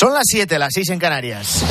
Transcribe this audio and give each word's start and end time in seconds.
Son 0.00 0.14
las 0.14 0.24
7, 0.28 0.58
las 0.58 0.70
6 0.72 0.88
en 0.88 0.98
Canarias. 0.98 1.62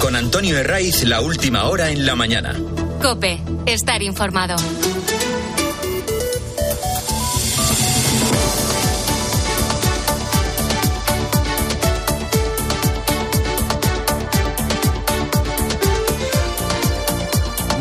Con 0.00 0.16
Antonio 0.16 0.58
Herraiz, 0.58 1.04
la 1.04 1.20
última 1.20 1.66
hora 1.68 1.88
en 1.88 2.04
la 2.04 2.16
mañana. 2.16 2.56
Cope, 3.00 3.40
estar 3.64 4.02
informado. 4.02 4.56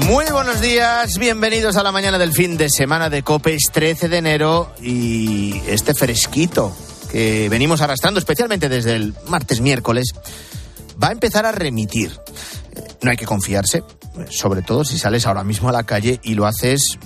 Muy 0.06 0.26
buenos 0.32 0.62
días, 0.62 1.18
bienvenidos 1.18 1.78
a 1.78 1.82
la 1.82 1.92
mañana 1.92 2.20
del 2.20 2.32
fin 2.32 2.58
de 2.58 2.70
semana 2.70 3.10
de 3.10 3.24
Copes 3.24 3.72
13 3.72 4.08
de 4.08 4.18
enero 4.18 4.72
y 4.80 5.64
este 5.66 5.96
fresquito 5.96 6.76
que 7.08 7.50
venimos 7.50 7.82
arrastrando 7.82 8.20
especialmente 8.20 8.70
desde 8.70 8.96
el 8.96 9.16
martes 9.28 9.62
miércoles 9.62 10.14
va 11.02 11.10
a 11.10 11.12
empezar 11.12 11.46
a 11.46 11.52
remitir. 11.52 12.12
No 13.02 13.12
hay 13.12 13.18
que 13.18 13.26
confiarse, 13.26 13.84
sobre 14.30 14.62
todo 14.62 14.84
si 14.84 14.98
sales 14.98 15.26
ahora 15.26 15.44
mismo 15.44 15.70
a 15.70 15.72
la 15.72 15.84
calle 15.84 16.20
y 16.24 16.36
lo 16.36 16.46
haces 16.46 16.98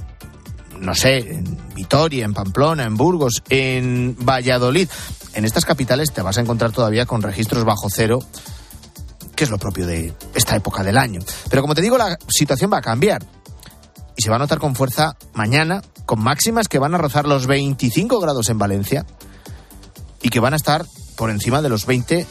no 0.80 0.96
sé, 0.96 1.18
en 1.20 1.58
Vitoria, 1.76 2.26
en 2.26 2.34
Pamplona, 2.34 2.86
en 2.86 2.98
Burgos, 2.98 3.44
en 3.50 4.16
Valladolid. 4.20 4.90
En 5.34 5.46
estas 5.46 5.64
capitales 5.64 6.12
te 6.12 6.24
vas 6.24 6.40
a 6.40 6.42
encontrar 6.42 6.72
todavía 6.72 7.06
con 7.06 7.22
registros 7.22 7.64
bajo 7.64 7.90
cero 7.90 8.20
que 9.36 9.46
es 9.46 9.50
lo 9.50 9.58
propio 9.58 9.88
de 9.88 10.14
esta 10.36 10.56
época 10.56 10.84
del 10.84 10.98
año. 10.98 11.20
Pero 11.50 11.62
como 11.62 11.74
te 11.74 11.82
digo, 11.82 11.98
la 11.98 12.18
situación 12.28 12.72
va 12.72 12.78
a 12.78 12.82
cambiar 12.82 13.26
y 14.16 14.22
se 14.22 14.30
va 14.30 14.36
a 14.36 14.40
notar 14.40 14.60
con 14.60 14.76
fuerza 14.76 15.16
mañana, 15.34 15.82
con 16.06 16.22
máximas 16.22 16.68
que 16.68 16.80
van 16.80 16.94
a 16.94 17.00
rozar 17.00 17.26
los 17.26 17.48
25 17.48 18.20
grados 18.20 18.50
en 18.50 18.58
Valencia 18.60 19.06
y 20.22 20.30
que 20.30 20.40
van 20.40 20.54
a 20.54 20.58
estar 20.58 20.86
por 21.16 21.30
encima 21.30 21.62
de 21.62 21.70
los 21.70 21.86
20 21.86 22.28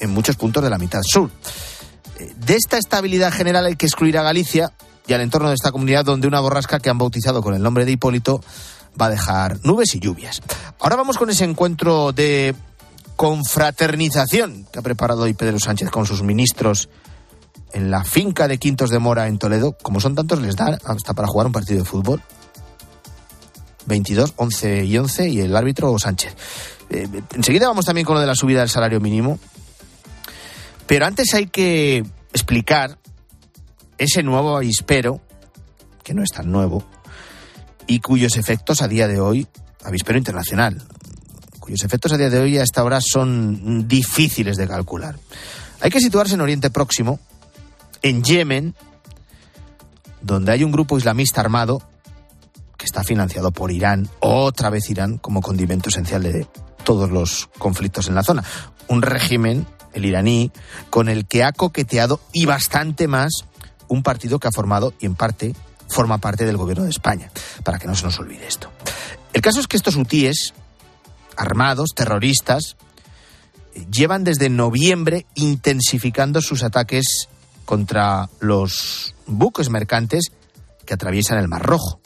en 0.00 0.10
muchos 0.10 0.36
puntos 0.36 0.62
de 0.62 0.70
la 0.70 0.78
mitad 0.78 1.00
sur. 1.02 1.30
De 2.36 2.56
esta 2.56 2.78
estabilidad 2.78 3.32
general 3.32 3.66
hay 3.66 3.76
que 3.76 3.86
excluir 3.86 4.18
a 4.18 4.22
Galicia 4.22 4.72
y 5.06 5.12
al 5.12 5.20
entorno 5.22 5.48
de 5.48 5.54
esta 5.54 5.72
comunidad 5.72 6.04
donde 6.04 6.28
una 6.28 6.40
borrasca 6.40 6.78
que 6.80 6.90
han 6.90 6.98
bautizado 6.98 7.42
con 7.42 7.54
el 7.54 7.62
nombre 7.62 7.84
de 7.84 7.92
Hipólito 7.92 8.42
va 9.00 9.06
a 9.06 9.10
dejar 9.10 9.58
nubes 9.64 9.94
y 9.94 10.00
lluvias. 10.00 10.42
Ahora 10.78 10.96
vamos 10.96 11.16
con 11.16 11.30
ese 11.30 11.44
encuentro 11.44 12.12
de 12.12 12.54
confraternización 13.16 14.66
que 14.72 14.78
ha 14.78 14.82
preparado 14.82 15.22
hoy 15.22 15.34
Pedro 15.34 15.58
Sánchez 15.58 15.90
con 15.90 16.06
sus 16.06 16.22
ministros 16.22 16.88
en 17.72 17.90
la 17.90 18.04
finca 18.04 18.48
de 18.48 18.58
Quintos 18.58 18.90
de 18.90 18.98
Mora 18.98 19.28
en 19.28 19.38
Toledo. 19.38 19.76
Como 19.82 20.00
son 20.00 20.14
tantos, 20.14 20.40
les 20.40 20.56
da 20.56 20.78
hasta 20.84 21.14
para 21.14 21.28
jugar 21.28 21.46
un 21.46 21.52
partido 21.52 21.78
de 21.80 21.84
fútbol. 21.84 22.22
22, 23.86 24.34
11 24.36 24.84
y 24.84 24.98
11 24.98 25.28
y 25.28 25.40
el 25.40 25.56
árbitro 25.56 25.98
Sánchez. 25.98 26.36
Eh, 26.90 27.08
enseguida 27.34 27.68
vamos 27.68 27.84
también 27.84 28.04
con 28.04 28.14
lo 28.14 28.20
de 28.20 28.26
la 28.26 28.34
subida 28.34 28.60
del 28.60 28.68
salario 28.68 29.00
mínimo. 29.00 29.38
Pero 30.86 31.06
antes 31.06 31.32
hay 31.34 31.46
que 31.46 32.04
explicar 32.32 32.98
ese 33.96 34.22
nuevo 34.22 34.56
avispero, 34.56 35.20
que 36.02 36.14
no 36.14 36.22
es 36.22 36.30
tan 36.30 36.50
nuevo, 36.50 36.84
y 37.86 38.00
cuyos 38.00 38.36
efectos 38.36 38.82
a 38.82 38.88
día 38.88 39.06
de 39.06 39.20
hoy, 39.20 39.46
avispero 39.84 40.18
internacional, 40.18 40.82
cuyos 41.60 41.84
efectos 41.84 42.12
a 42.12 42.16
día 42.16 42.30
de 42.30 42.40
hoy 42.40 42.58
a 42.58 42.62
esta 42.62 42.82
hora 42.82 43.00
son 43.00 43.86
difíciles 43.86 44.56
de 44.56 44.66
calcular. 44.66 45.16
Hay 45.80 45.90
que 45.90 46.00
situarse 46.00 46.34
en 46.34 46.40
Oriente 46.40 46.70
Próximo, 46.70 47.20
en 48.02 48.24
Yemen, 48.24 48.74
donde 50.22 50.52
hay 50.52 50.64
un 50.64 50.72
grupo 50.72 50.98
islamista 50.98 51.40
armado 51.40 51.82
que 52.80 52.86
está 52.86 53.04
financiado 53.04 53.52
por 53.52 53.70
Irán, 53.70 54.08
otra 54.20 54.70
vez 54.70 54.88
Irán, 54.88 55.18
como 55.18 55.42
condimento 55.42 55.90
esencial 55.90 56.22
de 56.22 56.46
todos 56.82 57.10
los 57.10 57.50
conflictos 57.58 58.08
en 58.08 58.14
la 58.14 58.22
zona. 58.22 58.42
Un 58.88 59.02
régimen, 59.02 59.66
el 59.92 60.06
iraní, 60.06 60.50
con 60.88 61.10
el 61.10 61.26
que 61.26 61.44
ha 61.44 61.52
coqueteado 61.52 62.20
y 62.32 62.46
bastante 62.46 63.06
más 63.06 63.44
un 63.86 64.02
partido 64.02 64.38
que 64.38 64.48
ha 64.48 64.52
formado 64.52 64.94
y 64.98 65.04
en 65.04 65.14
parte 65.14 65.54
forma 65.90 66.18
parte 66.18 66.46
del 66.46 66.56
gobierno 66.56 66.84
de 66.84 66.90
España, 66.90 67.30
para 67.64 67.78
que 67.78 67.86
no 67.86 67.94
se 67.94 68.04
nos 68.04 68.18
olvide 68.18 68.46
esto. 68.46 68.70
El 69.34 69.42
caso 69.42 69.60
es 69.60 69.66
que 69.66 69.76
estos 69.76 69.96
hutíes 69.96 70.54
armados, 71.36 71.90
terroristas, 71.94 72.78
llevan 73.92 74.24
desde 74.24 74.48
noviembre 74.48 75.26
intensificando 75.34 76.40
sus 76.40 76.62
ataques 76.62 77.28
contra 77.66 78.30
los 78.40 79.14
buques 79.26 79.68
mercantes 79.68 80.32
que 80.86 80.94
atraviesan 80.94 81.38
el 81.38 81.48
Mar 81.48 81.62
Rojo. 81.62 81.99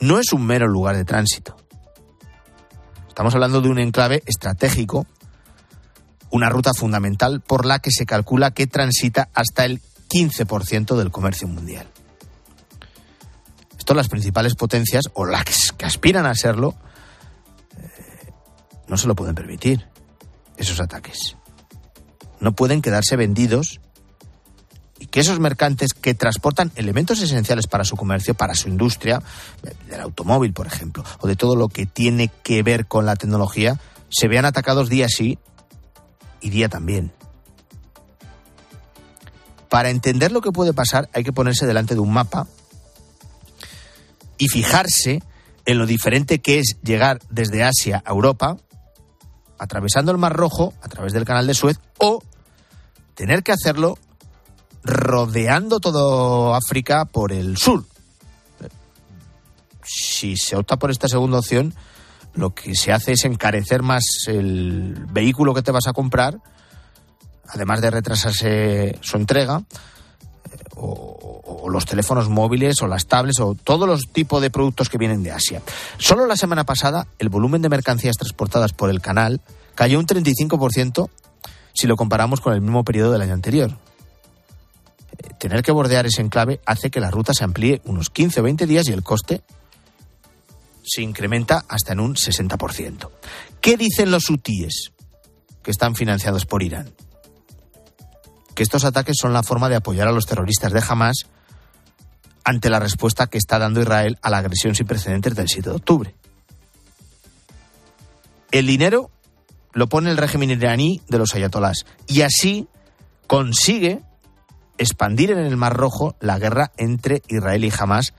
No 0.00 0.18
es 0.18 0.32
un 0.32 0.46
mero 0.46 0.66
lugar 0.66 0.96
de 0.96 1.04
tránsito. 1.04 1.56
Estamos 3.08 3.34
hablando 3.34 3.60
de 3.60 3.68
un 3.68 3.78
enclave 3.78 4.22
estratégico, 4.26 5.06
una 6.30 6.50
ruta 6.50 6.74
fundamental 6.74 7.40
por 7.40 7.64
la 7.64 7.78
que 7.78 7.90
se 7.90 8.04
calcula 8.04 8.50
que 8.50 8.66
transita 8.66 9.30
hasta 9.32 9.64
el 9.64 9.80
15% 10.08 10.96
del 10.96 11.10
comercio 11.10 11.48
mundial. 11.48 11.88
Esto 13.78 13.94
las 13.94 14.08
principales 14.08 14.54
potencias, 14.54 15.04
o 15.14 15.24
las 15.24 15.72
que 15.72 15.86
aspiran 15.86 16.26
a 16.26 16.34
serlo, 16.34 16.74
no 18.88 18.96
se 18.96 19.06
lo 19.06 19.14
pueden 19.14 19.34
permitir, 19.34 19.88
esos 20.56 20.80
ataques. 20.80 21.36
No 22.40 22.52
pueden 22.52 22.82
quedarse 22.82 23.16
vendidos 23.16 23.80
y 24.98 25.06
que 25.06 25.20
esos 25.20 25.40
mercantes 25.40 25.92
que 25.92 26.14
transportan 26.14 26.72
elementos 26.74 27.20
esenciales 27.20 27.66
para 27.66 27.84
su 27.84 27.96
comercio, 27.96 28.34
para 28.34 28.54
su 28.54 28.68
industria, 28.68 29.22
del 29.88 30.00
automóvil, 30.00 30.52
por 30.52 30.66
ejemplo, 30.66 31.04
o 31.20 31.26
de 31.26 31.36
todo 31.36 31.56
lo 31.56 31.68
que 31.68 31.86
tiene 31.86 32.30
que 32.42 32.62
ver 32.62 32.86
con 32.86 33.06
la 33.06 33.16
tecnología, 33.16 33.78
se 34.08 34.28
vean 34.28 34.44
atacados 34.44 34.88
día 34.88 35.08
sí 35.08 35.38
y 36.40 36.50
día 36.50 36.68
también. 36.68 37.12
Para 39.68 39.90
entender 39.90 40.32
lo 40.32 40.40
que 40.40 40.52
puede 40.52 40.72
pasar 40.72 41.08
hay 41.12 41.24
que 41.24 41.32
ponerse 41.32 41.66
delante 41.66 41.94
de 41.94 42.00
un 42.00 42.12
mapa 42.12 42.46
y 44.38 44.48
fijarse 44.48 45.22
en 45.64 45.78
lo 45.78 45.86
diferente 45.86 46.40
que 46.40 46.60
es 46.60 46.78
llegar 46.82 47.18
desde 47.28 47.64
Asia 47.64 48.02
a 48.06 48.12
Europa 48.12 48.56
atravesando 49.58 50.12
el 50.12 50.18
Mar 50.18 50.34
Rojo 50.34 50.72
a 50.82 50.88
través 50.88 51.12
del 51.12 51.24
canal 51.24 51.46
de 51.46 51.54
Suez 51.54 51.78
o 51.98 52.22
tener 53.14 53.42
que 53.42 53.52
hacerlo 53.52 53.98
rodeando 54.86 55.80
todo 55.80 56.54
África 56.54 57.04
por 57.04 57.32
el 57.32 57.56
sur. 57.56 57.84
Si 59.82 60.36
se 60.36 60.56
opta 60.56 60.76
por 60.76 60.90
esta 60.90 61.08
segunda 61.08 61.38
opción, 61.38 61.74
lo 62.34 62.54
que 62.54 62.74
se 62.74 62.92
hace 62.92 63.12
es 63.12 63.24
encarecer 63.24 63.82
más 63.82 64.04
el 64.26 65.06
vehículo 65.10 65.54
que 65.54 65.62
te 65.62 65.72
vas 65.72 65.86
a 65.86 65.92
comprar, 65.92 66.38
además 67.48 67.80
de 67.80 67.90
retrasarse 67.90 68.98
su 69.00 69.16
entrega, 69.16 69.62
eh, 70.50 70.56
o, 70.76 71.68
los 71.68 71.84
teléfonos 71.84 72.28
móviles 72.28 72.80
o 72.82 72.86
las 72.86 73.06
tablets 73.06 73.40
o 73.40 73.54
todos 73.54 73.88
los 73.88 74.02
tipos 74.12 74.40
de 74.40 74.50
productos 74.50 74.88
que 74.88 74.98
vienen 74.98 75.24
de 75.24 75.32
Asia. 75.32 75.62
Solo 75.98 76.26
la 76.26 76.36
semana 76.36 76.64
pasada 76.64 77.08
el 77.18 77.28
volumen 77.28 77.60
de 77.60 77.68
mercancías 77.68 78.16
transportadas 78.16 78.72
por 78.72 78.88
el 78.88 79.00
canal 79.00 79.40
cayó 79.74 79.98
un 79.98 80.06
35% 80.06 81.10
si 81.74 81.86
lo 81.86 81.96
comparamos 81.96 82.40
con 82.40 82.54
el 82.54 82.60
mismo 82.60 82.84
periodo 82.84 83.12
del 83.12 83.22
año 83.22 83.34
anterior. 83.34 83.76
Tener 85.38 85.62
que 85.62 85.72
bordear 85.72 86.06
ese 86.06 86.22
enclave 86.22 86.60
hace 86.66 86.90
que 86.90 87.00
la 87.00 87.10
ruta 87.10 87.34
se 87.34 87.44
amplíe 87.44 87.82
unos 87.84 88.10
15 88.10 88.40
o 88.40 88.42
20 88.42 88.66
días 88.66 88.88
y 88.88 88.92
el 88.92 89.02
coste 89.02 89.42
se 90.82 91.02
incrementa 91.02 91.64
hasta 91.68 91.92
en 91.92 92.00
un 92.00 92.14
60%. 92.14 93.10
¿Qué 93.60 93.76
dicen 93.76 94.10
los 94.10 94.30
hutíes 94.30 94.92
que 95.62 95.70
están 95.70 95.94
financiados 95.94 96.46
por 96.46 96.62
Irán? 96.62 96.90
Que 98.54 98.62
estos 98.62 98.84
ataques 98.84 99.16
son 99.20 99.32
la 99.32 99.42
forma 99.42 99.68
de 99.68 99.76
apoyar 99.76 100.08
a 100.08 100.12
los 100.12 100.26
terroristas 100.26 100.72
de 100.72 100.82
Hamas 100.88 101.26
ante 102.44 102.70
la 102.70 102.78
respuesta 102.78 103.26
que 103.26 103.38
está 103.38 103.58
dando 103.58 103.82
Israel 103.82 104.18
a 104.22 104.30
la 104.30 104.38
agresión 104.38 104.74
sin 104.74 104.86
precedentes 104.86 105.34
del 105.34 105.48
7 105.48 105.68
de 105.68 105.76
octubre. 105.76 106.14
El 108.52 108.66
dinero 108.68 109.10
lo 109.72 109.88
pone 109.88 110.10
el 110.10 110.16
régimen 110.16 110.50
iraní 110.50 111.02
de 111.08 111.18
los 111.18 111.34
ayatolás 111.34 111.84
y 112.06 112.22
así 112.22 112.68
consigue 113.26 114.02
expandir 114.78 115.30
en 115.30 115.38
el 115.38 115.56
Mar 115.56 115.76
Rojo 115.76 116.16
la 116.20 116.38
guerra 116.38 116.72
entre 116.76 117.22
Israel 117.28 117.64
y 117.64 117.72
Hamas, 117.76 118.14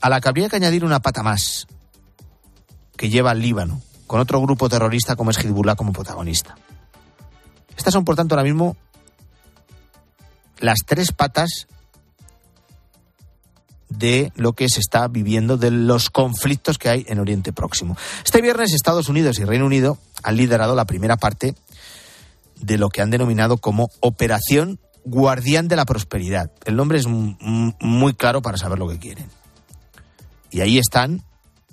a 0.00 0.08
la 0.08 0.20
que 0.20 0.28
habría 0.28 0.48
que 0.48 0.56
añadir 0.56 0.84
una 0.84 1.00
pata 1.00 1.22
más, 1.22 1.66
que 2.96 3.08
lleva 3.08 3.30
al 3.30 3.40
Líbano, 3.40 3.80
con 4.06 4.20
otro 4.20 4.40
grupo 4.40 4.68
terrorista 4.68 5.16
como 5.16 5.30
es 5.30 5.38
Hezbollah 5.38 5.76
como 5.76 5.92
protagonista. 5.92 6.56
Estas 7.76 7.92
son, 7.92 8.04
por 8.04 8.16
tanto, 8.16 8.34
ahora 8.34 8.44
mismo 8.44 8.76
las 10.58 10.78
tres 10.86 11.12
patas 11.12 11.66
de 13.88 14.32
lo 14.34 14.52
que 14.54 14.68
se 14.68 14.80
está 14.80 15.08
viviendo, 15.08 15.56
de 15.56 15.70
los 15.70 16.10
conflictos 16.10 16.78
que 16.78 16.88
hay 16.88 17.06
en 17.08 17.18
Oriente 17.18 17.52
Próximo. 17.52 17.96
Este 18.24 18.42
viernes 18.42 18.72
Estados 18.72 19.08
Unidos 19.08 19.38
y 19.38 19.44
Reino 19.44 19.66
Unido 19.66 19.98
han 20.22 20.36
liderado 20.36 20.74
la 20.74 20.86
primera 20.86 21.16
parte 21.16 21.54
de 22.60 22.78
lo 22.78 22.88
que 22.88 23.02
han 23.02 23.10
denominado 23.10 23.58
como 23.58 23.90
Operación 24.00 24.78
Guardián 25.06 25.68
de 25.68 25.76
la 25.76 25.84
Prosperidad. 25.84 26.50
El 26.64 26.74
nombre 26.74 26.98
es 26.98 27.06
muy 27.06 28.14
claro 28.14 28.42
para 28.42 28.58
saber 28.58 28.80
lo 28.80 28.88
que 28.88 28.98
quieren. 28.98 29.30
Y 30.50 30.60
ahí 30.60 30.78
están, 30.78 31.22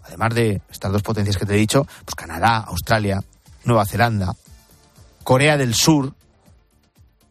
además 0.03 0.35
de 0.35 0.61
estas 0.69 0.91
dos 0.91 1.01
potencias 1.01 1.37
que 1.37 1.45
te 1.47 1.55
he 1.55 1.57
dicho, 1.57 1.87
pues 2.05 2.13
Canadá, 2.15 2.57
Australia, 2.57 3.23
Nueva 3.65 3.87
Zelanda, 3.87 4.35
Corea 5.23 5.57
del 5.57 5.73
Sur, 5.73 6.13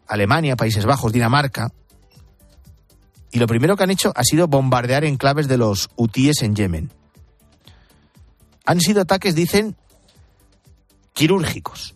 Alemania, 0.09 0.57
Países 0.57 0.85
Bajos, 0.87 1.13
Dinamarca. 1.13 1.73
Y 3.31 3.39
lo 3.39 3.47
primero 3.47 3.77
que 3.77 3.85
han 3.85 3.91
hecho 3.91 4.13
ha 4.17 4.25
sido 4.25 4.49
bombardear 4.49 5.05
enclaves 5.05 5.47
de 5.47 5.57
los 5.57 5.89
hutíes 5.95 6.43
en 6.43 6.57
Yemen. 6.57 6.91
Han 8.67 8.81
sido 8.81 9.03
ataques, 9.03 9.37
dicen, 9.37 9.77
quirúrgicos 11.13 11.95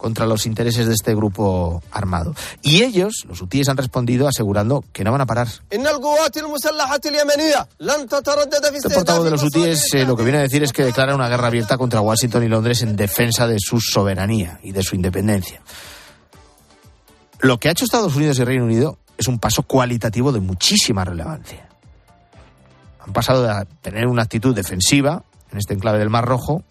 contra 0.00 0.26
los 0.26 0.46
intereses 0.46 0.86
de 0.86 0.94
este 0.94 1.14
grupo 1.14 1.82
armado. 1.92 2.34
Y 2.62 2.82
ellos, 2.82 3.24
los 3.28 3.40
hutíes, 3.42 3.68
han 3.68 3.76
respondido 3.76 4.26
asegurando 4.26 4.82
que 4.92 5.04
no 5.04 5.12
van 5.12 5.20
a 5.20 5.26
parar. 5.26 5.48
Este 8.88 8.94
portavoz 8.94 9.24
de 9.24 9.30
los 9.30 9.42
hutíes 9.42 9.92
eh, 9.94 10.04
lo 10.06 10.16
que 10.16 10.22
viene 10.22 10.38
a 10.38 10.42
decir 10.42 10.62
es 10.62 10.72
que 10.72 10.84
declara 10.84 11.14
una 11.14 11.28
guerra 11.28 11.48
abierta 11.48 11.76
contra 11.76 12.00
Washington 12.00 12.44
y 12.44 12.48
Londres 12.48 12.82
en 12.82 12.96
defensa 12.96 13.46
de 13.46 13.58
su 13.60 13.80
soberanía 13.80 14.58
y 14.62 14.72
de 14.72 14.82
su 14.82 14.96
independencia. 14.96 15.60
Lo 17.40 17.58
que 17.58 17.68
ha 17.68 17.72
hecho 17.72 17.84
Estados 17.84 18.16
Unidos 18.16 18.38
y 18.38 18.44
Reino 18.44 18.64
Unido 18.64 18.98
es 19.18 19.28
un 19.28 19.38
paso 19.38 19.62
cualitativo 19.62 20.32
de 20.32 20.40
muchísima 20.40 21.04
relevancia. 21.04 21.68
Han 23.00 23.12
pasado 23.12 23.42
de 23.42 23.66
tener 23.82 24.06
una 24.06 24.22
actitud 24.22 24.54
defensiva 24.54 25.24
en 25.52 25.58
este 25.58 25.74
enclave 25.74 25.98
del 25.98 26.10
Mar 26.10 26.24
Rojo 26.24 26.64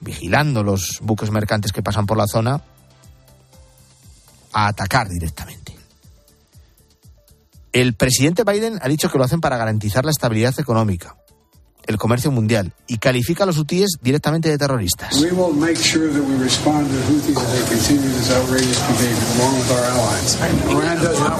vigilando 0.00 0.62
los 0.62 0.98
buques 1.02 1.30
mercantes 1.30 1.72
que 1.72 1.82
pasan 1.82 2.06
por 2.06 2.16
la 2.16 2.26
zona, 2.26 2.62
a 4.52 4.66
atacar 4.66 5.08
directamente. 5.08 5.76
El 7.72 7.94
presidente 7.94 8.42
Biden 8.44 8.78
ha 8.82 8.88
dicho 8.88 9.08
que 9.10 9.18
lo 9.18 9.24
hacen 9.24 9.40
para 9.40 9.56
garantizar 9.56 10.04
la 10.04 10.10
estabilidad 10.10 10.58
económica, 10.58 11.16
el 11.86 11.98
comercio 11.98 12.32
mundial 12.32 12.72
y 12.88 12.98
califica 12.98 13.44
a 13.44 13.46
los 13.46 13.58
hutíes 13.58 13.90
directamente 14.02 14.48
de 14.48 14.58
terroristas. 14.58 15.14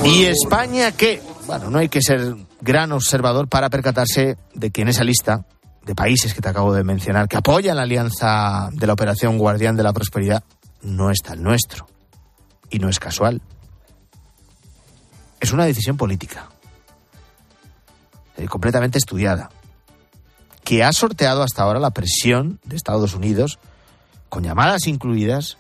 ¿Y 0.05 0.25
España 0.25 0.93
qué? 0.93 1.21
Bueno, 1.47 1.71
no 1.71 1.79
hay 1.79 1.89
que 1.89 2.01
ser 2.01 2.37
gran 2.61 2.93
observador 2.93 3.49
para 3.49 3.71
percatarse 3.71 4.37
de 4.55 4.71
que 4.71 4.83
en 4.83 4.89
esa 4.89 5.03
lista 5.03 5.47
de 5.85 5.95
países 5.95 6.35
que 6.35 6.41
te 6.41 6.49
acabo 6.49 6.73
de 6.73 6.85
mencionar, 6.85 7.29
que 7.29 7.37
apoyan 7.37 7.77
la 7.77 7.83
alianza 7.83 8.69
de 8.73 8.87
la 8.87 8.93
Operación 8.93 9.39
Guardián 9.39 9.77
de 9.77 9.83
la 9.83 9.93
Prosperidad, 9.93 10.45
no 10.83 11.11
está 11.11 11.35
el 11.35 11.43
nuestro. 11.43 11.87
Y 12.69 12.79
no 12.79 12.89
es 12.89 12.99
casual. 12.99 13.43
Es 15.41 15.53
una 15.53 15.65
decisión 15.65 15.97
política, 15.97 16.49
eh, 18.37 18.47
completamente 18.47 18.99
estudiada, 18.99 19.51
que 20.63 20.85
ha 20.85 20.93
sorteado 20.93 21.43
hasta 21.43 21.63
ahora 21.63 21.81
la 21.81 21.91
presión 21.91 22.61
de 22.65 22.77
Estados 22.77 23.15
Unidos, 23.15 23.59
con 24.29 24.45
llamadas 24.45 24.87
incluidas, 24.87 25.57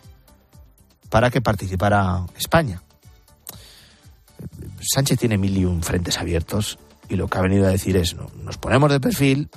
para 1.08 1.31
que 1.31 1.40
participara 1.40 2.26
España. 2.38 2.82
Sánchez 4.81 5.19
tiene 5.19 5.38
mil 5.38 5.56
y 5.56 5.64
un 5.64 5.82
frentes 5.82 6.19
abiertos 6.19 6.78
y 7.08 7.17
lo 7.17 7.28
que 7.28 7.38
ha 7.38 7.43
venido 7.43 7.67
a 7.67 7.70
decir 7.70 7.96
es, 7.96 8.14
no, 8.14 8.31
nos 8.43 8.56
ponemos 8.56 8.90
de 8.90 9.00
perfil, 9.00 9.50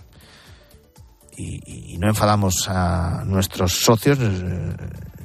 y, 1.37 1.97
no 1.97 2.09
enfadamos 2.09 2.67
a 2.67 3.23
nuestros 3.25 3.79
socios 3.79 4.17
eh, 4.21 4.75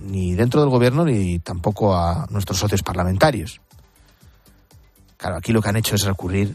ni 0.02 0.34
dentro 0.34 0.60
del 0.60 0.70
gobierno 0.70 1.04
ni 1.04 1.38
tampoco 1.40 1.94
a 1.94 2.26
nuestros 2.30 2.58
socios 2.58 2.82
parlamentarios. 2.82 3.60
Claro, 5.16 5.36
aquí 5.36 5.52
lo 5.52 5.60
que 5.60 5.68
han 5.68 5.76
hecho 5.76 5.96
es 5.96 6.04
recurrir 6.04 6.54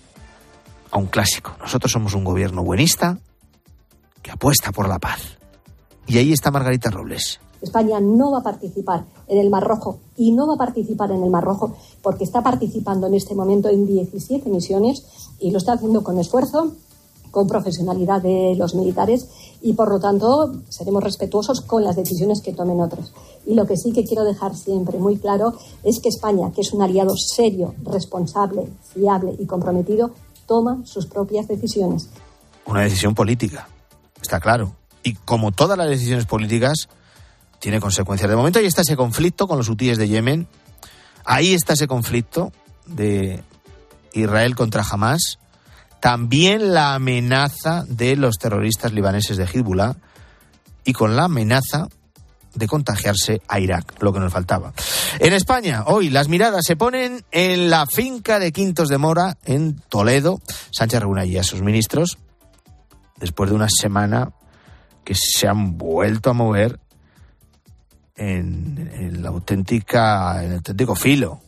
a 0.92 0.98
un 0.98 1.08
clásico. 1.08 1.52
Nosotros 1.60 1.92
somos 1.92 2.14
un 2.14 2.24
gobierno 2.24 2.64
buenista 2.64 3.18
que 4.22 4.32
apuesta 4.32 4.72
por 4.72 4.88
la 4.88 5.00
paz. 5.00 5.38
Y 6.08 6.18
ahí 6.18 6.32
está 6.32 6.52
Margarita 6.52 6.90
Robles. 6.90 7.40
España 7.62 8.00
no 8.02 8.32
va 8.32 8.40
a 8.40 8.44
participar 8.44 9.06
en 9.28 9.40
el 9.40 9.50
Mar 9.50 9.64
Rojo 9.64 10.00
y 10.18 10.34
no 10.34 10.48
va 10.48 10.56
a 10.56 10.58
participar 10.58 11.12
en 11.12 11.24
el 11.24 11.30
Mar 11.30 11.44
Rojo 11.44 11.76
porque 12.02 12.26
está 12.26 12.42
participando 12.42 13.08
en 13.08 13.16
este 13.16 13.36
momento 13.36 13.70
en 13.70 13.88
17 13.88 14.50
misiones 14.50 15.06
y 15.40 15.52
lo 15.52 15.58
está 15.58 15.74
haciendo 15.74 16.04
con 16.04 16.20
esfuerzo, 16.20 16.74
con 17.34 17.48
profesionalidad 17.48 18.22
de 18.22 18.54
los 18.56 18.76
militares 18.76 19.28
y 19.60 19.74
por 19.74 19.90
lo 19.90 20.00
tanto 20.00 20.54
seremos 20.70 21.04
respetuosos 21.04 21.62
con 21.62 21.84
las 21.84 21.96
decisiones 21.96 22.42
que 22.42 22.54
tomen 22.54 22.80
otros. 22.80 23.12
Y 23.48 23.56
lo 23.56 23.66
que 23.66 23.76
sí 23.76 23.92
que 23.92 24.04
quiero 24.04 24.24
dejar 24.24 24.56
siempre 24.56 25.00
muy 25.00 25.18
claro 25.18 25.58
es 25.84 26.00
que 26.00 26.10
España, 26.10 26.52
que 26.52 26.62
es 26.62 26.74
un 26.74 26.84
aliado 26.84 27.16
serio, 27.18 27.74
responsable, 27.82 28.68
fiable 28.94 29.36
y 29.40 29.48
comprometido, 29.48 30.12
toma 30.46 30.82
sus 30.86 31.08
propias 31.08 31.48
decisiones. 31.48 32.08
Una 32.68 32.82
decisión 32.82 33.16
política, 33.16 33.68
está 34.22 34.40
claro. 34.40 34.76
Y 35.02 35.16
como 35.16 35.52
todas 35.52 35.76
las 35.76 35.90
decisiones 35.90 36.28
políticas, 36.28 36.88
tiene 37.58 37.80
consecuencias. 37.80 38.30
De 38.30 38.36
momento 38.36 38.60
ahí 38.60 38.68
está 38.68 38.82
ese 38.84 38.96
conflicto 38.96 39.48
con 39.48 39.58
los 39.58 39.70
hutíes 39.70 39.98
de 39.98 40.08
Yemen, 40.08 40.48
ahí 41.26 41.56
está 41.56 41.74
ese 41.74 41.88
conflicto 41.88 42.52
de 42.86 43.44
Israel 44.14 44.56
contra 44.56 44.84
Hamas, 44.88 45.40
también 46.04 46.74
la 46.74 46.96
amenaza 46.96 47.86
de 47.88 48.18
los 48.18 48.38
terroristas 48.38 48.92
libaneses 48.92 49.38
de 49.38 49.46
Hezbollah 49.46 49.96
y 50.84 50.92
con 50.92 51.16
la 51.16 51.24
amenaza 51.24 51.88
de 52.54 52.68
contagiarse 52.68 53.42
a 53.48 53.62
Irak, 53.62 54.04
lo 54.04 54.12
que 54.12 54.20
nos 54.20 54.34
faltaba. 54.34 54.74
En 55.20 55.32
España, 55.32 55.86
hoy 55.88 56.10
las 56.10 56.28
miradas 56.28 56.66
se 56.68 56.76
ponen 56.76 57.24
en 57.32 57.70
la 57.70 57.86
finca 57.86 58.38
de 58.40 58.52
Quintos 58.52 58.90
de 58.90 58.98
Mora, 58.98 59.38
en 59.46 59.78
Toledo. 59.88 60.42
Sánchez 60.74 61.00
reúne 61.00 61.22
allí 61.22 61.38
a 61.38 61.44
sus 61.44 61.62
ministros 61.62 62.18
después 63.16 63.50
de 63.50 63.56
una 63.56 63.70
semana 63.70 64.34
que 65.06 65.16
se 65.16 65.48
han 65.48 65.78
vuelto 65.78 66.32
a 66.32 66.34
mover 66.34 66.82
en, 68.18 68.92
en 68.94 69.24
la 69.24 69.30
auténtica, 69.30 70.44
en 70.44 70.50
el 70.50 70.58
auténtico 70.58 70.96
filo. 70.96 71.40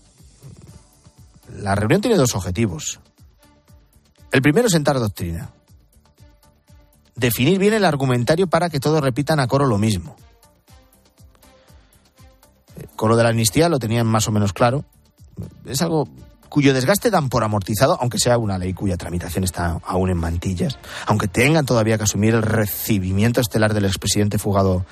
La 1.58 1.76
reunión 1.76 2.00
tiene 2.00 2.16
dos 2.16 2.34
objetivos. 2.36 3.02
El 4.36 4.42
primero 4.42 4.68
es 4.68 4.74
sentar 4.74 5.00
doctrina. 5.00 5.50
Definir 7.16 7.58
bien 7.58 7.74
el 7.74 7.86
argumentario 7.86 8.48
para 8.48 8.70
que 8.70 8.82
todos 8.82 9.00
repitan 9.00 9.40
a 9.40 9.48
coro 9.48 9.66
lo 9.66 9.78
mismo. 9.78 10.18
Con 12.98 13.08
lo 13.08 13.16
de 13.16 13.24
la 13.24 13.30
amnistía 13.30 13.70
lo 13.70 13.80
tenían 13.80 14.06
más 14.06 14.28
o 14.28 14.34
menos 14.34 14.52
claro. 14.52 14.84
Es 15.64 15.82
algo 15.82 16.10
cuyo 16.50 16.74
desgaste 16.74 17.12
dan 17.12 17.30
por 17.30 17.46
amortizado, 17.46 17.98
aunque 18.02 18.20
sea 18.20 18.38
una 18.38 18.58
ley 18.58 18.74
cuya 18.74 18.98
tramitación 18.98 19.46
está 19.46 19.80
aún 19.86 20.10
en 20.10 20.18
mantillas, 20.18 20.80
aunque 21.06 21.30
tengan 21.30 21.66
todavía 21.66 21.98
que 21.98 22.04
asumir 22.04 22.34
el 22.34 22.42
recibimiento 22.42 23.40
estelar 23.40 23.74
del 23.74 23.86
expresidente 23.86 24.38
fugado 24.38 24.86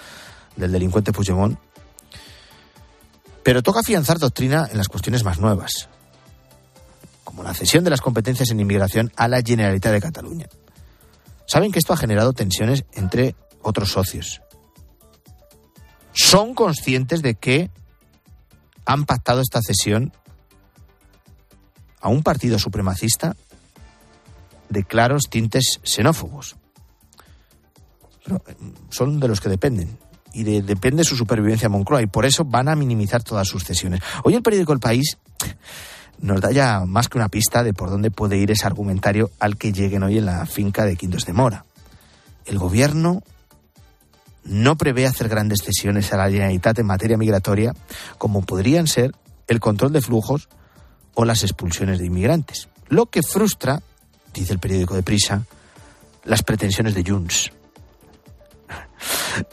del 0.55 0.71
delincuente 0.71 1.11
Puigdemont. 1.11 1.59
Pero 3.43 3.61
toca 3.61 3.81
afianzar 3.81 4.19
doctrina 4.19 4.69
en 4.71 4.77
las 4.77 4.87
cuestiones 4.87 5.25
más 5.25 5.39
nuevas, 5.41 5.89
como 7.33 7.41
la 7.41 7.55
cesión 7.55 7.83
de 7.83 7.89
las 7.89 8.01
competencias 8.01 8.51
en 8.51 8.59
inmigración 8.59 9.11
a 9.15 9.27
la 9.27 9.41
Generalitat 9.41 9.91
de 9.91 10.01
Cataluña. 10.01 10.47
Saben 11.47 11.71
que 11.71 11.79
esto 11.79 11.91
ha 11.91 11.97
generado 11.97 12.31
tensiones 12.33 12.85
entre 12.93 13.35
otros 13.63 13.91
socios. 13.91 14.43
Son 16.13 16.53
conscientes 16.53 17.23
de 17.23 17.33
que 17.33 17.71
han 18.85 19.05
pactado 19.05 19.41
esta 19.41 19.61
cesión 19.63 20.13
a 22.01 22.09
un 22.09 22.21
partido 22.21 22.59
supremacista 22.59 23.35
de 24.69 24.83
claros 24.83 25.23
tintes 25.27 25.79
xenófobos. 25.83 26.55
Eh, 28.29 28.37
son 28.91 29.19
de 29.19 29.27
los 29.27 29.41
que 29.41 29.49
dependen 29.49 29.97
y 30.33 30.43
de, 30.43 30.61
depende 30.61 31.03
su 31.03 31.15
supervivencia 31.15 31.67
Moncloa 31.67 32.03
y 32.03 32.07
por 32.07 32.27
eso 32.27 32.45
van 32.45 32.69
a 32.69 32.75
minimizar 32.75 33.23
todas 33.23 33.47
sus 33.47 33.63
cesiones. 33.63 34.01
Hoy 34.23 34.35
el 34.35 34.43
periódico 34.43 34.73
El 34.73 34.79
País 34.79 35.17
nos 36.23 36.39
da 36.39 36.51
ya 36.51 36.85
más 36.85 37.09
que 37.09 37.17
una 37.17 37.27
pista 37.27 37.63
de 37.63 37.73
por 37.73 37.89
dónde 37.89 38.09
puede 38.09 38.37
ir 38.37 38.49
ese 38.49 38.65
argumentario 38.65 39.29
al 39.39 39.57
que 39.57 39.73
lleguen 39.73 40.03
hoy 40.03 40.17
en 40.17 40.25
la 40.25 40.45
finca 40.45 40.85
de 40.85 40.95
Quintos 40.95 41.25
de 41.25 41.33
Mora. 41.33 41.65
El 42.45 42.57
gobierno 42.57 43.21
no 44.45 44.77
prevé 44.77 45.05
hacer 45.05 45.27
grandes 45.27 45.59
cesiones 45.63 46.13
a 46.13 46.17
la 46.17 46.29
Generalitat 46.29 46.79
en 46.79 46.85
materia 46.85 47.17
migratoria, 47.17 47.73
como 48.17 48.41
podrían 48.41 48.87
ser 48.87 49.11
el 49.47 49.59
control 49.59 49.91
de 49.91 50.01
flujos 50.01 50.47
o 51.13 51.25
las 51.25 51.43
expulsiones 51.43 51.99
de 51.99 52.05
inmigrantes. 52.05 52.69
Lo 52.87 53.07
que 53.07 53.21
frustra, 53.21 53.81
dice 54.33 54.53
el 54.53 54.59
periódico 54.59 54.95
de 54.95 55.03
Prisa, 55.03 55.43
las 56.23 56.41
pretensiones 56.41 56.95
de 56.95 57.03
Junts. 57.05 57.51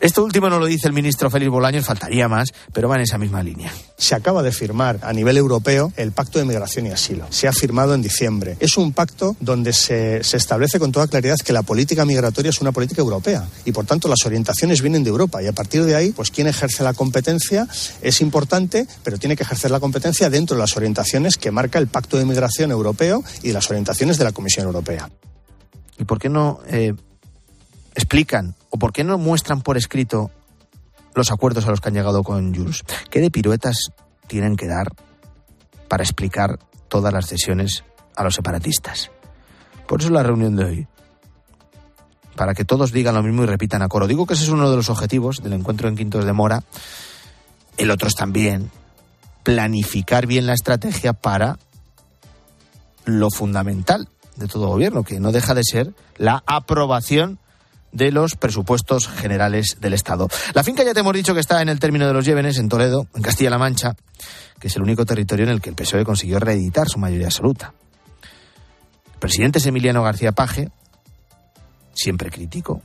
Esto 0.00 0.24
último 0.24 0.48
no 0.48 0.58
lo 0.58 0.66
dice 0.66 0.86
el 0.86 0.92
ministro 0.92 1.30
Félix 1.30 1.50
Bolaños, 1.50 1.84
faltaría 1.84 2.28
más, 2.28 2.48
pero 2.72 2.88
va 2.88 2.96
en 2.96 3.02
esa 3.02 3.18
misma 3.18 3.42
línea. 3.42 3.72
Se 3.96 4.14
acaba 4.14 4.42
de 4.42 4.52
firmar 4.52 4.98
a 5.02 5.12
nivel 5.12 5.36
europeo 5.36 5.92
el 5.96 6.12
Pacto 6.12 6.38
de 6.38 6.44
Migración 6.44 6.86
y 6.86 6.90
Asilo. 6.90 7.26
Se 7.30 7.48
ha 7.48 7.52
firmado 7.52 7.94
en 7.94 8.02
diciembre. 8.02 8.56
Es 8.60 8.76
un 8.76 8.92
pacto 8.92 9.36
donde 9.40 9.72
se, 9.72 10.22
se 10.24 10.36
establece 10.36 10.78
con 10.78 10.92
toda 10.92 11.06
claridad 11.06 11.36
que 11.44 11.52
la 11.52 11.62
política 11.62 12.04
migratoria 12.04 12.50
es 12.50 12.60
una 12.60 12.72
política 12.72 13.00
europea 13.00 13.46
y 13.64 13.72
por 13.72 13.86
tanto 13.86 14.08
las 14.08 14.24
orientaciones 14.24 14.82
vienen 14.82 15.04
de 15.04 15.10
Europa 15.10 15.42
y 15.42 15.46
a 15.46 15.52
partir 15.52 15.84
de 15.84 15.94
ahí, 15.96 16.12
pues 16.12 16.30
quien 16.30 16.46
ejerce 16.46 16.82
la 16.82 16.94
competencia 16.94 17.66
es 18.02 18.20
importante, 18.20 18.86
pero 19.02 19.18
tiene 19.18 19.36
que 19.36 19.42
ejercer 19.42 19.70
la 19.70 19.80
competencia 19.80 20.30
dentro 20.30 20.56
de 20.56 20.60
las 20.60 20.76
orientaciones 20.76 21.36
que 21.36 21.50
marca 21.50 21.78
el 21.78 21.88
Pacto 21.88 22.16
de 22.16 22.24
Migración 22.24 22.70
Europeo 22.70 23.22
y 23.42 23.52
las 23.52 23.68
orientaciones 23.70 24.18
de 24.18 24.24
la 24.24 24.32
Comisión 24.32 24.66
Europea. 24.66 25.10
¿Y 25.98 26.04
por 26.04 26.18
qué 26.18 26.28
no 26.28 26.60
eh, 26.68 26.94
explican 27.94 28.54
o 28.70 28.78
por 28.78 28.92
qué 28.92 29.04
no 29.04 29.18
muestran 29.18 29.62
por 29.62 29.76
escrito 29.76 30.30
los 31.14 31.30
acuerdos 31.30 31.66
a 31.66 31.70
los 31.70 31.80
que 31.80 31.88
han 31.88 31.94
llegado 31.94 32.22
con 32.22 32.54
Jules. 32.54 32.82
¿Qué 33.10 33.20
de 33.20 33.30
piruetas 33.30 33.90
tienen 34.26 34.56
que 34.56 34.66
dar 34.66 34.92
para 35.88 36.02
explicar 36.02 36.58
todas 36.88 37.12
las 37.12 37.26
cesiones 37.26 37.84
a 38.16 38.24
los 38.24 38.34
separatistas? 38.34 39.10
Por 39.86 40.00
eso 40.00 40.10
la 40.10 40.22
reunión 40.22 40.56
de 40.56 40.64
hoy. 40.64 40.88
Para 42.36 42.54
que 42.54 42.64
todos 42.64 42.92
digan 42.92 43.14
lo 43.14 43.22
mismo 43.22 43.42
y 43.42 43.46
repitan 43.46 43.82
a 43.82 43.88
coro. 43.88 44.06
Digo 44.06 44.24
que 44.24 44.34
ese 44.34 44.44
es 44.44 44.50
uno 44.50 44.70
de 44.70 44.76
los 44.76 44.88
objetivos 44.88 45.42
del 45.42 45.52
encuentro 45.52 45.88
en 45.88 45.96
Quintos 45.96 46.24
de 46.24 46.32
Mora. 46.32 46.62
El 47.76 47.90
otro 47.90 48.08
es 48.08 48.14
también 48.14 48.70
planificar 49.42 50.26
bien 50.26 50.46
la 50.46 50.54
estrategia 50.54 51.12
para 51.12 51.58
lo 53.04 53.30
fundamental 53.30 54.08
de 54.36 54.46
todo 54.46 54.68
gobierno, 54.68 55.02
que 55.02 55.20
no 55.20 55.32
deja 55.32 55.54
de 55.54 55.64
ser 55.64 55.92
la 56.16 56.42
aprobación 56.46 57.38
de 57.92 58.12
los 58.12 58.36
presupuestos 58.36 59.08
generales 59.08 59.78
del 59.80 59.94
Estado. 59.94 60.28
La 60.54 60.62
finca 60.62 60.84
ya 60.84 60.94
te 60.94 61.00
hemos 61.00 61.14
dicho 61.14 61.34
que 61.34 61.40
está 61.40 61.60
en 61.62 61.68
el 61.68 61.80
término 61.80 62.06
de 62.06 62.12
los 62.12 62.24
Llévenes, 62.24 62.58
en 62.58 62.68
Toledo, 62.68 63.06
en 63.14 63.22
Castilla-La 63.22 63.58
Mancha, 63.58 63.94
que 64.58 64.68
es 64.68 64.76
el 64.76 64.82
único 64.82 65.04
territorio 65.04 65.44
en 65.44 65.52
el 65.52 65.60
que 65.60 65.70
el 65.70 65.76
PSOE 65.76 66.04
consiguió 66.04 66.38
reeditar 66.38 66.88
su 66.88 66.98
mayoría 66.98 67.26
absoluta. 67.26 67.72
El 69.14 69.18
presidente 69.18 69.58
es 69.58 69.66
Emiliano 69.66 70.02
García 70.02 70.32
Paje, 70.32 70.70
siempre 71.92 72.30
crítico 72.30 72.82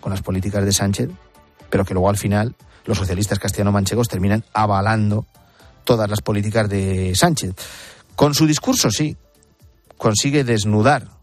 con 0.00 0.10
las 0.10 0.22
políticas 0.22 0.64
de 0.64 0.72
Sánchez, 0.72 1.10
pero 1.70 1.84
que 1.84 1.94
luego 1.94 2.10
al 2.10 2.18
final 2.18 2.54
los 2.84 2.98
socialistas 2.98 3.38
castellano-manchegos 3.38 4.08
terminan 4.08 4.44
avalando 4.52 5.26
todas 5.84 6.10
las 6.10 6.20
políticas 6.20 6.68
de 6.68 7.14
Sánchez. 7.14 7.54
Con 8.14 8.34
su 8.34 8.46
discurso, 8.46 8.90
sí, 8.90 9.16
consigue 9.96 10.44
desnudar 10.44 11.13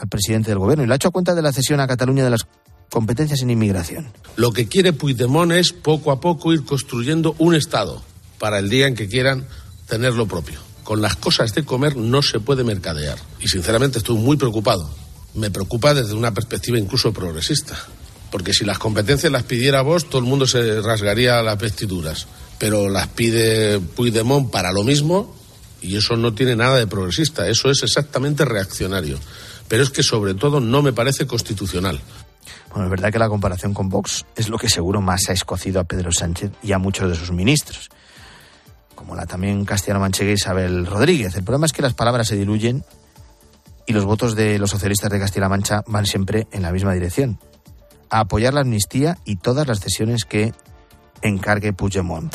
al 0.00 0.08
presidente 0.08 0.50
del 0.50 0.58
gobierno 0.58 0.84
y 0.84 0.86
lo 0.86 0.94
ha 0.94 0.96
hecho 0.96 1.08
a 1.08 1.12
cuenta 1.12 1.34
de 1.34 1.42
la 1.42 1.52
cesión 1.52 1.78
a 1.78 1.86
Cataluña 1.86 2.24
de 2.24 2.30
las 2.30 2.46
competencias 2.88 3.42
en 3.42 3.50
inmigración. 3.50 4.12
Lo 4.36 4.52
que 4.52 4.66
quiere 4.66 4.92
Puigdemont 4.92 5.52
es 5.52 5.72
poco 5.72 6.10
a 6.10 6.20
poco 6.20 6.52
ir 6.52 6.64
construyendo 6.64 7.34
un 7.38 7.54
Estado 7.54 8.02
para 8.38 8.58
el 8.58 8.70
día 8.70 8.86
en 8.86 8.94
que 8.94 9.08
quieran 9.08 9.46
tener 9.86 10.14
lo 10.14 10.26
propio. 10.26 10.58
Con 10.84 11.02
las 11.02 11.16
cosas 11.16 11.54
de 11.54 11.64
comer 11.64 11.96
no 11.96 12.22
se 12.22 12.40
puede 12.40 12.64
mercadear. 12.64 13.18
Y 13.40 13.48
sinceramente 13.48 13.98
estoy 13.98 14.16
muy 14.16 14.36
preocupado. 14.36 14.90
Me 15.34 15.50
preocupa 15.50 15.94
desde 15.94 16.14
una 16.14 16.32
perspectiva 16.32 16.78
incluso 16.78 17.12
progresista. 17.12 17.76
Porque 18.32 18.54
si 18.54 18.64
las 18.64 18.78
competencias 18.78 19.30
las 19.30 19.42
pidiera 19.42 19.82
vos, 19.82 20.08
todo 20.08 20.18
el 20.18 20.24
mundo 20.24 20.46
se 20.46 20.80
rasgaría 20.80 21.42
las 21.42 21.58
vestiduras. 21.58 22.26
Pero 22.58 22.88
las 22.88 23.06
pide 23.08 23.78
Puigdemont 23.78 24.50
para 24.50 24.72
lo 24.72 24.82
mismo 24.82 25.36
y 25.82 25.96
eso 25.96 26.16
no 26.16 26.34
tiene 26.34 26.56
nada 26.56 26.78
de 26.78 26.86
progresista. 26.86 27.46
Eso 27.48 27.70
es 27.70 27.82
exactamente 27.82 28.44
reaccionario 28.44 29.18
pero 29.70 29.84
es 29.84 29.90
que 29.90 30.02
sobre 30.02 30.34
todo 30.34 30.58
no 30.58 30.82
me 30.82 30.92
parece 30.92 31.28
constitucional. 31.28 32.00
Bueno, 32.70 32.86
es 32.86 32.90
verdad 32.90 33.12
que 33.12 33.20
la 33.20 33.28
comparación 33.28 33.72
con 33.72 33.88
Vox 33.88 34.26
es 34.34 34.48
lo 34.48 34.58
que 34.58 34.68
seguro 34.68 35.00
más 35.00 35.28
ha 35.28 35.32
escocido 35.32 35.78
a 35.78 35.84
Pedro 35.84 36.10
Sánchez 36.10 36.50
y 36.60 36.72
a 36.72 36.78
muchos 36.78 37.08
de 37.08 37.14
sus 37.14 37.30
ministros, 37.30 37.88
como 38.96 39.14
la 39.14 39.26
también 39.26 39.64
castellano-manchega 39.64 40.32
Isabel 40.32 40.86
Rodríguez. 40.86 41.36
El 41.36 41.44
problema 41.44 41.66
es 41.66 41.72
que 41.72 41.82
las 41.82 41.94
palabras 41.94 42.26
se 42.26 42.34
diluyen 42.34 42.84
y 43.86 43.92
los 43.92 44.04
votos 44.04 44.34
de 44.34 44.58
los 44.58 44.70
socialistas 44.70 45.08
de 45.08 45.20
Castilla-La 45.20 45.48
Mancha 45.48 45.84
van 45.86 46.04
siempre 46.04 46.48
en 46.50 46.62
la 46.62 46.72
misma 46.72 46.92
dirección, 46.92 47.38
a 48.10 48.20
apoyar 48.20 48.52
la 48.52 48.62
amnistía 48.62 49.18
y 49.24 49.36
todas 49.36 49.68
las 49.68 49.78
cesiones 49.78 50.24
que 50.24 50.52
encargue 51.22 51.72
Puigdemont. 51.72 52.34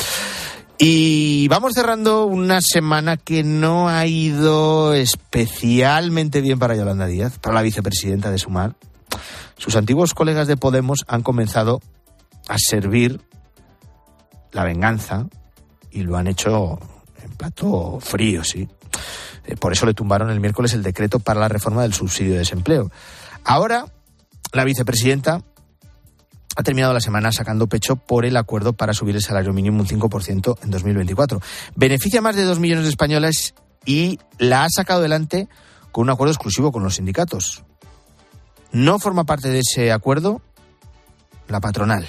Y 0.78 1.48
vamos 1.48 1.72
cerrando 1.72 2.26
una 2.26 2.60
semana 2.60 3.16
que 3.16 3.42
no 3.42 3.88
ha 3.88 4.04
ido 4.06 4.92
especialmente 4.92 6.42
bien 6.42 6.58
para 6.58 6.76
Yolanda 6.76 7.06
Díaz, 7.06 7.38
para 7.38 7.54
la 7.54 7.62
vicepresidenta 7.62 8.30
de 8.30 8.38
Sumar. 8.38 8.76
Sus 9.56 9.74
antiguos 9.76 10.12
colegas 10.12 10.48
de 10.48 10.58
Podemos 10.58 11.06
han 11.08 11.22
comenzado 11.22 11.80
a 12.46 12.56
servir 12.58 13.22
la 14.52 14.64
venganza 14.64 15.26
y 15.90 16.02
lo 16.02 16.18
han 16.18 16.26
hecho 16.26 16.78
en 17.22 17.30
plato 17.30 17.98
frío, 18.00 18.44
sí. 18.44 18.68
Eh, 19.46 19.56
por 19.56 19.72
eso 19.72 19.86
le 19.86 19.94
tumbaron 19.94 20.28
el 20.28 20.40
miércoles 20.40 20.74
el 20.74 20.82
decreto 20.82 21.20
para 21.20 21.40
la 21.40 21.48
reforma 21.48 21.82
del 21.82 21.94
subsidio 21.94 22.32
de 22.32 22.40
desempleo. 22.40 22.90
Ahora, 23.44 23.86
la 24.52 24.64
vicepresidenta 24.64 25.42
ha 26.56 26.62
terminado 26.62 26.94
la 26.94 27.00
semana 27.00 27.30
sacando 27.32 27.68
pecho 27.68 27.96
por 27.96 28.24
el 28.24 28.36
acuerdo 28.36 28.72
para 28.72 28.94
subir 28.94 29.14
el 29.14 29.22
salario 29.22 29.52
mínimo 29.52 29.80
un 29.80 29.86
5% 29.86 30.58
en 30.62 30.70
2024. 30.70 31.40
Beneficia 31.74 32.20
a 32.20 32.22
más 32.22 32.34
de 32.34 32.44
dos 32.44 32.58
millones 32.58 32.84
de 32.84 32.90
españoles 32.90 33.54
y 33.84 34.18
la 34.38 34.64
ha 34.64 34.68
sacado 34.70 35.00
adelante 35.00 35.48
con 35.92 36.04
un 36.04 36.10
acuerdo 36.10 36.32
exclusivo 36.32 36.72
con 36.72 36.82
los 36.82 36.96
sindicatos. 36.96 37.62
No 38.72 38.98
forma 38.98 39.24
parte 39.24 39.50
de 39.50 39.60
ese 39.60 39.92
acuerdo 39.92 40.40
la 41.48 41.60
patronal. 41.60 42.06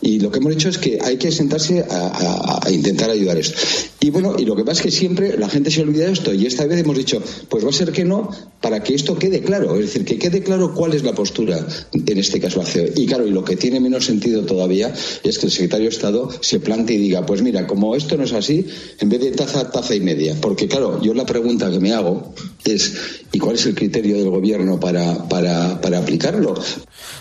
Y 0.00 0.20
lo 0.20 0.30
que 0.30 0.38
hemos 0.38 0.52
hecho 0.52 0.68
es 0.68 0.78
que 0.78 0.98
hay 1.02 1.16
que 1.16 1.32
sentarse 1.32 1.84
a, 1.90 2.60
intentar 2.70 3.10
ayudar 3.10 3.36
esto. 3.36 3.58
Y 4.00 4.10
bueno, 4.10 4.36
y 4.38 4.44
lo 4.44 4.54
que 4.54 4.64
pasa 4.64 4.80
es 4.80 4.82
que 4.82 4.90
siempre 4.90 5.36
la 5.36 5.48
gente 5.48 5.70
se 5.70 5.82
olvida 5.82 6.06
de 6.06 6.12
esto 6.12 6.32
y 6.32 6.46
esta 6.46 6.66
vez 6.66 6.78
hemos 6.78 6.96
dicho, 6.96 7.20
pues 7.48 7.64
va 7.64 7.70
a 7.70 7.72
ser 7.72 7.90
que 7.90 8.04
no, 8.04 8.30
para 8.60 8.82
que 8.82 8.94
esto 8.94 9.18
quede 9.18 9.40
claro. 9.40 9.74
Es 9.74 9.86
decir, 9.86 10.04
que 10.04 10.18
quede 10.18 10.42
claro 10.42 10.72
cuál 10.72 10.94
es 10.94 11.02
la 11.02 11.14
postura, 11.14 11.66
en 11.92 12.18
este 12.18 12.38
caso 12.40 12.60
la 12.60 12.66
CEO. 12.66 12.86
Y 12.94 13.06
claro, 13.06 13.26
y 13.26 13.30
lo 13.30 13.44
que 13.44 13.56
tiene 13.56 13.80
menos 13.80 14.04
sentido 14.04 14.44
todavía 14.44 14.94
es 15.24 15.38
que 15.38 15.46
el 15.46 15.52
secretario 15.52 15.86
de 15.86 15.94
Estado 15.94 16.30
se 16.40 16.60
plante 16.60 16.94
y 16.94 16.98
diga, 16.98 17.26
pues 17.26 17.42
mira, 17.42 17.66
como 17.66 17.96
esto 17.96 18.16
no 18.16 18.24
es 18.24 18.32
así, 18.32 18.66
en 19.00 19.08
vez 19.08 19.20
de 19.20 19.32
taza, 19.32 19.70
taza 19.70 19.94
y 19.94 20.00
media. 20.00 20.36
Porque 20.40 20.68
claro, 20.68 21.02
yo 21.02 21.12
la 21.14 21.26
pregunta 21.26 21.70
que 21.70 21.80
me 21.80 21.92
hago 21.92 22.34
es, 22.64 22.94
¿y 23.32 23.38
cuál 23.38 23.56
es 23.56 23.66
el 23.66 23.74
criterio 23.74 24.16
del 24.16 24.30
gobierno 24.30 24.78
para, 24.78 25.28
para 25.28 25.98
aplicarlo? 25.98 26.54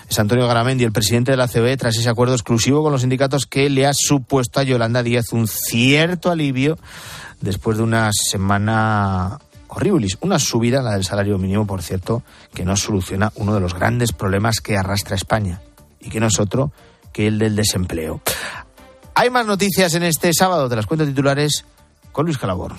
Es 0.10 0.20
Antonio 0.20 0.48
Garamendi, 0.48 0.84
el 0.84 0.92
presidente 0.92 1.32
de 1.32 1.38
la 1.38 1.48
CBE, 1.48 1.76
tras 1.76 1.98
ese 1.98 2.10
acuerdo 2.10 2.34
exclusivo 2.34 2.82
con 2.82 2.92
los 2.92 3.02
sindicatos 3.02 3.46
que 3.46 3.70
le 3.70 3.86
ha 3.86 3.92
supuesto 3.94 4.60
a 4.60 4.64
Yolanda 4.64 5.04
Díaz 5.04 5.34
un 5.34 5.48
cierto 5.48 6.32
alivio 6.32 6.78
después 7.42 7.78
de 7.78 7.84
una 7.84 8.10
semana 8.14 9.38
horrible. 9.68 10.08
Una 10.22 10.40
subida, 10.40 10.82
la 10.82 10.94
del 10.94 11.04
salario 11.04 11.38
mínimo, 11.38 11.68
por 11.68 11.82
cierto, 11.82 12.24
que 12.54 12.64
no 12.64 12.78
soluciona 12.78 13.32
uno 13.36 13.54
de 13.54 13.60
los 13.60 13.74
grandes 13.74 14.14
problemas 14.14 14.62
que 14.62 14.78
arrastra 14.78 15.16
España 15.16 15.62
y 16.00 16.10
que 16.10 16.20
no 16.20 16.28
es 16.28 16.40
otro 16.40 16.72
que 17.12 17.28
el 17.28 17.38
del 17.38 17.56
desempleo. 17.56 18.22
Hay 19.14 19.30
más 19.30 19.46
noticias 19.46 19.94
en 19.96 20.04
este 20.04 20.32
sábado, 20.34 20.70
de 20.70 20.76
las 20.76 20.86
cuentas 20.86 21.08
titulares 21.08 21.66
con 22.12 22.26
Luis 22.26 22.38
Calabor. 22.38 22.74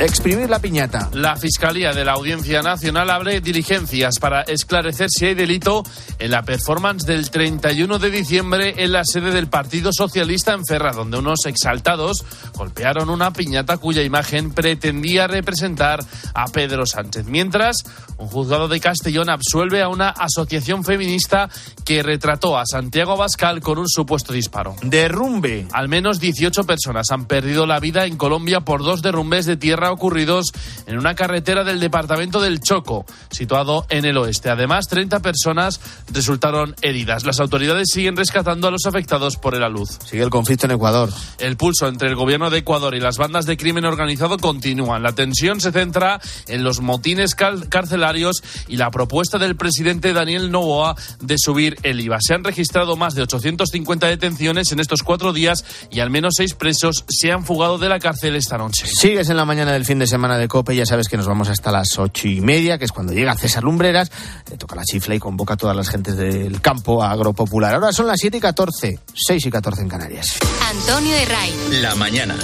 Exprimir 0.00 0.48
la 0.48 0.60
piñata. 0.60 1.10
La 1.12 1.34
Fiscalía 1.34 1.92
de 1.92 2.04
la 2.04 2.12
Audiencia 2.12 2.62
Nacional 2.62 3.10
abre 3.10 3.40
diligencias 3.40 4.20
para 4.20 4.42
esclarecer 4.42 5.08
si 5.10 5.26
hay 5.26 5.34
delito 5.34 5.82
en 6.20 6.30
la 6.30 6.44
performance 6.44 7.04
del 7.04 7.28
31 7.28 7.98
de 7.98 8.10
diciembre 8.12 8.74
en 8.78 8.92
la 8.92 9.02
sede 9.04 9.32
del 9.32 9.48
Partido 9.48 9.90
Socialista 9.92 10.52
en 10.52 10.64
Ferra, 10.64 10.92
donde 10.92 11.18
unos 11.18 11.46
exaltados 11.46 12.24
golpearon 12.54 13.10
una 13.10 13.32
piñata 13.32 13.78
cuya 13.78 14.04
imagen 14.04 14.52
pretendía 14.52 15.26
representar 15.26 15.98
a 16.32 16.44
Pedro 16.46 16.86
Sánchez. 16.86 17.24
Mientras, 17.26 17.78
un 18.18 18.28
juzgado 18.28 18.68
de 18.68 18.78
Castellón 18.78 19.30
absuelve 19.30 19.82
a 19.82 19.88
una 19.88 20.10
asociación 20.10 20.84
feminista 20.84 21.48
que 21.84 22.04
retrató 22.04 22.56
a 22.56 22.62
Santiago 22.66 23.14
Abascal 23.14 23.60
con 23.60 23.78
un 23.78 23.88
supuesto 23.88 24.32
disparo. 24.32 24.76
Derrumbe. 24.80 25.66
Al 25.72 25.88
menos 25.88 26.20
18 26.20 26.62
personas 26.62 27.10
han 27.10 27.26
perdido 27.26 27.66
la 27.66 27.80
vida 27.80 28.06
en 28.06 28.16
Colombia 28.16 28.60
por 28.60 28.84
dos 28.84 29.02
derrumbes 29.02 29.44
de 29.46 29.56
tierra 29.56 29.87
ocurridos 29.90 30.52
en 30.86 30.98
una 30.98 31.14
carretera 31.14 31.64
del 31.64 31.80
departamento 31.80 32.40
del 32.40 32.60
Choco, 32.60 33.06
situado 33.30 33.86
en 33.88 34.04
el 34.04 34.16
oeste. 34.16 34.50
Además, 34.50 34.88
30 34.88 35.20
personas 35.20 35.80
resultaron 36.12 36.74
heridas. 36.82 37.24
Las 37.24 37.40
autoridades 37.40 37.88
siguen 37.92 38.16
rescatando 38.16 38.68
a 38.68 38.70
los 38.70 38.86
afectados 38.86 39.36
por 39.36 39.54
el 39.54 39.62
alud. 39.62 39.88
Sigue 40.04 40.22
el 40.22 40.30
conflicto 40.30 40.66
en 40.66 40.72
Ecuador. 40.72 41.10
El 41.38 41.56
pulso 41.56 41.88
entre 41.88 42.08
el 42.08 42.16
gobierno 42.16 42.50
de 42.50 42.58
Ecuador 42.58 42.94
y 42.94 43.00
las 43.00 43.18
bandas 43.18 43.46
de 43.46 43.56
crimen 43.56 43.84
organizado 43.84 44.38
continúa. 44.38 44.98
La 44.98 45.12
tensión 45.12 45.60
se 45.60 45.72
centra 45.72 46.20
en 46.46 46.64
los 46.64 46.80
motines 46.80 47.34
carcelarios 47.34 48.42
y 48.68 48.76
la 48.76 48.90
propuesta 48.90 49.38
del 49.38 49.56
presidente 49.56 50.12
Daniel 50.12 50.50
Novoa 50.50 50.96
de 51.20 51.36
subir 51.38 51.76
el 51.82 52.00
IVA. 52.00 52.18
Se 52.20 52.34
han 52.34 52.44
registrado 52.44 52.96
más 52.96 53.14
de 53.14 53.22
850 53.22 54.06
detenciones 54.06 54.72
en 54.72 54.80
estos 54.80 55.02
cuatro 55.02 55.32
días 55.32 55.64
y 55.90 56.00
al 56.00 56.10
menos 56.10 56.34
seis 56.36 56.54
presos 56.54 57.04
se 57.08 57.32
han 57.32 57.44
fugado 57.44 57.78
de 57.78 57.88
la 57.88 57.98
cárcel 57.98 58.36
esta 58.36 58.58
noche. 58.58 58.86
Sigues 58.86 59.28
en 59.30 59.36
la 59.36 59.44
mañana 59.44 59.72
de 59.72 59.77
el 59.78 59.86
fin 59.86 59.98
de 59.98 60.06
semana 60.06 60.36
de 60.36 60.48
COPE. 60.48 60.76
Ya 60.76 60.84
sabes 60.84 61.08
que 61.08 61.16
nos 61.16 61.26
vamos 61.26 61.48
hasta 61.48 61.72
las 61.72 61.98
ocho 61.98 62.28
y 62.28 62.40
media, 62.40 62.78
que 62.78 62.84
es 62.84 62.92
cuando 62.92 63.12
llega 63.12 63.34
César 63.34 63.64
Lumbreras, 63.64 64.10
le 64.50 64.58
toca 64.58 64.76
la 64.76 64.84
chifla 64.84 65.14
y 65.14 65.18
convoca 65.18 65.54
a 65.54 65.56
todas 65.56 65.74
las 65.74 65.88
gentes 65.88 66.16
del 66.16 66.60
campo 66.60 67.02
agropopular. 67.02 67.74
Ahora 67.74 67.92
son 67.92 68.06
las 68.06 68.20
siete 68.20 68.36
y 68.36 68.40
catorce, 68.40 68.98
seis 69.14 69.46
y 69.46 69.50
catorce 69.50 69.80
en 69.80 69.88
Canarias. 69.88 70.38
Antonio 70.68 71.14
Herray. 71.14 71.54
La 71.80 71.94
mañana. 71.94 72.36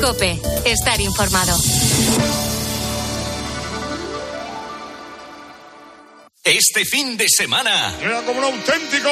COPE. 0.00 0.40
Estar 0.64 1.00
informado. 1.00 1.56
Este 6.46 6.84
fin 6.84 7.16
de 7.16 7.28
semana. 7.28 7.92
Queda 7.98 8.22
como 8.22 8.38
un 8.38 8.44
auténtico 8.44 9.10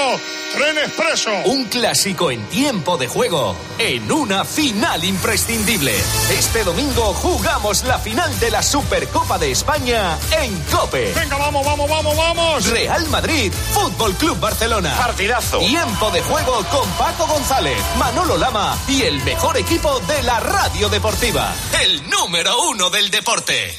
tren 0.54 0.78
expreso. 0.78 1.32
Un 1.46 1.64
clásico 1.64 2.30
en 2.30 2.40
tiempo 2.48 2.96
de 2.96 3.08
juego. 3.08 3.56
En 3.76 4.12
una 4.12 4.44
final 4.44 5.02
imprescindible. 5.02 5.96
Este 6.30 6.62
domingo 6.62 7.12
jugamos 7.14 7.82
la 7.82 7.98
final 7.98 8.38
de 8.38 8.52
la 8.52 8.62
Supercopa 8.62 9.36
de 9.36 9.50
España 9.50 10.16
en 10.40 10.56
Cope. 10.70 11.12
Venga, 11.12 11.36
vamos, 11.36 11.66
vamos, 11.66 11.90
vamos, 11.90 12.16
vamos. 12.16 12.66
Real 12.66 13.04
Madrid, 13.08 13.52
Fútbol 13.72 14.14
Club 14.14 14.38
Barcelona. 14.38 14.94
Partidazo. 14.96 15.58
Tiempo 15.58 16.12
de 16.12 16.22
juego 16.22 16.64
con 16.70 16.88
Paco 16.90 17.26
González, 17.26 17.76
Manolo 17.98 18.38
Lama 18.38 18.78
y 18.86 19.02
el 19.02 19.20
mejor 19.24 19.56
equipo 19.56 19.98
de 19.98 20.22
la 20.22 20.38
radio 20.38 20.88
deportiva. 20.88 21.52
El 21.82 22.08
número 22.08 22.56
uno 22.70 22.90
del 22.90 23.10
deporte. 23.10 23.74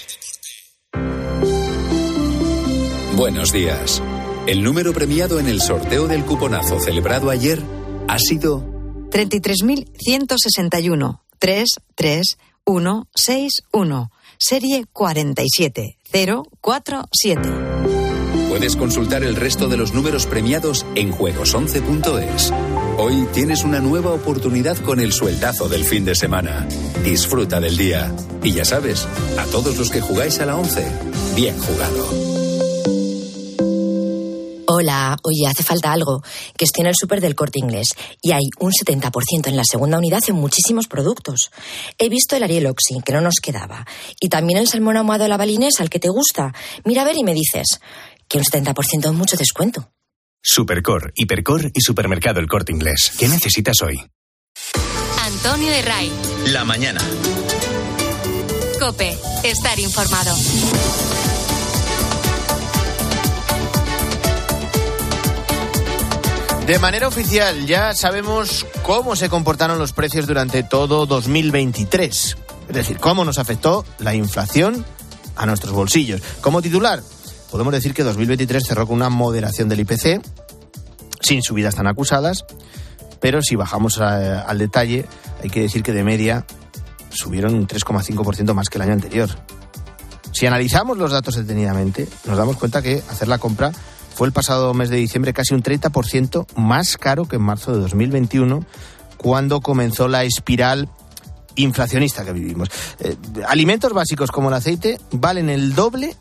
Buenos 3.15 3.51
días. 3.53 4.03
El 4.45 4.61
número 4.61 4.91
premiado 4.91 5.39
en 5.39 5.47
el 5.47 5.61
sorteo 5.61 6.09
del 6.09 6.25
cuponazo 6.25 6.81
celebrado 6.81 7.29
ayer 7.29 7.61
ha 8.09 8.19
sido 8.19 8.61
33.161 9.09 11.21
33161 11.39 14.11
serie 14.37 14.83
47047. 14.91 15.97
Puedes 18.49 18.75
consultar 18.75 19.23
el 19.23 19.37
resto 19.37 19.69
de 19.69 19.77
los 19.77 19.93
números 19.93 20.25
premiados 20.25 20.85
en 20.95 21.13
juegos11.es. 21.13 22.51
Hoy 22.97 23.25
tienes 23.33 23.63
una 23.63 23.79
nueva 23.79 24.11
oportunidad 24.11 24.75
con 24.77 24.99
el 24.99 25.13
sueldazo 25.13 25.69
del 25.69 25.85
fin 25.85 26.03
de 26.03 26.15
semana. 26.15 26.67
Disfruta 27.03 27.61
del 27.61 27.77
día. 27.77 28.13
Y 28.43 28.51
ya 28.51 28.65
sabes, 28.65 29.07
a 29.37 29.45
todos 29.45 29.77
los 29.77 29.89
que 29.89 30.01
jugáis 30.01 30.41
a 30.41 30.45
la 30.45 30.57
11, 30.57 30.85
bien 31.35 31.57
jugado. 31.57 32.34
Hola, 34.67 35.17
oye, 35.23 35.47
hace 35.47 35.63
falta 35.63 35.91
algo. 35.91 36.23
Que 36.57 36.65
estoy 36.65 36.81
en 36.81 36.87
el 36.87 36.95
súper 36.99 37.21
del 37.21 37.35
corte 37.35 37.59
inglés 37.59 37.95
y 38.21 38.31
hay 38.31 38.43
un 38.59 38.71
70% 38.71 39.47
en 39.47 39.55
la 39.55 39.63
segunda 39.63 39.97
unidad 39.97 40.21
en 40.27 40.35
muchísimos 40.35 40.87
productos. 40.87 41.51
He 41.97 42.09
visto 42.09 42.35
el 42.35 42.43
Ariel 42.43 42.67
Oxy, 42.67 42.99
que 43.05 43.13
no 43.13 43.21
nos 43.21 43.35
quedaba. 43.41 43.85
Y 44.19 44.29
también 44.29 44.59
el 44.59 44.67
salmón 44.67 44.97
ahumado 44.97 45.25
a 45.25 45.27
la 45.27 45.37
balinesa, 45.37 45.83
al 45.83 45.89
que 45.89 45.99
te 45.99 46.09
gusta. 46.09 46.53
Mira 46.83 47.03
a 47.03 47.05
ver 47.05 47.17
y 47.17 47.23
me 47.23 47.33
dices 47.33 47.79
que 48.27 48.37
un 48.39 48.43
70% 48.43 49.05
es 49.05 49.13
mucho 49.13 49.37
descuento. 49.37 49.91
Supercor, 50.41 51.11
Hipercor 51.15 51.71
y 51.73 51.81
Supermercado 51.81 52.39
El 52.39 52.47
Corte 52.47 52.71
Inglés. 52.71 53.11
¿Qué 53.17 53.27
necesitas 53.27 53.77
hoy? 53.83 53.99
Antonio 55.21 55.71
de 55.71 55.81
Ray. 55.81 56.11
La 56.47 56.63
mañana. 56.63 57.01
Cope. 58.79 59.17
Estar 59.43 59.79
informado. 59.79 60.35
De 66.65 66.79
manera 66.79 67.07
oficial, 67.07 67.67
ya 67.67 67.93
sabemos 67.93 68.65
cómo 68.81 69.15
se 69.15 69.29
comportaron 69.29 69.77
los 69.77 69.93
precios 69.93 70.25
durante 70.25 70.63
todo 70.63 71.05
2023. 71.05 72.37
Es 72.69 72.75
decir, 72.75 72.97
cómo 72.97 73.23
nos 73.23 73.37
afectó 73.37 73.85
la 73.99 74.15
inflación 74.15 74.83
a 75.35 75.45
nuestros 75.45 75.73
bolsillos. 75.73 76.21
Como 76.41 76.63
titular, 76.63 77.03
podemos 77.51 77.71
decir 77.71 77.93
que 77.93 78.01
2023 78.03 78.65
cerró 78.65 78.87
con 78.87 78.95
una 78.95 79.09
moderación 79.09 79.69
del 79.69 79.81
IPC, 79.81 80.21
sin 81.21 81.43
subidas 81.43 81.75
tan 81.75 81.85
acusadas, 81.85 82.45
pero 83.19 83.43
si 83.43 83.55
bajamos 83.55 83.99
a- 83.99 84.41
al 84.41 84.57
detalle, 84.57 85.05
hay 85.43 85.49
que 85.51 85.61
decir 85.61 85.83
que 85.83 85.93
de 85.93 86.03
media 86.03 86.47
subieron 87.11 87.53
un 87.53 87.67
3,5% 87.67 88.55
más 88.55 88.69
que 88.69 88.79
el 88.79 88.81
año 88.81 88.93
anterior. 88.93 89.29
Si 90.31 90.47
analizamos 90.47 90.97
los 90.97 91.11
datos 91.11 91.35
detenidamente, 91.35 92.07
nos 92.25 92.37
damos 92.37 92.57
cuenta 92.57 92.81
que 92.81 93.03
hacer 93.07 93.27
la 93.27 93.37
compra 93.37 93.71
fue 94.15 94.27
el 94.27 94.33
pasado 94.33 94.73
mes 94.73 94.89
de 94.89 94.95
diciembre 94.95 95.33
casi 95.33 95.53
un 95.53 95.61
30% 95.61 96.47
más 96.55 96.95
caro 96.95 97.25
que 97.27 97.35
en 97.35 97.41
marzo 97.41 97.73
de 97.73 97.79
2021, 97.79 98.65
cuando 99.17 99.59
comenzó 99.59 100.07
la 100.07 100.23
espiral 100.23 100.89
inflacionista 101.55 102.23
que 102.23 102.31
vivimos. 102.31 102.69
Eh, 102.99 103.17
alimentos 103.45 103.91
básicos 103.91 104.31
como 104.31 104.47
el 104.47 104.55
aceite 104.55 104.99
valen 105.11 105.49
el 105.49 105.75
doble 105.75 106.15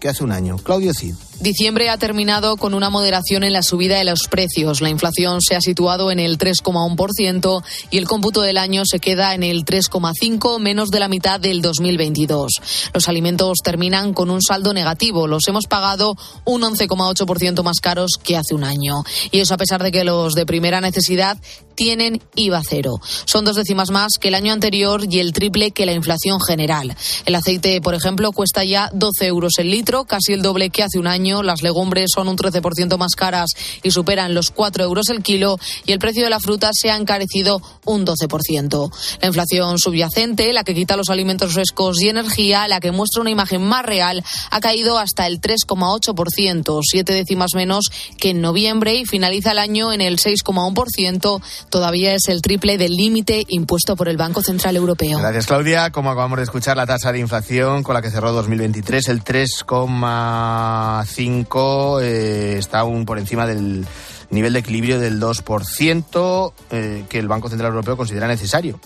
que 0.00 0.10
hace 0.10 0.22
un 0.22 0.32
año. 0.32 0.56
Claudio 0.58 0.92
Cid. 0.92 1.14
Diciembre 1.40 1.90
ha 1.90 1.98
terminado 1.98 2.56
con 2.56 2.74
una 2.74 2.90
moderación 2.90 3.42
en 3.42 3.52
la 3.52 3.62
subida 3.62 3.98
de 3.98 4.04
los 4.04 4.28
precios. 4.28 4.80
La 4.80 4.88
inflación 4.88 5.40
se 5.42 5.56
ha 5.56 5.60
situado 5.60 6.10
en 6.10 6.18
el 6.18 6.38
3,1% 6.38 7.62
y 7.90 7.98
el 7.98 8.06
cómputo 8.06 8.40
del 8.40 8.56
año 8.56 8.82
se 8.84 9.00
queda 9.00 9.34
en 9.34 9.42
el 9.42 9.64
3,5, 9.64 10.60
menos 10.60 10.90
de 10.90 11.00
la 11.00 11.08
mitad 11.08 11.40
del 11.40 11.60
2022. 11.60 12.52
Los 12.94 13.08
alimentos 13.08 13.58
terminan 13.62 14.14
con 14.14 14.30
un 14.30 14.40
saldo 14.40 14.72
negativo. 14.72 15.26
Los 15.26 15.46
hemos 15.48 15.66
pagado 15.66 16.16
un 16.44 16.62
11,8% 16.62 17.62
más 17.62 17.80
caros 17.80 18.12
que 18.22 18.36
hace 18.36 18.54
un 18.54 18.64
año. 18.64 19.02
Y 19.30 19.40
eso 19.40 19.54
a 19.54 19.58
pesar 19.58 19.82
de 19.82 19.92
que 19.92 20.04
los 20.04 20.34
de 20.34 20.46
primera 20.46 20.80
necesidad 20.80 21.36
tienen 21.74 22.22
IVA 22.36 22.62
cero. 22.64 23.00
Son 23.24 23.44
dos 23.44 23.56
décimas 23.56 23.90
más 23.90 24.18
que 24.20 24.28
el 24.28 24.34
año 24.34 24.52
anterior 24.52 25.02
y 25.10 25.18
el 25.18 25.32
triple 25.32 25.72
que 25.72 25.86
la 25.86 25.92
inflación 25.92 26.38
general. 26.40 26.96
El 27.26 27.34
aceite, 27.34 27.80
por 27.80 27.94
ejemplo, 27.94 28.30
cuesta 28.32 28.64
ya 28.64 28.90
12 28.92 29.26
euros 29.26 29.54
el 29.58 29.70
litro, 29.70 30.04
casi 30.04 30.32
el 30.32 30.42
doble 30.42 30.70
que 30.70 30.84
hace 30.84 30.98
un 30.98 31.08
año. 31.08 31.23
Las 31.24 31.62
legumbres 31.62 32.10
son 32.14 32.28
un 32.28 32.36
13% 32.36 32.96
más 32.98 33.14
caras 33.14 33.50
y 33.82 33.90
superan 33.90 34.34
los 34.34 34.50
4 34.50 34.84
euros 34.84 35.08
el 35.08 35.22
kilo. 35.22 35.58
Y 35.86 35.92
el 35.92 35.98
precio 35.98 36.24
de 36.24 36.30
la 36.30 36.40
fruta 36.40 36.70
se 36.72 36.90
ha 36.90 36.96
encarecido 36.96 37.62
un 37.84 38.06
12%. 38.06 38.90
La 39.20 39.28
inflación 39.28 39.78
subyacente, 39.78 40.52
la 40.52 40.64
que 40.64 40.74
quita 40.74 40.96
los 40.96 41.10
alimentos 41.10 41.52
frescos 41.52 42.00
y 42.02 42.08
energía, 42.08 42.68
la 42.68 42.80
que 42.80 42.92
muestra 42.92 43.22
una 43.22 43.30
imagen 43.30 43.62
más 43.62 43.84
real, 43.84 44.22
ha 44.50 44.60
caído 44.60 44.98
hasta 44.98 45.26
el 45.26 45.40
3,8%, 45.40 46.80
siete 46.82 47.12
décimas 47.12 47.54
menos 47.54 47.86
que 48.18 48.30
en 48.30 48.40
noviembre 48.40 48.94
y 48.94 49.04
finaliza 49.04 49.52
el 49.52 49.58
año 49.58 49.92
en 49.92 50.00
el 50.00 50.18
6,1%. 50.18 51.40
Todavía 51.70 52.14
es 52.14 52.28
el 52.28 52.42
triple 52.42 52.78
del 52.78 52.92
límite 52.92 53.44
impuesto 53.48 53.96
por 53.96 54.08
el 54.08 54.16
Banco 54.16 54.42
Central 54.42 54.76
Europeo. 54.76 55.18
Gracias, 55.18 55.46
Claudia. 55.46 55.90
Como 55.90 56.10
acabamos 56.10 56.38
de 56.38 56.44
escuchar, 56.44 56.76
la 56.76 56.86
tasa 56.86 57.12
de 57.12 57.18
inflación 57.18 57.82
con 57.82 57.94
la 57.94 58.02
que 58.02 58.10
cerró 58.10 58.32
2023, 58.32 59.08
el 59.08 59.22
3,5, 59.24 61.04
eh, 61.18 62.56
está 62.58 62.80
aún 62.80 63.04
por 63.04 63.18
encima 63.18 63.46
del 63.46 63.86
nivel 64.30 64.52
de 64.52 64.58
equilibrio 64.58 64.98
del 64.98 65.20
2% 65.20 66.52
eh, 66.70 67.04
que 67.08 67.18
el 67.18 67.28
Banco 67.28 67.48
Central 67.48 67.70
Europeo 67.70 67.96
considera 67.96 68.26
necesario 68.26 68.80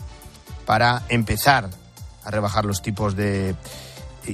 para 0.67 1.03
empezar 1.09 1.71
a 2.25 2.31
rebajar 2.31 2.64
los 2.64 2.83
tipos 2.83 3.17
de 3.17 3.55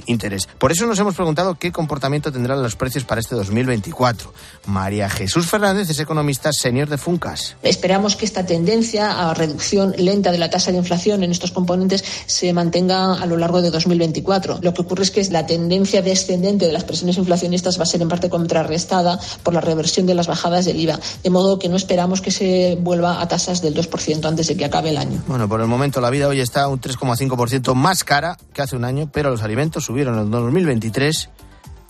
interés. 0.05 0.47
Por 0.57 0.71
eso 0.71 0.85
nos 0.85 0.99
hemos 0.99 1.15
preguntado 1.15 1.55
qué 1.55 1.71
comportamiento 1.71 2.31
tendrán 2.31 2.61
los 2.61 2.75
precios 2.75 3.03
para 3.03 3.21
este 3.21 3.35
2024. 3.35 4.33
María 4.67 5.09
Jesús 5.09 5.47
Fernández 5.47 5.89
es 5.89 5.99
economista 5.99 6.51
senior 6.53 6.89
de 6.89 6.97
Funcas. 6.97 7.55
Esperamos 7.63 8.15
que 8.15 8.25
esta 8.25 8.45
tendencia 8.45 9.29
a 9.29 9.33
reducción 9.33 9.93
lenta 9.97 10.31
de 10.31 10.37
la 10.37 10.49
tasa 10.49 10.71
de 10.71 10.77
inflación 10.77 11.23
en 11.23 11.31
estos 11.31 11.51
componentes 11.51 12.03
se 12.25 12.51
mantenga 12.53 13.15
a 13.15 13.25
lo 13.25 13.37
largo 13.37 13.61
de 13.61 13.71
2024. 13.71 14.59
Lo 14.61 14.73
que 14.73 14.81
ocurre 14.81 15.03
es 15.03 15.11
que 15.11 15.23
la 15.25 15.45
tendencia 15.45 16.01
descendente 16.01 16.65
de 16.65 16.71
las 16.71 16.83
presiones 16.83 17.17
inflacionistas 17.17 17.79
va 17.79 17.83
a 17.83 17.87
ser 17.87 18.01
en 18.01 18.09
parte 18.09 18.29
contrarrestada 18.29 19.19
por 19.43 19.53
la 19.53 19.61
reversión 19.61 20.05
de 20.05 20.15
las 20.15 20.27
bajadas 20.27 20.65
del 20.65 20.79
IVA, 20.79 20.99
de 21.23 21.29
modo 21.29 21.59
que 21.59 21.69
no 21.69 21.75
esperamos 21.75 22.21
que 22.21 22.31
se 22.31 22.77
vuelva 22.81 23.21
a 23.21 23.27
tasas 23.27 23.61
del 23.61 23.75
2% 23.75 24.25
antes 24.25 24.47
de 24.47 24.57
que 24.57 24.65
acabe 24.65 24.89
el 24.89 24.97
año. 24.97 25.23
Bueno, 25.27 25.47
por 25.47 25.61
el 25.61 25.67
momento 25.67 26.01
la 26.01 26.09
vida 26.09 26.27
hoy 26.27 26.39
está 26.39 26.67
un 26.67 26.79
3,5% 26.79 27.73
más 27.73 28.03
cara 28.03 28.37
que 28.53 28.61
hace 28.61 28.75
un 28.75 28.85
año, 28.85 29.09
pero 29.11 29.29
los 29.29 29.41
alimentos 29.41 29.84
subieron 29.85 30.17
en 30.17 30.31
2023 30.31 31.29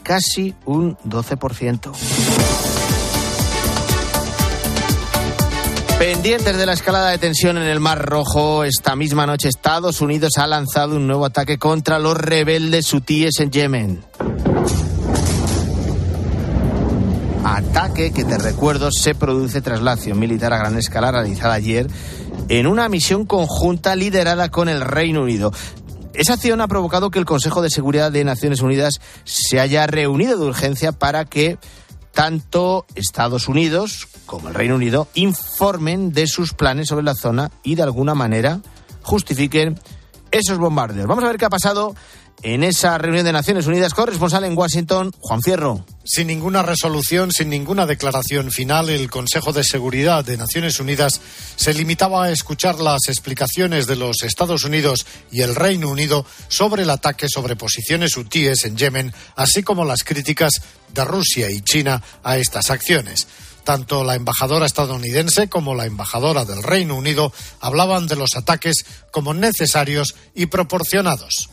casi 0.04 0.54
un 0.66 0.98
12%. 0.98 1.92
Pendientes 5.98 6.58
de 6.58 6.66
la 6.66 6.74
escalada 6.74 7.12
de 7.12 7.18
tensión 7.18 7.58
en 7.58 7.64
el 7.64 7.80
Mar 7.80 8.06
Rojo, 8.06 8.66
esta 8.66 8.98
misma 8.98 9.26
noche 9.26 9.48
Estados 9.48 10.02
Unidos 10.02 10.34
ha 10.38 10.46
lanzado 10.46 10.98
un 10.98 11.08
nuevo 11.08 11.26
ataque 11.26 11.58
contra 11.58 11.98
los 11.98 12.18
rebeldes 12.18 12.94
hutíes 12.94 13.40
en 13.40 13.52
Yemen. 13.52 14.04
Ataque 17.46 18.12
que, 18.12 18.26
te 18.26 18.38
recuerdo, 18.38 18.92
se 18.92 19.16
produce 19.16 19.62
tras 19.62 19.82
la 19.82 19.94
acción 19.94 20.20
militar 20.20 20.52
a 20.52 20.58
gran 20.58 20.78
escala 20.78 21.12
realizada 21.12 21.54
ayer 21.54 21.88
en 22.50 22.68
una 22.68 22.90
misión 22.90 23.26
conjunta 23.26 23.96
liderada 23.96 24.50
con 24.50 24.68
el 24.68 24.82
Reino 24.82 25.24
Unido. 25.24 25.54
Esa 26.18 26.34
acción 26.34 26.62
ha 26.62 26.68
provocado 26.68 27.12
que 27.12 27.20
el 27.20 27.26
Consejo 27.26 27.62
de 27.62 27.70
Seguridad 27.70 28.12
de 28.12 28.24
Naciones 28.24 28.62
Unidas 28.62 29.02
se 29.26 29.60
haya 29.60 29.86
reunido 29.86 30.38
de 30.38 30.46
urgencia 30.46 30.94
para 30.94 31.26
que 31.26 31.58
tanto 32.14 32.86
Estados 32.96 33.50
Unidos 33.50 34.08
como 34.26 34.48
el 34.48 34.56
Reino 34.56 34.76
Unido 34.76 35.10
informen 35.14 36.14
de 36.14 36.28
sus 36.28 36.54
planes 36.54 36.88
sobre 36.88 37.04
la 37.04 37.16
zona 37.16 37.52
y 37.64 37.76
de 37.76 37.84
alguna 37.84 38.16
manera 38.16 38.62
justifiquen 39.02 39.78
esos 40.32 40.58
bombardeos. 40.58 41.08
Vamos 41.08 41.24
a 41.26 41.28
ver 41.28 41.38
qué 41.38 41.46
ha 41.46 41.50
pasado 41.50 41.96
en 42.42 42.64
esa 42.64 42.98
reunión 42.98 43.26
de 43.26 43.32
Naciones 43.32 43.68
Unidas. 43.68 43.94
Corresponsal 43.94 44.44
en 44.44 44.58
Washington, 44.58 45.12
Juan 45.20 45.42
Fierro. 45.42 45.86
Sin 46.04 46.28
ninguna 46.28 46.62
resolución, 46.62 47.32
sin 47.32 47.50
ninguna 47.50 47.86
declaración 47.86 48.52
final, 48.52 48.90
el 48.90 49.10
Consejo 49.10 49.54
de 49.54 49.64
Seguridad 49.64 50.24
de 50.24 50.38
Naciones 50.38 50.80
Unidas 50.80 51.20
se 51.56 51.74
limitaba 51.74 52.26
a 52.26 52.32
escuchar 52.32 52.80
las 52.80 53.08
explicaciones 53.08 53.88
de 53.88 53.96
los 53.96 54.22
Estados 54.22 54.64
Unidos 54.64 55.06
y 55.32 55.42
el 55.42 55.56
Reino 55.56 55.90
Unido 55.90 56.26
sobre 56.48 56.84
el 56.84 56.92
ataque 56.92 57.28
sobre 57.28 57.56
posiciones 57.56 58.16
hutíes 58.18 58.66
en 58.66 58.78
Yemen, 58.78 59.14
así 59.36 59.64
como 59.64 59.84
las 59.84 60.04
críticas 60.04 60.62
de 60.94 61.06
Rusia 61.06 61.50
y 61.50 61.62
China 61.62 62.02
a 62.24 62.38
estas 62.38 62.70
acciones. 62.70 63.28
Tanto 63.66 64.04
la 64.04 64.16
embajadora 64.16 64.66
estadounidense 64.66 65.50
como 65.50 65.76
la 65.76 65.86
embajadora 65.86 66.46
del 66.46 66.64
Reino 66.64 66.96
Unido 66.96 67.34
hablaban 67.60 68.08
de 68.08 68.16
los 68.16 68.36
ataques 68.36 68.86
como 69.12 69.34
necesarios 69.34 70.16
y 70.36 70.46
proporcionados. 70.46 71.50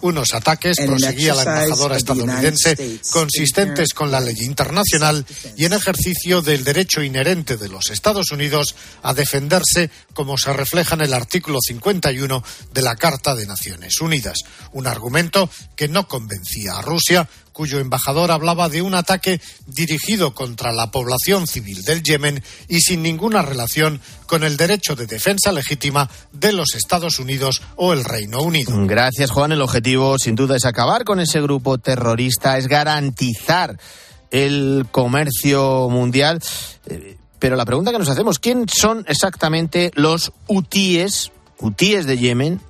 Unos 0.00 0.34
ataques, 0.34 0.76
proseguía 0.78 1.34
la 1.34 1.42
embajadora 1.42 1.96
estadounidense, 1.96 2.98
consistentes 3.10 3.94
con 3.94 4.10
la 4.10 4.20
ley 4.20 4.36
internacional 4.40 5.24
y 5.56 5.66
en 5.66 5.72
ejercicio 5.72 6.42
del 6.42 6.64
derecho 6.64 7.02
inherente 7.02 7.56
de 7.56 7.68
los 7.68 7.90
Estados 7.90 8.32
Unidos 8.32 8.74
a 9.02 9.14
defenderse, 9.14 9.90
como 10.14 10.36
se 10.36 10.52
refleja 10.52 10.96
en 10.96 11.02
el 11.02 11.14
artículo 11.14 11.58
51 11.60 12.42
de 12.74 12.82
la 12.82 12.96
Carta 12.96 13.36
de 13.36 13.46
Naciones 13.46 14.00
Unidas. 14.00 14.38
Un 14.72 14.88
argumento 14.88 15.48
que 15.76 15.86
no 15.86 16.08
convencía 16.08 16.78
a 16.78 16.82
Rusia, 16.82 17.28
cuyo 17.56 17.78
embajador 17.78 18.32
hablaba 18.32 18.68
de 18.68 18.82
un 18.82 18.94
ataque 18.94 19.40
dirigido 19.66 20.34
contra 20.34 20.74
la 20.74 20.90
población 20.90 21.46
civil 21.46 21.84
del 21.84 22.02
Yemen 22.02 22.42
y 22.68 22.80
sin 22.80 23.02
ninguna 23.02 23.40
relación 23.40 24.02
con 24.26 24.44
el 24.44 24.58
derecho 24.58 24.94
de 24.94 25.06
defensa 25.06 25.52
legítima 25.52 26.10
de 26.32 26.52
los 26.52 26.74
Estados 26.74 27.18
Unidos 27.18 27.62
o 27.76 27.94
el 27.94 28.04
Reino 28.04 28.42
Unido. 28.42 28.74
Gracias, 28.86 29.30
Juan. 29.30 29.52
El 29.52 29.62
objetivo, 29.62 30.18
sin 30.18 30.34
duda, 30.34 30.54
es 30.56 30.66
acabar 30.66 31.04
con 31.04 31.18
ese 31.18 31.40
grupo 31.40 31.78
terrorista, 31.78 32.58
es 32.58 32.68
garantizar 32.68 33.78
el 34.30 34.86
comercio 34.90 35.88
mundial. 35.88 36.42
Eh, 36.88 37.16
pero 37.38 37.56
la 37.56 37.64
pregunta 37.64 37.90
que 37.90 37.98
nos 37.98 38.10
hacemos, 38.10 38.38
¿quién 38.38 38.66
son 38.68 39.02
exactamente 39.08 39.92
los 39.94 40.30
hutíes, 40.46 41.32
hutíes 41.58 42.04
de 42.04 42.18
Yemen? 42.18 42.60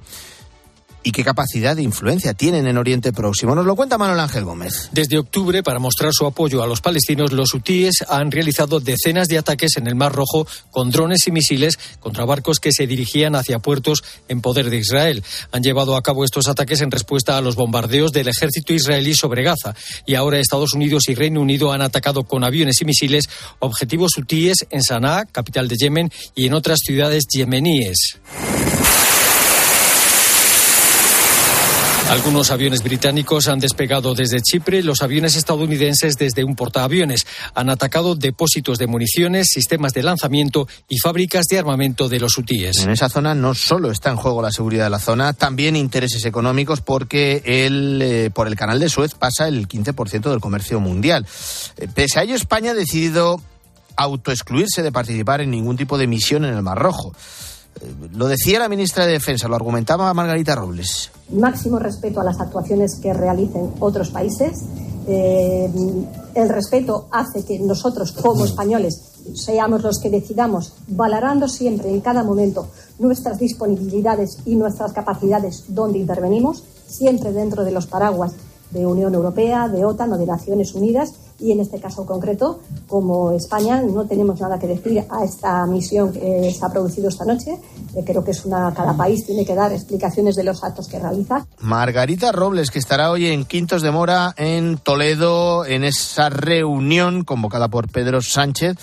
Y 1.07 1.12
qué 1.12 1.23
capacidad 1.23 1.77
de 1.77 1.83
influencia 1.83 2.35
tienen 2.35 2.66
en 2.66 2.79
Oriente 2.79 3.12
Próximo. 3.12 3.55
Nos 3.55 3.64
lo 3.64 3.77
cuenta 3.77 3.97
Manuel 3.97 4.19
Ángel 4.19 4.42
Gómez. 4.42 4.88
Desde 4.90 5.19
octubre, 5.19 5.62
para 5.62 5.79
mostrar 5.79 6.11
su 6.12 6.27
apoyo 6.27 6.64
a 6.64 6.66
los 6.66 6.81
palestinos, 6.81 7.33
los 7.33 7.55
hutíes 7.55 8.05
han 8.09 8.33
realizado 8.33 8.81
decenas 8.81 9.29
de 9.29 9.38
ataques 9.38 9.77
en 9.77 9.87
el 9.87 9.95
Mar 9.95 10.12
Rojo 10.12 10.49
con 10.73 10.90
drones 10.90 11.29
y 11.29 11.31
misiles 11.31 11.79
contra 12.01 12.25
barcos 12.25 12.59
que 12.59 12.73
se 12.73 12.88
dirigían 12.88 13.37
hacia 13.37 13.61
puertos 13.61 14.03
en 14.27 14.40
poder 14.40 14.69
de 14.69 14.79
Israel. 14.79 15.23
Han 15.53 15.62
llevado 15.62 15.95
a 15.95 16.03
cabo 16.03 16.25
estos 16.25 16.49
ataques 16.49 16.81
en 16.81 16.90
respuesta 16.90 17.38
a 17.38 17.40
los 17.40 17.55
bombardeos 17.55 18.11
del 18.11 18.27
ejército 18.27 18.73
israelí 18.73 19.14
sobre 19.14 19.45
Gaza. 19.45 19.77
Y 20.07 20.16
ahora 20.16 20.40
Estados 20.40 20.75
Unidos 20.75 21.05
y 21.07 21.14
Reino 21.14 21.40
Unido 21.40 21.71
han 21.71 21.83
atacado 21.83 22.25
con 22.25 22.42
aviones 22.42 22.83
y 22.83 22.85
misiles 22.85 23.29
objetivos 23.61 24.19
hutíes 24.19 24.66
en 24.71 24.83
Sanaa, 24.83 25.25
capital 25.27 25.69
de 25.69 25.77
Yemen, 25.77 26.11
y 26.35 26.47
en 26.47 26.55
otras 26.55 26.81
ciudades 26.85 27.27
yemeníes. 27.31 28.19
Algunos 32.09 32.53
aviones 32.53 32.85
británicos 32.85 33.49
han 33.49 33.59
despegado 33.59 34.14
desde 34.14 34.40
Chipre, 34.40 34.85
los 34.85 35.03
aviones 35.03 35.35
estadounidenses 35.35 36.16
desde 36.16 36.45
un 36.45 36.55
portaaviones. 36.55 37.27
Han 37.55 37.69
atacado 37.69 38.14
depósitos 38.14 38.79
de 38.79 38.87
municiones, 38.87 39.49
sistemas 39.51 39.92
de 39.92 40.05
lanzamiento 40.05 40.69
y 40.88 40.99
fábricas 40.99 41.47
de 41.47 41.59
armamento 41.59 42.09
de 42.09 42.21
los 42.21 42.38
hutíes. 42.38 42.79
En 42.79 42.90
esa 42.90 43.09
zona 43.09 43.35
no 43.35 43.55
solo 43.55 43.90
está 43.90 44.11
en 44.11 44.16
juego 44.16 44.40
la 44.40 44.53
seguridad 44.53 44.85
de 44.85 44.90
la 44.90 45.01
zona, 45.01 45.33
también 45.33 45.75
intereses 45.75 46.25
económicos 46.25 46.81
porque 46.81 47.42
el, 47.45 48.01
eh, 48.01 48.31
por 48.33 48.47
el 48.47 48.55
canal 48.55 48.79
de 48.79 48.88
Suez 48.88 49.14
pasa 49.14 49.49
el 49.49 49.66
15% 49.66 50.31
del 50.31 50.40
comercio 50.40 50.79
mundial. 50.79 51.27
Eh, 51.77 51.88
pese 51.92 52.21
a 52.21 52.23
ello, 52.23 52.37
España 52.37 52.71
ha 52.71 52.75
decidido 52.75 53.40
autoexcluirse 53.97 54.85
de 54.85 54.92
participar 54.92 55.40
en 55.40 55.51
ningún 55.51 55.77
tipo 55.77 55.99
de 55.99 56.07
misión 56.07 56.45
en 56.45 56.55
el 56.55 56.62
Mar 56.62 56.79
Rojo. 56.79 57.12
Lo 58.12 58.27
decía 58.29 58.59
la 58.59 58.69
ministra 58.69 59.05
de 59.07 59.12
Defensa, 59.12 59.49
lo 59.49 59.57
argumentaba 59.57 60.12
Margarita 60.15 60.55
Robles. 60.55 61.11
Máximo 61.31 61.79
respeto 61.79 62.21
a 62.21 62.25
las 62.25 62.41
actuaciones 62.41 62.97
que 62.97 63.12
realicen 63.12 63.73
otros 63.81 64.11
países. 64.11 64.62
Eh, 65.07 65.71
el 66.35 66.49
respeto 66.49 67.09
hace 67.11 67.45
que 67.45 67.59
nosotros, 67.59 68.12
como 68.12 68.45
españoles, 68.45 69.01
seamos 69.35 69.83
los 69.83 69.99
que 70.01 70.11
decidamos, 70.11 70.75
valorando 70.89 71.49
siempre 71.49 71.91
en 71.91 72.01
cada 72.01 72.23
momento 72.23 72.69
nuestras 72.99 73.39
disponibilidades 73.39 74.39
y 74.47 74.57
nuestras 74.57 74.93
capacidades 74.93 75.65
donde 75.69 75.99
intervenimos, 75.99 76.65
siempre 76.87 77.33
dentro 77.33 77.65
de 77.65 77.73
los 77.73 77.87
paraguas 77.87 78.33
de 78.71 78.87
Unión 78.87 79.15
Europea, 79.15 79.69
de 79.69 79.85
OTAN 79.85 80.12
o 80.12 80.19
de 80.19 80.27
Naciones 80.27 80.75
Unidas 80.75 81.15
y 81.38 81.53
en 81.53 81.61
este 81.61 81.81
caso 81.81 82.07
concreto, 82.07 82.61
como 82.88 83.33
España, 83.33 83.83
no 83.83 84.07
tenemos 84.07 84.40
nada 84.40 84.59
que 84.59 84.66
decir 84.66 85.05
a 85.09 85.25
esta 85.25 85.66
misión 85.66 86.12
que 86.12 86.53
se 86.53 86.64
ha 86.64 86.68
producido 86.68 87.09
esta 87.09 87.25
noche. 87.25 87.59
Eh, 87.94 88.03
creo 88.05 88.25
que 88.25 88.31
es 88.31 88.44
una, 88.44 88.72
cada 88.75 88.96
país 88.96 89.25
tiene 89.27 89.44
que 89.44 89.55
dar 89.55 89.72
explicaciones 89.72 90.37
de 90.37 90.44
los 90.44 90.62
actos 90.64 90.88
que 90.88 90.99
realiza. 90.99 91.46
Margarita 91.61 92.33
Robles, 92.33 92.70
que 92.70 92.79
estará 92.79 93.11
hoy 93.11 93.27
en 93.27 93.44
Quintos 93.44 93.83
de 93.83 93.90
Mora, 93.90 94.35
en 94.37 94.79
Toledo, 94.79 95.64
en 95.64 95.85
esa 95.85 96.29
reunión 96.29 97.25
convocada 97.25 97.68
por 97.68 97.88
Pedro 97.88 98.22
Sánchez 98.22 98.77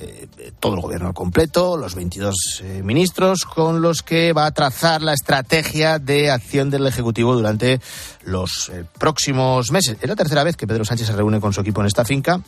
eh, 0.00 0.26
todo 0.58 0.74
el 0.74 0.80
gobierno 0.80 1.08
al 1.08 1.14
completo, 1.14 1.76
los 1.76 1.94
22 1.94 2.62
eh, 2.62 2.82
ministros, 2.82 3.44
con 3.44 3.82
los 3.82 4.02
que 4.02 4.32
va 4.32 4.46
a 4.46 4.50
trazar 4.50 5.02
la 5.02 5.12
estrategia 5.12 5.98
de 5.98 6.30
acción 6.30 6.70
del 6.70 6.86
Ejecutivo 6.86 7.34
durante 7.34 7.78
los 8.22 8.70
eh, 8.70 8.84
próximos 8.98 9.70
meses. 9.70 9.98
Es 10.00 10.08
la 10.08 10.16
tercera 10.16 10.44
vez 10.44 10.56
que 10.56 10.66
Pedro 10.66 10.86
Sánchez 10.86 11.08
se 11.08 11.12
reúne 11.12 11.40
con 11.40 11.52
su 11.52 11.60
equipo 11.60 11.82
en 11.82 11.88
esta 11.88 12.06
finca 12.06 12.40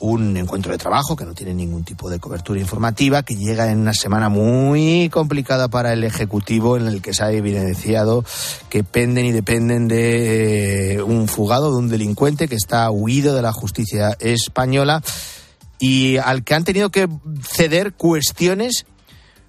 un 0.00 0.36
encuentro 0.36 0.70
de 0.70 0.78
trabajo 0.78 1.16
que 1.16 1.24
no 1.24 1.34
tiene 1.34 1.54
ningún 1.54 1.82
tipo 1.84 2.08
de 2.08 2.20
cobertura 2.20 2.60
informativa, 2.60 3.24
que 3.24 3.34
llega 3.34 3.70
en 3.70 3.80
una 3.80 3.94
semana 3.94 4.28
muy 4.28 5.08
complicada 5.12 5.68
para 5.68 5.92
el 5.92 6.04
Ejecutivo, 6.04 6.76
en 6.76 6.86
el 6.86 7.02
que 7.02 7.14
se 7.14 7.24
ha 7.24 7.32
evidenciado 7.32 8.24
que 8.68 8.84
penden 8.84 9.26
y 9.26 9.32
dependen 9.32 9.88
de 9.88 11.02
un 11.04 11.26
fugado, 11.26 11.72
de 11.72 11.78
un 11.78 11.88
delincuente 11.88 12.46
que 12.46 12.54
está 12.54 12.90
huido 12.90 13.34
de 13.34 13.42
la 13.42 13.52
justicia 13.52 14.16
española 14.20 15.02
y 15.78 16.16
al 16.16 16.44
que 16.44 16.54
han 16.54 16.64
tenido 16.64 16.90
que 16.90 17.08
ceder 17.42 17.92
cuestiones 17.92 18.86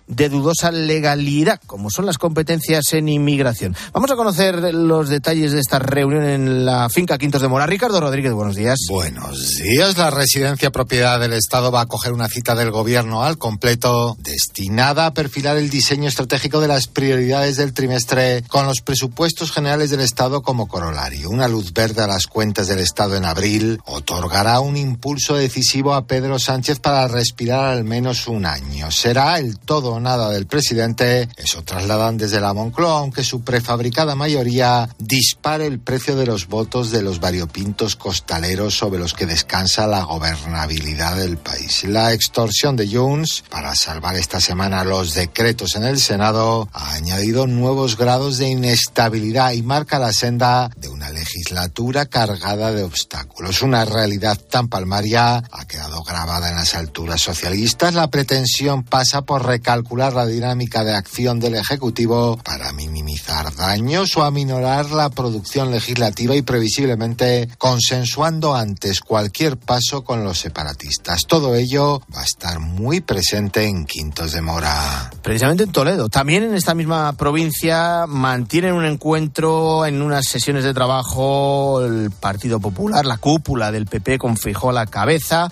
de 0.10 0.28
dudosa 0.28 0.72
legalidad, 0.72 1.62
como 1.65 1.89
son 1.89 2.06
las 2.06 2.17
competencias 2.17 2.93
en 2.93 3.08
inmigración. 3.08 3.76
Vamos 3.93 4.12
a 4.12 4.15
conocer 4.15 4.74
los 4.74 5.08
detalles 5.08 5.52
de 5.52 5.60
esta 5.60 5.80
reunión 5.80 6.26
en 6.26 6.65
la 6.65 6.89
finca 6.89 7.17
Quintos 7.17 7.41
de 7.41 7.48
Mora. 7.48 7.67
Ricardo 7.67 8.02
Rodríguez, 8.02 8.34
buenos 8.34 8.56
días. 8.56 8.80
Buenos 8.89 9.50
días. 9.50 9.98
La 9.98 10.10
residencia 10.10 10.72
propiedad 10.72 11.19
del 11.19 11.34
Estado 11.34 11.72
va 11.72 11.82
a 11.82 11.84
acoger 11.84 12.12
una 12.12 12.28
cita 12.28 12.56
del 12.56 12.72
Gobierno 12.72 13.24
al 13.24 13.38
completo 13.38 14.17
destinada 14.19 15.06
a 15.06 15.13
perfilar 15.13 15.58
el 15.58 15.69
diseño 15.69 16.08
estratégico 16.08 16.60
de 16.60 16.67
las 16.67 16.88
prioridades 16.88 17.58
del 17.58 17.74
trimestre 17.74 18.43
con 18.48 18.65
los 18.65 18.82
presupuestos 18.82 19.52
generales 19.52 19.91
del 19.91 20.02
Estado 20.02 20.41
como 20.41 20.67
corolario. 20.67 21.30
Una 21.30 21.48
luz 21.48 21.72
verde 21.72 22.02
a 22.02 22.08
las 22.08 22.26
cuentas 22.26 22.67
del 22.67 22.80
Estado 22.80 23.15
en 23.15 23.26
abril 23.26 23.80
otorgará 23.86 24.60
un 24.60 24.76
impulso 24.76 25.36
decisivo 25.36 25.93
a 25.93 26.08
Pedro 26.08 26.39
Sánchez 26.39 26.80
para 26.80 27.08
respirar 27.08 27.65
al 27.65 27.84
menos 27.84 28.28
un 28.28 28.48
año. 28.48 28.89
Será 28.89 29.38
el 29.38 29.60
todo 29.60 29.99
nada 30.00 30.30
del 30.30 30.48
presidente, 30.48 31.30
eso 31.38 31.64
trasladan 31.64 32.18
desde 32.18 32.40
la 32.40 32.54
Moncloa, 32.54 33.00
aunque 33.00 33.24
su 33.24 33.42
prefabricada 33.42 34.16
mayoría 34.16 34.90
dispare 34.98 35.66
el 35.66 35.80
precio 35.80 36.16
de 36.16 36.26
los 36.26 36.48
votos 36.48 36.92
de 36.92 37.02
los 37.02 37.20
variopintos 37.20 37.96
costaleros 37.96 38.78
sobre 38.78 39.00
los 39.00 39.14
que 39.14 39.26
descansa 39.26 39.88
la 39.88 40.04
gobernabilidad 40.04 41.18
del 41.18 41.38
país. 41.38 41.84
La 41.84 42.14
extorsión 42.14 42.76
de 42.76 42.88
Junts 42.88 43.44
para 43.50 43.76
salvar 43.76 44.16
esta 44.16 44.40
semana 44.40 44.84
los 44.84 45.14
decretos 45.14 45.76
en 45.76 45.84
el 45.84 46.00
Senado 46.00 46.70
ha 46.74 46.94
añadido 46.94 47.48
nuevos 47.48 47.98
grados 47.98 48.38
de 48.38 48.50
inestabilidad 48.50 49.52
y 49.54 49.62
marca 49.62 50.00
la 50.00 50.14
senda 50.14 50.70
de 50.78 50.88
una 50.88 51.10
legislatura 51.10 52.06
cargada 52.06 52.72
de 52.72 52.84
obstáculos. 52.84 53.62
Una 53.62 53.86
realidad 53.86 54.38
tan 54.38 54.68
palmaria 54.68 55.44
ha 55.52 55.66
quedado 55.68 56.04
grabada 56.04 56.50
en 56.50 56.56
las 56.56 56.76
alturas 56.76 57.22
socialistas. 57.22 57.94
La 57.94 58.10
pretensión 58.10 58.84
pasa 58.84 59.24
por 59.24 59.46
recalcular 59.46 59.88
la 59.97 60.25
dinámica 60.25 60.84
de 60.84 60.93
acción 60.93 61.39
del 61.39 61.56
Ejecutivo 61.56 62.38
para 62.38 62.71
minimizar 62.73 63.54
daños 63.56 64.15
o 64.15 64.23
aminorar 64.23 64.91
la 64.91 65.10
producción 65.10 65.71
legislativa 65.71 66.36
y 66.36 66.41
previsiblemente 66.41 67.49
consensuando 67.58 68.56
antes 68.56 69.02
cualquier 69.02 69.58
paso 69.58 70.04
con 70.04 70.23
los 70.23 70.39
separatistas. 70.39 71.25
Todo 71.28 71.56
ello 71.56 72.02
va 72.15 72.21
a 72.21 72.25
estar 72.25 72.60
muy 72.60 73.02
presente 73.02 73.65
en 73.65 73.86
Quintos 73.86 74.32
de 74.34 74.41
Mora. 74.41 75.10
Precisamente 75.23 75.63
en 75.63 75.71
Toledo. 75.71 76.08
También 76.08 76.43
en 76.43 76.54
esta 76.54 76.75
misma 76.75 77.13
provincia 77.13 78.06
mantienen 78.08 78.73
un 78.73 78.86
encuentro 78.86 79.86
en 79.86 80.02
unas 80.02 80.25
sesiones 80.28 80.63
de 80.63 80.73
trabajo 80.73 81.82
el 81.84 82.12
Partido 82.12 82.60
Popular, 82.60 83.06
la 83.06 83.17
cúpula 83.17 83.71
del 83.71 83.88
PP 83.88 84.19
con 84.19 84.38
Fijó 84.38 84.71
la 84.71 84.86
cabeza 84.86 85.49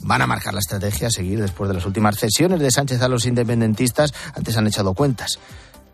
van 0.00 0.22
a 0.22 0.26
marcar 0.26 0.54
la 0.54 0.60
estrategia 0.60 1.08
a 1.08 1.10
seguir 1.10 1.40
después 1.40 1.68
de 1.68 1.74
las 1.74 1.86
últimas 1.86 2.18
cesiones 2.18 2.60
de 2.60 2.70
Sánchez 2.70 3.02
a 3.02 3.08
los 3.08 3.26
independentistas. 3.26 4.12
Antes 4.34 4.56
han 4.56 4.66
echado 4.66 4.94
cuentas. 4.94 5.38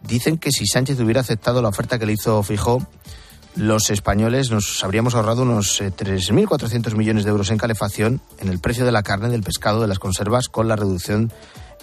Dicen 0.03 0.39
que 0.39 0.51
si 0.51 0.67
Sánchez 0.67 0.99
hubiera 1.01 1.21
aceptado 1.21 1.63
la 1.63 1.69
oferta 1.69 1.99
que 1.99 2.07
le 2.07 2.15
hizo 2.15 2.43
Fijó, 2.43 2.87
los 3.55 3.91
españoles 3.91 4.51
nos 4.51 4.83
habríamos 4.83 5.15
ahorrado 5.15 5.43
unos 5.43 5.81
3.400 5.81 6.97
millones 6.97 7.25
de 7.25 7.31
euros 7.31 7.51
en 7.51 7.59
calefacción 7.59 8.21
en 8.39 8.49
el 8.49 8.59
precio 8.59 8.85
de 8.85 8.93
la 8.93 9.03
carne, 9.03 9.29
del 9.29 9.43
pescado, 9.43 9.81
de 9.83 9.89
las 9.89 9.99
conservas, 9.99 10.49
con 10.49 10.69
la 10.69 10.77
reducción 10.77 11.31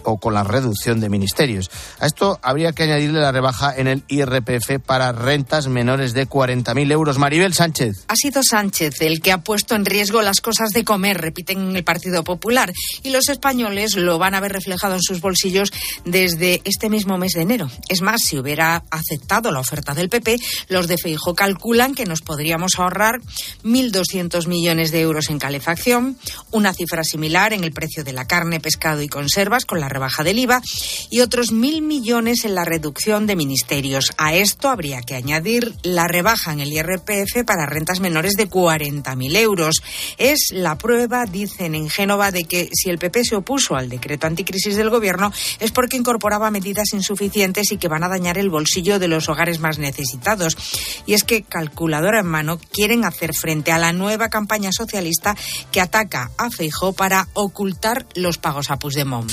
o 0.03 0.19
con 0.19 0.33
la 0.33 0.43
reducción 0.43 0.99
de 0.99 1.09
ministerios. 1.09 1.69
A 1.99 2.05
esto 2.05 2.39
habría 2.41 2.71
que 2.73 2.83
añadirle 2.83 3.19
la 3.19 3.31
rebaja 3.31 3.75
en 3.75 3.87
el 3.87 4.03
IRPF 4.07 4.79
para 4.85 5.11
rentas 5.11 5.67
menores 5.67 6.13
de 6.13 6.27
40.000 6.27 6.91
euros. 6.91 7.17
Maribel 7.17 7.53
Sánchez. 7.53 8.05
Ha 8.07 8.15
sido 8.15 8.41
Sánchez 8.43 9.01
el 9.01 9.21
que 9.21 9.31
ha 9.31 9.39
puesto 9.39 9.75
en 9.75 9.85
riesgo 9.85 10.21
las 10.21 10.41
cosas 10.41 10.69
de 10.69 10.83
comer, 10.83 11.19
repiten 11.19 11.69
en 11.69 11.75
el 11.75 11.83
Partido 11.83 12.23
Popular, 12.23 12.71
y 13.03 13.09
los 13.09 13.29
españoles 13.29 13.95
lo 13.95 14.17
van 14.17 14.35
a 14.35 14.39
ver 14.39 14.53
reflejado 14.53 14.95
en 14.95 15.01
sus 15.01 15.21
bolsillos 15.21 15.71
desde 16.05 16.61
este 16.63 16.89
mismo 16.89 17.17
mes 17.17 17.33
de 17.33 17.41
enero. 17.41 17.69
Es 17.89 18.01
más, 18.01 18.21
si 18.23 18.37
hubiera 18.37 18.83
aceptado 18.89 19.51
la 19.51 19.59
oferta 19.59 19.93
del 19.93 20.09
PP, 20.09 20.37
los 20.69 20.87
de 20.87 20.97
Feijo 20.97 21.35
calculan 21.35 21.95
que 21.95 22.05
nos 22.05 22.21
podríamos 22.21 22.77
ahorrar 22.77 23.19
1.200 23.63 24.47
millones 24.47 24.91
de 24.91 25.01
euros 25.01 25.29
en 25.29 25.39
calefacción, 25.39 26.17
una 26.51 26.73
cifra 26.73 27.03
similar 27.03 27.53
en 27.53 27.63
el 27.63 27.71
precio 27.71 28.03
de 28.03 28.13
la 28.13 28.25
carne, 28.25 28.59
pescado 28.59 29.01
y 29.01 29.07
conservas, 29.07 29.65
con 29.65 29.79
la 29.79 29.88
rebaja 29.89 30.23
del 30.23 30.39
IVA 30.39 30.61
y 31.09 31.21
otros 31.21 31.51
mil 31.51 31.81
millones 31.81 32.45
en 32.45 32.55
la 32.55 32.65
reducción 32.65 33.27
de 33.27 33.35
ministerios. 33.35 34.13
A 34.17 34.33
esto 34.33 34.69
habría 34.69 35.01
que 35.01 35.15
añadir 35.15 35.73
la 35.83 36.07
rebaja 36.07 36.53
en 36.53 36.59
el 36.59 36.71
IRPF 36.71 37.43
para 37.45 37.65
rentas 37.65 37.99
menores 37.99 38.33
de 38.33 38.49
40.000 38.49 39.37
euros. 39.37 39.81
Es 40.17 40.49
la 40.51 40.77
prueba, 40.77 41.25
dicen 41.25 41.75
en 41.75 41.89
Génova, 41.89 42.31
de 42.31 42.43
que 42.45 42.69
si 42.73 42.89
el 42.89 42.99
PP 42.99 43.23
se 43.23 43.35
opuso 43.35 43.75
al 43.75 43.89
decreto 43.89 44.27
anticrisis 44.27 44.75
del 44.75 44.89
gobierno 44.89 45.31
es 45.59 45.71
porque 45.71 45.97
incorporaba 45.97 46.51
medidas 46.51 46.93
insuficientes 46.93 47.71
y 47.71 47.77
que 47.77 47.87
van 47.87 48.03
a 48.03 48.09
dañar 48.09 48.37
el 48.37 48.49
bolsillo 48.49 48.99
de 48.99 49.07
los 49.07 49.29
hogares 49.29 49.59
más 49.59 49.79
necesitados. 49.79 50.57
Y 51.05 51.13
es 51.13 51.23
que, 51.23 51.43
calculadora 51.43 52.19
en 52.19 52.27
mano, 52.27 52.59
quieren 52.71 53.05
hacer 53.05 53.33
frente 53.33 53.71
a 53.71 53.77
la 53.77 53.93
nueva 53.93 54.29
campaña 54.29 54.71
socialista 54.71 55.35
que 55.71 55.81
ataca 55.81 56.31
a 56.37 56.49
Feijó 56.49 56.93
para 56.93 57.27
ocultar 57.33 58.05
los 58.15 58.37
pagos 58.37 58.69
a 58.71 58.77
Puigdemont. 58.77 59.31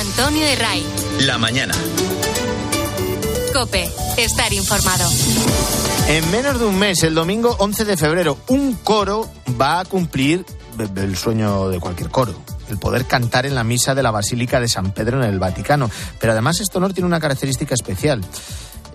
Antonio 0.00 0.46
de 0.46 0.56
Ray. 0.56 0.86
La 1.26 1.36
mañana. 1.36 1.74
Cope, 3.52 3.86
estar 4.16 4.50
informado. 4.50 5.10
En 6.08 6.30
menos 6.30 6.58
de 6.58 6.64
un 6.64 6.78
mes, 6.78 7.02
el 7.02 7.14
domingo 7.14 7.54
11 7.58 7.84
de 7.84 7.98
febrero, 7.98 8.38
un 8.48 8.76
coro 8.76 9.28
va 9.60 9.80
a 9.80 9.84
cumplir 9.84 10.46
el 10.96 11.16
sueño 11.18 11.68
de 11.68 11.80
cualquier 11.80 12.08
coro 12.08 12.34
el 12.70 12.78
poder 12.78 13.04
cantar 13.04 13.44
en 13.44 13.54
la 13.54 13.64
misa 13.64 13.94
de 13.94 14.02
la 14.02 14.10
Basílica 14.10 14.58
de 14.58 14.68
San 14.68 14.92
Pedro 14.92 15.22
en 15.22 15.28
el 15.28 15.38
Vaticano. 15.38 15.90
Pero 16.18 16.32
además 16.32 16.60
este 16.60 16.78
honor 16.78 16.94
tiene 16.94 17.06
una 17.06 17.20
característica 17.20 17.74
especial. 17.74 18.22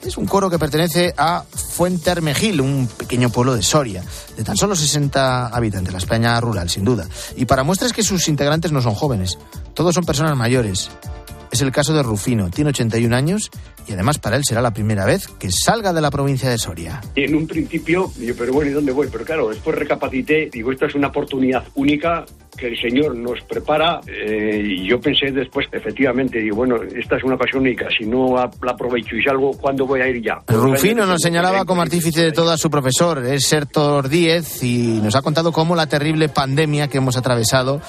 Es 0.01 0.17
un 0.17 0.25
coro 0.25 0.49
que 0.49 0.57
pertenece 0.57 1.13
a 1.17 1.43
Fuente 1.43 2.09
Armejil, 2.09 2.61
un 2.61 2.87
pequeño 2.87 3.29
pueblo 3.29 3.53
de 3.53 3.61
Soria, 3.61 4.03
de 4.37 4.43
tan 4.43 4.55
solo 4.55 4.75
60 4.75 5.47
habitantes, 5.47 5.91
la 5.91 5.99
España 5.99 6.39
rural, 6.39 6.69
sin 6.69 6.85
duda. 6.85 7.07
Y 7.35 7.45
para 7.45 7.63
muestras 7.63 7.91
que 7.91 8.01
sus 8.01 8.27
integrantes 8.27 8.71
no 8.71 8.81
son 8.81 8.95
jóvenes, 8.95 9.37
todos 9.75 9.93
son 9.93 10.05
personas 10.05 10.35
mayores. 10.35 10.89
Es 11.51 11.61
el 11.61 11.71
caso 11.71 11.93
de 11.93 12.01
Rufino, 12.01 12.49
tiene 12.49 12.71
81 12.71 13.15
años 13.15 13.51
y 13.87 13.93
además 13.93 14.17
para 14.17 14.35
él 14.35 14.43
será 14.43 14.61
la 14.61 14.71
primera 14.71 15.05
vez 15.05 15.27
que 15.27 15.51
salga 15.51 15.93
de 15.93 16.01
la 16.01 16.09
provincia 16.09 16.49
de 16.49 16.57
Soria. 16.57 17.01
En 17.15 17.35
un 17.35 17.47
principio, 17.47 18.11
yo, 18.17 18.35
pero 18.35 18.51
bueno, 18.51 18.71
¿y 18.71 18.73
dónde 18.73 18.91
voy? 18.91 19.07
Pero 19.11 19.23
claro, 19.23 19.49
después 19.49 19.77
recapacité, 19.77 20.49
digo, 20.51 20.71
esta 20.71 20.87
es 20.87 20.95
una 20.95 21.09
oportunidad 21.09 21.63
única 21.75 22.25
que 22.57 22.67
el 22.67 22.79
Señor 22.79 23.15
nos 23.15 23.41
prepara 23.41 23.99
eh, 24.07 24.63
y 24.65 24.87
yo 24.87 24.99
pensé 24.99 25.31
después, 25.31 25.67
efectivamente, 25.71 26.39
digo, 26.39 26.55
bueno, 26.55 26.77
esta 26.83 27.17
es 27.17 27.23
una 27.23 27.35
ocasión 27.35 27.61
única, 27.61 27.87
si 27.97 28.05
no 28.05 28.35
la 28.35 28.71
aprovecho 28.71 29.15
y 29.15 29.23
salgo, 29.23 29.51
¿cuándo 29.51 29.85
voy 29.85 30.01
a 30.01 30.07
ir 30.07 30.23
ya? 30.23 30.39
Rufino 30.47 31.05
nos 31.05 31.21
señalaba 31.21 31.65
como 31.65 31.81
artífice 31.81 32.21
de 32.21 32.31
todo 32.31 32.51
a 32.51 32.57
su 32.57 32.69
profesor, 32.69 33.25
es 33.25 33.45
Sertor 33.45 34.09
Díez, 34.09 34.63
y 34.63 34.99
nos 35.03 35.15
ha 35.15 35.21
contado 35.21 35.51
cómo 35.51 35.75
la 35.75 35.87
terrible 35.87 36.29
pandemia 36.29 36.87
que 36.87 36.97
hemos 36.97 37.17
atravesado 37.17 37.81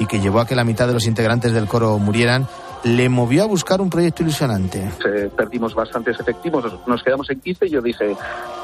y 0.00 0.06
que 0.06 0.18
llevó 0.18 0.40
a 0.40 0.46
que 0.46 0.56
la 0.56 0.64
mitad 0.64 0.88
de 0.88 0.94
los 0.94 1.06
integrantes 1.06 1.52
del 1.52 1.68
coro 1.68 1.98
murieran, 1.98 2.48
le 2.82 3.10
movió 3.10 3.42
a 3.42 3.46
buscar 3.46 3.80
un 3.82 3.90
proyecto 3.90 4.22
ilusionante. 4.22 4.90
perdimos 5.36 5.74
bastantes 5.74 6.18
efectivos, 6.18 6.64
nos 6.86 7.02
quedamos 7.02 7.28
en 7.30 7.40
15 7.40 7.66
y 7.66 7.70
yo 7.70 7.82
dije, 7.82 8.16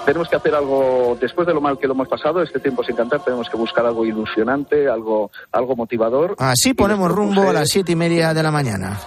tenemos 0.06 0.28
que 0.28 0.36
hacer 0.36 0.54
algo, 0.54 1.16
después 1.20 1.46
de 1.46 1.52
lo 1.52 1.60
mal 1.60 1.78
que 1.78 1.86
lo 1.86 1.92
hemos 1.92 2.08
pasado, 2.08 2.42
este 2.42 2.58
tiempo 2.58 2.82
sin 2.82 2.96
cantar, 2.96 3.22
tenemos 3.22 3.48
que 3.50 3.56
buscar 3.56 3.84
algo 3.84 4.06
ilusionante, 4.06 4.88
algo, 4.88 5.30
algo 5.52 5.76
motivador. 5.76 6.34
Así 6.38 6.72
ponemos 6.72 7.12
rumbo 7.12 7.48
a 7.48 7.52
las 7.52 7.68
siete 7.68 7.92
y 7.92 7.96
media 7.96 8.32
de 8.32 8.42
la 8.42 8.50
mañana. 8.50 8.98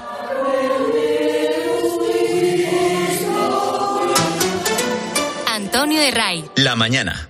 Antonio 5.48 6.00
de 6.00 6.12
Ray. 6.12 6.46
La 6.56 6.76
mañana. 6.76 7.30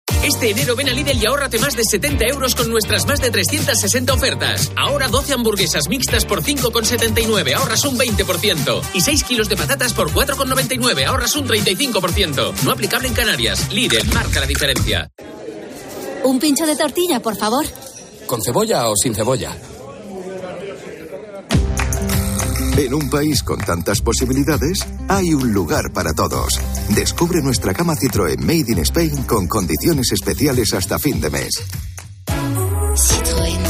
Este 0.23 0.51
enero 0.51 0.75
ven 0.75 0.87
a 0.87 0.93
Lidl 0.93 1.17
y 1.17 1.25
ahórrate 1.25 1.57
más 1.57 1.75
de 1.75 1.83
70 1.83 2.25
euros 2.25 2.53
con 2.53 2.69
nuestras 2.69 3.07
más 3.07 3.19
de 3.21 3.31
360 3.31 4.13
ofertas. 4.13 4.71
Ahora 4.75 5.07
12 5.07 5.33
hamburguesas 5.33 5.87
mixtas 5.89 6.25
por 6.25 6.43
5,79, 6.43 7.55
ahorras 7.55 7.83
un 7.85 7.97
20%. 7.97 8.81
Y 8.93 9.01
6 9.01 9.23
kilos 9.23 9.49
de 9.49 9.57
patatas 9.57 9.93
por 9.93 10.11
4,99, 10.11 11.05
ahorras 11.05 11.35
un 11.35 11.47
35%. 11.47 12.53
No 12.63 12.71
aplicable 12.71 13.07
en 13.07 13.15
Canarias. 13.15 13.73
Lidl 13.73 14.07
marca 14.13 14.39
la 14.39 14.45
diferencia. 14.45 15.09
Un 16.23 16.39
pincho 16.39 16.67
de 16.67 16.75
tortilla, 16.75 17.19
por 17.19 17.35
favor. 17.35 17.65
¿Con 18.27 18.43
cebolla 18.43 18.89
o 18.89 18.95
sin 18.95 19.15
cebolla? 19.15 19.57
En 22.77 22.93
un 22.93 23.09
país 23.09 23.43
con 23.43 23.59
tantas 23.59 24.01
posibilidades, 24.01 24.85
hay 25.07 25.33
un 25.33 25.51
lugar 25.53 25.91
para 25.93 26.13
todos. 26.13 26.59
Descubre 26.89 27.41
nuestra 27.41 27.73
cama 27.73 27.95
Citroën 27.95 28.39
Made 28.39 28.71
in 28.71 28.79
Spain 28.79 29.23
con 29.23 29.47
condiciones 29.47 30.11
especiales 30.11 30.73
hasta 30.73 30.97
fin 30.97 31.21
de 31.21 31.29
mes. 31.29 31.63
Citroën. 32.95 33.61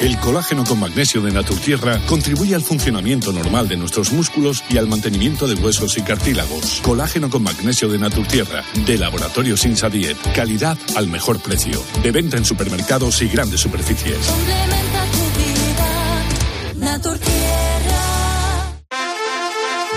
El 0.00 0.18
colágeno 0.18 0.64
con 0.64 0.80
magnesio 0.80 1.20
de 1.20 1.30
Naturtierra 1.30 2.00
contribuye 2.06 2.54
al 2.54 2.62
funcionamiento 2.62 3.32
normal 3.32 3.68
de 3.68 3.76
nuestros 3.76 4.12
músculos 4.12 4.64
y 4.70 4.78
al 4.78 4.88
mantenimiento 4.88 5.46
de 5.46 5.54
huesos 5.54 5.98
y 5.98 6.00
cartílagos. 6.00 6.80
Colágeno 6.82 7.28
con 7.28 7.42
magnesio 7.42 7.86
de 7.88 7.98
Naturtierra, 7.98 8.64
de 8.86 8.96
Laboratorio 8.96 9.58
Sinsa 9.58 9.90
Diet. 9.90 10.16
Calidad 10.34 10.78
al 10.96 11.08
mejor 11.08 11.38
precio. 11.40 11.82
De 12.02 12.12
venta 12.12 12.38
en 12.38 12.46
supermercados 12.46 13.20
y 13.20 13.28
grandes 13.28 13.60
superficies. 13.60 14.16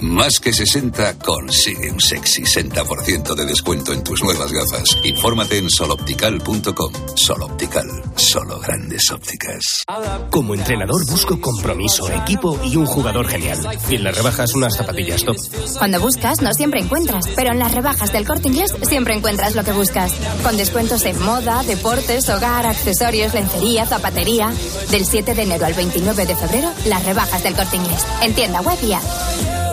Más 0.00 0.38
que 0.38 0.52
60 0.52 1.18
consigue 1.18 1.90
un 1.90 2.00
sexy 2.00 2.42
60% 2.42 3.34
de 3.34 3.44
descuento 3.44 3.92
en 3.92 4.04
tus 4.04 4.22
nuevas 4.22 4.52
gafas. 4.52 4.96
Infórmate 5.02 5.58
en 5.58 5.68
soloptical.com. 5.68 6.92
Soloptical, 7.16 7.86
solo 8.14 8.60
grandes 8.60 9.10
ópticas. 9.10 9.84
Como 10.30 10.54
entrenador 10.54 11.04
busco 11.06 11.40
compromiso, 11.40 12.08
equipo 12.12 12.60
y 12.64 12.76
un 12.76 12.86
jugador 12.86 13.26
genial. 13.26 13.58
Y 13.90 13.96
en 13.96 14.04
las 14.04 14.16
rebajas 14.16 14.54
unas 14.54 14.76
zapatillas 14.76 15.24
top. 15.24 15.36
Cuando 15.78 16.00
buscas 16.00 16.42
no 16.42 16.52
siempre 16.54 16.80
encuentras, 16.80 17.26
pero 17.34 17.50
en 17.50 17.58
las 17.58 17.74
rebajas 17.74 18.12
del 18.12 18.24
Corte 18.24 18.48
Inglés 18.48 18.72
siempre 18.82 19.14
encuentras 19.14 19.56
lo 19.56 19.64
que 19.64 19.72
buscas. 19.72 20.12
Con 20.44 20.56
descuentos 20.56 21.04
en 21.06 21.20
moda, 21.24 21.64
deportes, 21.64 22.28
hogar, 22.28 22.66
accesorios, 22.66 23.34
lencería, 23.34 23.84
zapatería. 23.84 24.52
Del 24.92 25.04
7 25.04 25.34
de 25.34 25.42
enero 25.42 25.66
al 25.66 25.74
29 25.74 26.24
de 26.24 26.36
febrero, 26.36 26.72
las 26.86 27.04
rebajas 27.04 27.42
del 27.42 27.54
Corte 27.54 27.76
Inglés. 27.76 28.06
En 28.22 28.32
tienda 28.34 28.60
web 28.60 28.78
y 28.82 28.92
app. 28.92 29.67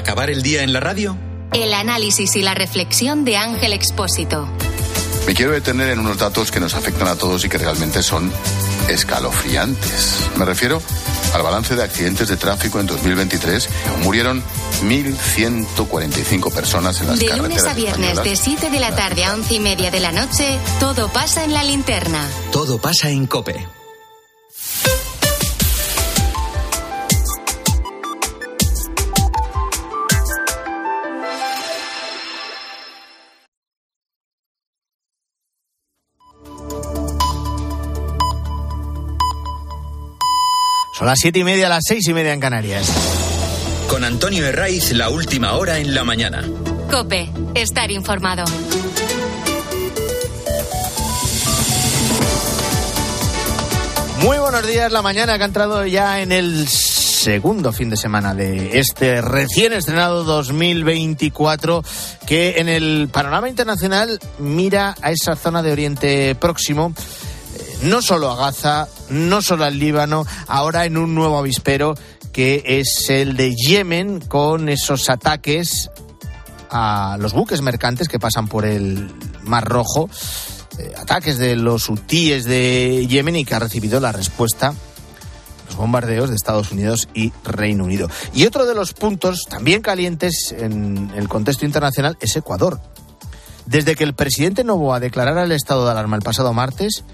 Acabar 0.00 0.30
el 0.30 0.42
día 0.42 0.62
en 0.62 0.72
la 0.72 0.80
radio, 0.80 1.14
El 1.52 1.74
análisis 1.74 2.34
y 2.34 2.40
la 2.40 2.54
reflexión 2.54 3.26
de 3.26 3.36
Ángel 3.36 3.74
Expósito. 3.74 4.48
Me 5.26 5.34
quiero 5.34 5.52
detener 5.52 5.90
en 5.90 5.98
unos 5.98 6.16
datos 6.16 6.50
que 6.50 6.58
nos 6.58 6.72
afectan 6.72 7.06
a 7.06 7.16
todos 7.16 7.44
y 7.44 7.50
que 7.50 7.58
realmente 7.58 8.02
son 8.02 8.32
escalofriantes. 8.88 10.30
Me 10.38 10.46
refiero 10.46 10.80
al 11.34 11.42
balance 11.42 11.76
de 11.76 11.82
accidentes 11.82 12.28
de 12.28 12.38
tráfico 12.38 12.80
en 12.80 12.86
2023. 12.86 13.68
Murieron 14.02 14.42
1.145 14.84 16.50
personas 16.50 16.98
en 17.02 17.08
las 17.08 17.18
de 17.18 17.26
carreteras. 17.26 17.52
De 17.52 17.58
lunes 17.58 17.66
a 17.66 17.74
viernes, 17.74 18.24
de 18.24 18.36
7 18.36 18.70
de 18.70 18.80
la 18.80 18.96
tarde 18.96 19.26
a 19.26 19.34
11 19.34 19.54
y 19.54 19.60
media 19.60 19.90
de 19.90 20.00
la 20.00 20.12
noche, 20.12 20.58
todo 20.80 21.12
pasa 21.12 21.44
en 21.44 21.52
la 21.52 21.62
linterna. 21.62 22.26
Todo 22.50 22.78
pasa 22.80 23.10
en 23.10 23.26
Cope. 23.26 23.79
Son 41.00 41.06
las 41.06 41.18
siete 41.18 41.38
y 41.38 41.44
media, 41.44 41.70
las 41.70 41.82
seis 41.88 42.06
y 42.08 42.12
media 42.12 42.34
en 42.34 42.40
Canarias. 42.40 42.86
Con 43.88 44.04
Antonio 44.04 44.46
Herraiz, 44.46 44.92
la 44.92 45.08
última 45.08 45.54
hora 45.54 45.78
en 45.78 45.94
la 45.94 46.04
mañana. 46.04 46.44
Cope, 46.90 47.30
estar 47.54 47.90
informado. 47.90 48.44
Muy 54.18 54.36
buenos 54.36 54.66
días, 54.66 54.92
la 54.92 55.00
mañana 55.00 55.38
que 55.38 55.44
ha 55.44 55.46
entrado 55.46 55.86
ya 55.86 56.20
en 56.20 56.32
el 56.32 56.68
segundo 56.68 57.72
fin 57.72 57.88
de 57.88 57.96
semana 57.96 58.34
de 58.34 58.78
este 58.78 59.22
recién 59.22 59.72
estrenado 59.72 60.24
2024 60.24 61.82
que 62.26 62.58
en 62.58 62.68
el 62.68 63.08
panorama 63.10 63.48
internacional 63.48 64.18
mira 64.38 64.94
a 65.00 65.12
esa 65.12 65.34
zona 65.34 65.62
de 65.62 65.72
Oriente 65.72 66.34
Próximo 66.34 66.92
no 67.82 68.02
solo 68.02 68.30
a 68.30 68.36
Gaza, 68.36 68.88
no 69.08 69.42
solo 69.42 69.64
al 69.64 69.78
Líbano, 69.78 70.26
ahora 70.46 70.84
en 70.84 70.96
un 70.96 71.14
nuevo 71.14 71.38
avispero 71.38 71.94
que 72.32 72.62
es 72.64 73.10
el 73.10 73.36
de 73.36 73.54
Yemen 73.54 74.20
con 74.20 74.68
esos 74.68 75.08
ataques 75.10 75.90
a 76.70 77.16
los 77.18 77.32
buques 77.32 77.62
mercantes 77.62 78.08
que 78.08 78.20
pasan 78.20 78.46
por 78.48 78.64
el 78.64 79.12
Mar 79.42 79.64
Rojo, 79.64 80.08
eh, 80.78 80.92
ataques 80.96 81.38
de 81.38 81.56
los 81.56 81.88
hutíes 81.88 82.44
de 82.44 83.06
Yemen 83.08 83.36
y 83.36 83.44
que 83.44 83.54
ha 83.54 83.58
recibido 83.58 83.98
la 84.00 84.12
respuesta 84.12 84.74
los 85.66 85.76
bombardeos 85.76 86.28
de 86.28 86.36
Estados 86.36 86.72
Unidos 86.72 87.08
y 87.14 87.32
Reino 87.44 87.84
Unido. 87.84 88.08
Y 88.34 88.44
otro 88.44 88.66
de 88.66 88.74
los 88.74 88.92
puntos 88.92 89.46
también 89.48 89.82
calientes 89.82 90.52
en 90.56 91.12
el 91.14 91.28
contexto 91.28 91.64
internacional 91.64 92.16
es 92.20 92.34
Ecuador. 92.34 92.80
Desde 93.66 93.94
que 93.94 94.02
el 94.02 94.14
presidente 94.14 94.64
Novoa 94.64 94.98
declarara 94.98 95.44
el 95.44 95.52
estado 95.52 95.84
de 95.84 95.92
alarma 95.92 96.16
el 96.16 96.22
pasado 96.22 96.52
martes, 96.52 97.04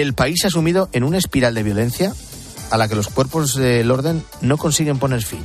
el 0.00 0.12
país 0.12 0.44
ha 0.44 0.50
sumido 0.50 0.88
en 0.92 1.04
una 1.04 1.18
espiral 1.18 1.54
de 1.54 1.62
violencia 1.62 2.14
a 2.70 2.76
la 2.76 2.88
que 2.88 2.94
los 2.94 3.08
cuerpos 3.08 3.54
del 3.54 3.90
orden 3.90 4.22
no 4.42 4.58
consiguen 4.58 4.98
poner 4.98 5.22
fin. 5.22 5.42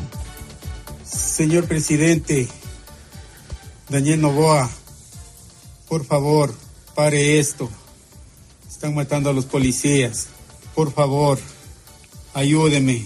Señor 1.05 1.65
presidente, 1.65 2.47
Daniel 3.87 4.21
Novoa, 4.21 4.69
por 5.87 6.05
favor, 6.05 6.53
pare 6.95 7.39
esto. 7.39 7.69
Están 8.69 8.93
matando 8.93 9.29
a 9.29 9.33
los 9.33 9.45
policías. 9.45 10.27
Por 10.75 10.91
favor, 10.93 11.39
ayúdeme. 12.33 13.05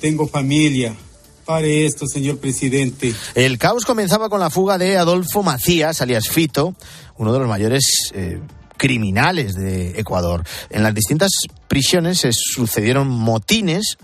Tengo 0.00 0.26
familia. 0.26 0.94
Pare 1.44 1.86
esto, 1.86 2.06
señor 2.06 2.38
presidente. 2.38 3.14
El 3.34 3.58
caos 3.58 3.84
comenzaba 3.84 4.28
con 4.28 4.40
la 4.40 4.50
fuga 4.50 4.76
de 4.76 4.98
Adolfo 4.98 5.42
Macías, 5.42 6.00
alias 6.02 6.28
Fito, 6.28 6.74
uno 7.16 7.32
de 7.32 7.38
los 7.38 7.48
mayores 7.48 7.82
eh, 8.12 8.40
criminales 8.78 9.54
de 9.54 10.00
Ecuador. 10.00 10.44
En 10.70 10.82
las 10.82 10.94
distintas 10.94 11.30
prisiones 11.68 12.20
se 12.20 12.30
sucedieron 12.32 13.08
motines 13.08 13.98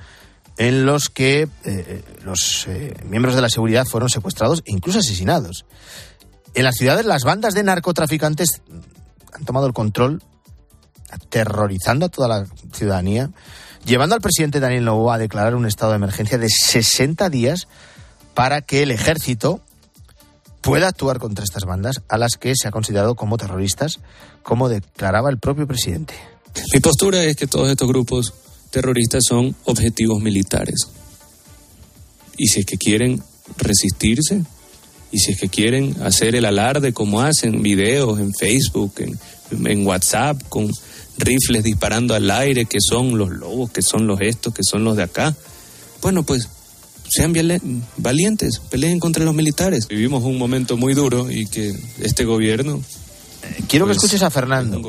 en 0.59 0.85
los 0.85 1.09
que 1.09 1.49
eh, 1.65 2.05
los 2.23 2.67
eh, 2.69 2.95
miembros 3.05 3.35
de 3.35 3.41
la 3.41 3.49
seguridad 3.49 3.87
fueron 3.87 4.09
secuestrados 4.11 4.61
e 4.67 4.73
incluso 4.73 4.99
asesinados. 4.99 5.65
En 6.55 6.65
las 6.65 6.77
ciudades 6.77 7.07
las 7.07 7.25
bandas 7.25 7.55
de 7.55 7.63
narcotraficantes 7.63 8.63
han 9.33 9.45
tomado 9.45 9.67
el 9.67 9.73
control, 9.73 10.23
aterrorizando 11.11 12.07
a 12.07 12.09
toda 12.09 12.29
la 12.29 12.47
ciudadanía, 12.73 13.31
llevando 13.85 14.15
al 14.15 14.21
presidente 14.21 14.61
Daniel 14.61 14.85
Novoa 14.85 15.17
a 15.17 15.19
declarar 15.19 15.57
un 15.57 15.67
estado 15.67 15.93
de 15.93 15.97
emergencia 15.97 16.39
de 16.39 16.49
60 16.49 17.29
días 17.31 17.67
para 18.35 18.63
que 18.63 18.83
el 18.83 18.91
ejército 18.91 19.61
pueda 20.65 20.89
actuar 20.89 21.19
contra 21.19 21.45
estas 21.45 21.65
bandas 21.65 22.01
a 22.09 22.17
las 22.17 22.37
que 22.39 22.55
se 22.57 22.67
ha 22.67 22.71
considerado 22.71 23.15
como 23.15 23.37
terroristas, 23.37 24.01
como 24.43 24.69
declaraba 24.71 25.29
el 25.29 25.39
propio 25.39 25.67
presidente. 25.67 26.15
Mi 26.73 26.81
postura 26.81 27.23
es 27.23 27.37
que 27.37 27.47
todos 27.47 27.69
estos 27.69 27.87
grupos 27.87 28.33
terroristas 28.71 29.23
son 29.29 29.55
objetivos 29.65 30.23
militares. 30.23 30.89
Y 32.39 32.49
si 32.49 32.61
es 32.61 32.67
que 32.67 32.79
quieren 32.79 33.23
resistirse, 33.59 34.43
y 35.13 35.19
si 35.19 35.33
es 35.33 35.39
que 35.39 35.49
quieren 35.49 35.95
hacer 36.03 36.35
el 36.35 36.47
alarde 36.47 36.93
como 36.93 37.21
hacen 37.21 37.63
videos 37.63 38.19
en 38.19 38.33
Facebook, 38.33 38.95
en, 38.99 39.19
en 39.67 39.87
WhatsApp, 39.87 40.43
con 40.49 40.73
rifles 41.19 41.63
disparando 41.63 42.15
al 42.15 42.31
aire, 42.31 42.65
que 42.65 42.79
son 42.81 43.19
los 43.19 43.31
lobos, 43.31 43.71
que 43.71 43.83
son 43.83 44.07
los 44.07 44.21
estos, 44.21 44.55
que 44.55 44.63
son 44.69 44.83
los 44.83 44.97
de 44.97 45.05
acá, 45.05 45.37
bueno, 46.01 46.23
pues 46.23 46.49
sean 47.09 47.33
valientes, 47.97 48.61
peleen 48.71 49.01
contra 49.01 49.25
los 49.25 49.35
militares. 49.35 49.89
Vivimos 49.89 50.23
un 50.25 50.39
momento 50.39 50.77
muy 50.77 50.95
duro 50.95 51.31
y 51.31 51.47
que 51.47 51.73
este 52.01 52.25
gobierno... 52.25 52.81
Eh, 53.43 53.63
quiero 53.69 53.87
que 53.87 53.91
pues, 53.91 53.99
escuches 53.99 54.23
a 54.23 54.31
Fernando. 54.31 54.83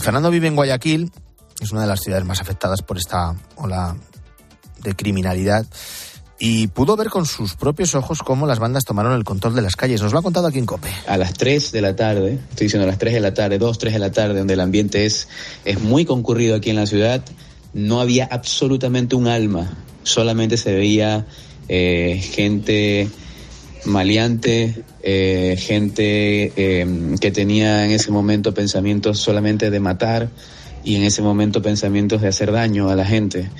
Fernando 0.00 0.30
vive 0.30 0.48
en 0.48 0.56
Guayaquil, 0.56 1.10
es 1.60 1.72
una 1.72 1.82
de 1.82 1.86
las 1.86 2.00
ciudades 2.00 2.26
más 2.26 2.40
afectadas 2.40 2.82
por 2.82 2.98
esta 2.98 3.34
ola 3.56 3.96
de 4.82 4.94
criminalidad 4.94 5.66
y 6.44 6.66
pudo 6.66 6.96
ver 6.96 7.08
con 7.08 7.24
sus 7.24 7.54
propios 7.54 7.94
ojos 7.94 8.18
cómo 8.18 8.48
las 8.48 8.58
bandas 8.58 8.84
tomaron 8.84 9.12
el 9.12 9.22
control 9.22 9.54
de 9.54 9.62
las 9.62 9.76
calles. 9.76 10.02
Nos 10.02 10.12
lo 10.12 10.18
ha 10.18 10.22
contado 10.22 10.48
aquí 10.48 10.58
en 10.58 10.66
COPE. 10.66 10.88
A 11.06 11.16
las 11.16 11.34
3 11.34 11.70
de 11.70 11.80
la 11.80 11.94
tarde, 11.94 12.40
estoy 12.50 12.66
diciendo 12.66 12.82
a 12.82 12.88
las 12.88 12.98
3 12.98 13.14
de 13.14 13.20
la 13.20 13.32
tarde, 13.32 13.58
2, 13.58 13.78
3 13.78 13.92
de 13.92 13.98
la 14.00 14.10
tarde, 14.10 14.38
donde 14.40 14.54
el 14.54 14.60
ambiente 14.60 15.06
es, 15.06 15.28
es 15.64 15.80
muy 15.80 16.04
concurrido 16.04 16.56
aquí 16.56 16.70
en 16.70 16.76
la 16.76 16.86
ciudad, 16.86 17.22
no 17.74 18.00
había 18.00 18.24
absolutamente 18.24 19.14
un 19.14 19.28
alma, 19.28 19.72
solamente 20.02 20.56
se 20.56 20.74
veía 20.74 21.26
eh, 21.68 22.20
gente 22.22 23.08
maleante, 23.84 24.84
eh, 25.02 25.56
gente 25.58 26.52
eh, 26.56 27.16
que 27.20 27.30
tenía 27.30 27.84
en 27.84 27.90
ese 27.90 28.10
momento 28.10 28.54
pensamientos 28.54 29.18
solamente 29.18 29.70
de 29.70 29.80
matar 29.80 30.28
y 30.84 30.96
en 30.96 31.02
ese 31.02 31.22
momento 31.22 31.62
pensamientos 31.62 32.22
de 32.22 32.28
hacer 32.28 32.52
daño 32.52 32.88
a 32.88 32.96
la 32.96 33.04
gente. 33.04 33.50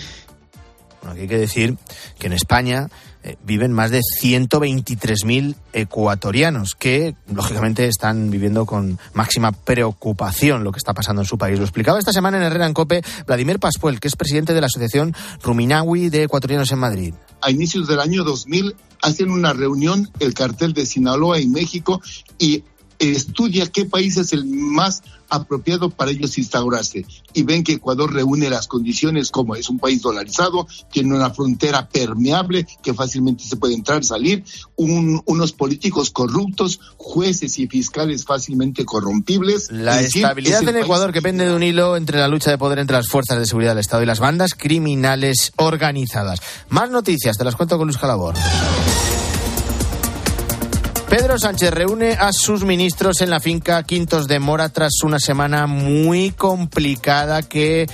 Bueno, 1.00 1.12
aquí 1.12 1.22
hay 1.22 1.28
que 1.28 1.38
decir 1.38 1.76
que 2.18 2.28
en 2.28 2.32
España 2.34 2.88
eh, 3.24 3.36
viven 3.44 3.72
más 3.72 3.90
de 3.90 4.00
123.000 4.00 5.54
ecuatorianos 5.72 6.74
que, 6.74 7.14
lógicamente, 7.32 7.86
están 7.86 8.30
viviendo 8.30 8.66
con 8.66 8.98
máxima 9.14 9.52
preocupación 9.52 10.64
lo 10.64 10.72
que 10.72 10.78
está 10.78 10.92
pasando 10.92 11.22
en 11.22 11.28
su 11.28 11.38
país. 11.38 11.58
Lo 11.58 11.64
explicaba 11.64 11.98
esta 11.98 12.12
semana 12.12 12.38
en 12.38 12.42
Herrera 12.42 12.66
en 12.66 12.74
Cope 12.74 13.02
Vladimir 13.26 13.58
Pascuel, 13.58 14.00
que 14.00 14.08
es 14.08 14.16
presidente 14.16 14.54
de 14.54 14.60
la 14.60 14.66
Asociación 14.66 15.14
Ruminawi 15.42 16.08
de 16.08 16.24
Ecuatorianos 16.24 16.72
en 16.72 16.78
Madrid. 16.78 17.14
A 17.40 17.50
inicios 17.50 17.86
del 17.86 18.00
año 18.00 18.24
2000 18.24 18.74
hacen 19.02 19.30
una 19.30 19.52
reunión 19.52 20.10
el 20.20 20.34
cartel 20.34 20.72
de 20.72 20.86
Sinaloa 20.86 21.40
y 21.40 21.46
México 21.46 22.00
y 22.38 22.64
estudia 22.98 23.66
qué 23.66 23.84
país 23.84 24.16
es 24.16 24.32
el 24.32 24.44
más 24.46 25.02
apropiado 25.32 25.88
para 25.88 26.10
ellos 26.10 26.36
instaurarse 26.36 27.06
y 27.32 27.42
ven 27.42 27.64
que 27.64 27.72
Ecuador 27.72 28.12
reúne 28.12 28.50
las 28.50 28.66
condiciones 28.66 29.30
como 29.30 29.56
es 29.56 29.70
un 29.70 29.78
país 29.78 30.02
dolarizado, 30.02 30.66
tiene 30.92 31.16
una 31.16 31.30
frontera 31.30 31.88
permeable 31.88 32.66
que 32.82 32.92
fácilmente 32.92 33.44
se 33.44 33.56
puede 33.56 33.74
entrar, 33.74 34.04
salir, 34.04 34.44
unos 34.76 35.52
políticos 35.52 36.10
corruptos, 36.10 36.80
jueces 36.98 37.58
y 37.58 37.66
fiscales 37.66 38.24
fácilmente 38.24 38.84
corrompibles. 38.84 39.70
La 39.70 40.00
estabilidad 40.00 40.68
en 40.68 40.76
Ecuador 40.76 41.12
que 41.12 41.22
pende 41.22 41.46
de 41.46 41.54
un 41.54 41.62
hilo 41.62 41.96
entre 41.96 42.18
la 42.18 42.28
lucha 42.28 42.50
de 42.50 42.58
poder 42.58 42.78
entre 42.78 42.96
las 42.96 43.08
fuerzas 43.08 43.38
de 43.38 43.46
seguridad 43.46 43.70
del 43.70 43.80
Estado 43.80 44.02
y 44.02 44.06
las 44.06 44.20
bandas 44.20 44.54
criminales 44.54 45.52
organizadas. 45.56 46.40
Más 46.68 46.90
noticias, 46.90 47.38
te 47.38 47.44
las 47.44 47.56
cuento 47.56 47.78
con 47.78 47.86
Luis 47.86 47.98
Calabor. 47.98 48.34
Pedro 51.12 51.38
Sánchez 51.38 51.72
reúne 51.72 52.12
a 52.12 52.32
sus 52.32 52.64
ministros 52.64 53.20
en 53.20 53.28
la 53.28 53.38
finca 53.38 53.82
Quintos 53.82 54.26
de 54.28 54.38
Mora 54.38 54.70
tras 54.70 55.02
una 55.04 55.18
semana 55.18 55.66
muy 55.66 56.30
complicada 56.30 57.42
que 57.42 57.86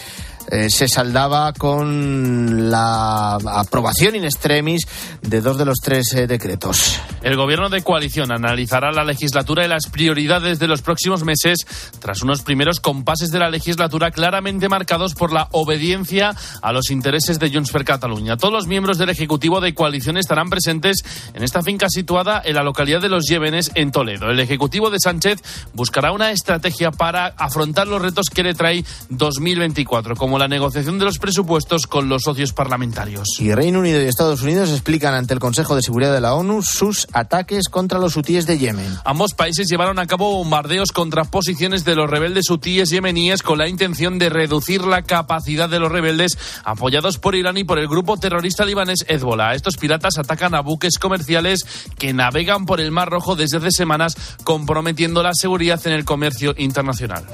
eh, 0.50 0.68
se 0.70 0.88
saldaba 0.88 1.52
con 1.52 2.70
la 2.70 3.34
aprobación 3.34 4.16
in 4.16 4.24
extremis 4.24 4.87
de 5.22 5.40
dos 5.40 5.58
de 5.58 5.64
los 5.64 5.78
tres 5.78 6.12
eh, 6.14 6.26
decretos. 6.26 7.01
El 7.22 7.36
gobierno 7.36 7.68
de 7.68 7.82
coalición 7.82 8.32
analizará 8.32 8.92
la 8.92 9.05
legislatura 9.05 9.64
y 9.64 9.68
las 9.68 9.86
prioridades 9.86 10.59
de 10.59 10.68
los 10.68 10.82
próximos 10.82 11.24
meses 11.24 11.66
tras 11.99 12.22
unos 12.22 12.42
primeros 12.42 12.80
compases 12.80 13.30
de 13.30 13.38
la 13.38 13.51
legislatura 13.51 14.11
claramente 14.11 14.68
marcados 14.68 15.14
por 15.14 15.32
la 15.32 15.49
obediencia 15.53 16.34
a 16.62 16.72
los 16.72 16.90
intereses 16.90 17.38
de 17.38 17.51
Junts 17.51 17.70
per 17.70 17.84
Catalunya. 17.84 18.36
Todos 18.36 18.55
los 18.55 18.66
miembros 18.66 18.99
del 18.99 19.11
Ejecutivo 19.11 19.61
de 19.61 19.74
coalición 19.74 20.16
estarán 20.16 20.49
presentes 20.49 21.05
en 21.34 21.42
esta 21.42 21.62
finca 21.62 21.88
situada 21.88 22.40
en 22.44 22.55
la 22.55 22.62
localidad 22.62 23.01
de 23.01 23.09
Los 23.09 23.24
Llévenes, 23.26 23.70
en 23.74 23.90
Toledo. 23.90 24.30
El 24.30 24.40
Ejecutivo 24.40 24.90
de 24.90 25.01
Sánchez 25.01 25.42
buscará 25.74 26.12
una 26.12 26.30
estrategia 26.30 26.90
para 26.90 27.26
afrontar 27.36 27.86
los 27.86 28.01
retos 28.01 28.30
que 28.30 28.42
le 28.42 28.55
trae 28.55 28.84
2024, 29.11 30.16
como 30.16 30.38
la 30.39 30.49
negociación 30.49 30.99
de 30.99 31.05
los 31.05 31.18
presupuestos 31.18 31.86
con 31.86 32.09
los 32.09 32.22
socios 32.22 32.53
parlamentarios. 32.53 33.41
Y 33.41 33.53
Reino 33.55 33.80
Unido 33.80 34.01
y 34.01 34.07
Estados 34.07 34.43
Unidos 34.43 34.70
explican 34.70 35.14
ante 35.14 35.34
el 35.34 35.41
Consejo 35.41 35.74
de 35.74 35.82
Seguridad 35.82 36.12
de 36.12 36.20
la 36.20 36.34
ONU 36.34 36.62
sus 36.62 37.07
ataques 37.12 37.68
contra 37.68 37.99
los 37.99 38.16
hutíes 38.16 38.47
de 38.47 38.59
Yemen. 38.59 38.99
Ambos 39.05 39.34
países 39.34 39.68
llevaron 39.68 39.99
a 39.99 40.07
cabo 40.07 40.32
bombardeos 40.36 40.93
contra 40.93 41.24
posiciones 41.24 41.84
de 41.84 41.95
los 41.95 42.09
rebeldes 42.09 42.51
hutíes 42.51 42.91
yemeníes 42.91 43.43
con 43.43 43.59
la 43.59 43.68
intención 43.68 44.18
de 44.18 44.28
reducir 44.28 44.84
la 44.84 45.03
capacidad 45.03 45.68
de 45.68 45.80
los 45.80 45.91
rebeldes 45.91 46.39
apoyados 46.64 47.18
por 47.18 47.34
Irán 47.34 47.59
y 47.59 47.64
por 47.64 47.78
el 47.78 47.89
grupo 47.89 48.16
terrorista 48.16 48.64
libanés 48.64 49.05
Hezbollah. 49.09 49.55
Estos 49.55 49.76
piratas 49.76 50.18
atacan 50.18 50.55
a 50.55 50.61
buques 50.61 50.99
comerciales 50.99 51.66
que 51.99 52.12
navegan 52.12 52.66
por 52.66 52.80
el 52.80 52.91
Mar 52.91 53.11
Rojo 53.11 53.36
desde 53.36 53.59
hace 53.59 53.70
semanas, 53.70 54.16
comprometiendo 54.45 55.22
la 55.22 55.34
seguridad 55.34 55.80
en 55.86 55.93
el 55.93 56.05
comercio 56.05 56.55
internacional. 56.57 57.24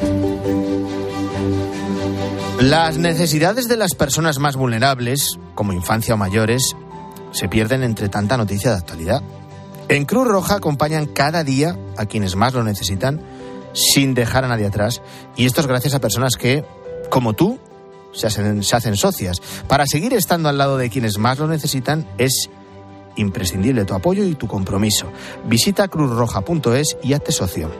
Las 2.65 2.97
necesidades 2.97 3.69
de 3.69 3.77
las 3.77 3.95
personas 3.95 4.39
más 4.39 4.57
vulnerables, 4.57 5.39
como 5.55 5.75
infancia 5.75 6.15
o 6.15 6.17
mayores, 6.17 6.75
se 7.31 7.47
pierden 7.47 7.83
entre 7.83 8.09
tanta 8.09 8.39
noticia 8.39 8.71
de 8.71 8.79
actualidad. 8.79 9.23
En 9.91 10.07
Cruz 10.07 10.27
Roja 10.27 10.55
acompañan 10.55 11.05
cada 11.05 11.45
día 11.45 11.77
a 11.99 12.07
quienes 12.07 12.37
más 12.37 12.55
lo 12.55 12.65
necesitan, 12.65 13.21
sin 13.75 14.15
dejar 14.15 14.47
a 14.47 14.49
nadie 14.49 14.65
atrás. 14.65 15.03
Y 15.37 15.45
esto 15.45 15.61
es 15.61 15.67
gracias 15.67 15.93
a 15.93 16.01
personas 16.01 16.37
que, 16.37 16.65
como 17.11 17.35
tú, 17.35 17.59
se 18.15 18.29
hacen, 18.29 18.63
se 18.63 18.77
hacen 18.77 18.97
socias. 18.97 19.43
Para 19.69 19.85
seguir 19.87 20.15
estando 20.15 20.49
al 20.49 20.57
lado 20.57 20.79
de 20.79 20.89
quienes 20.89 21.19
más 21.19 21.39
lo 21.39 21.47
necesitan 21.47 22.09
es 22.17 22.49
imprescindible 23.17 23.85
tu 23.85 23.93
apoyo 23.93 24.25
y 24.25 24.37
tu 24.37 24.49
compromiso. 24.49 25.13
Visita 25.45 25.89
cruzroja.es 25.89 26.97
y 27.03 27.13
hazte 27.13 27.31
socio. 27.31 27.71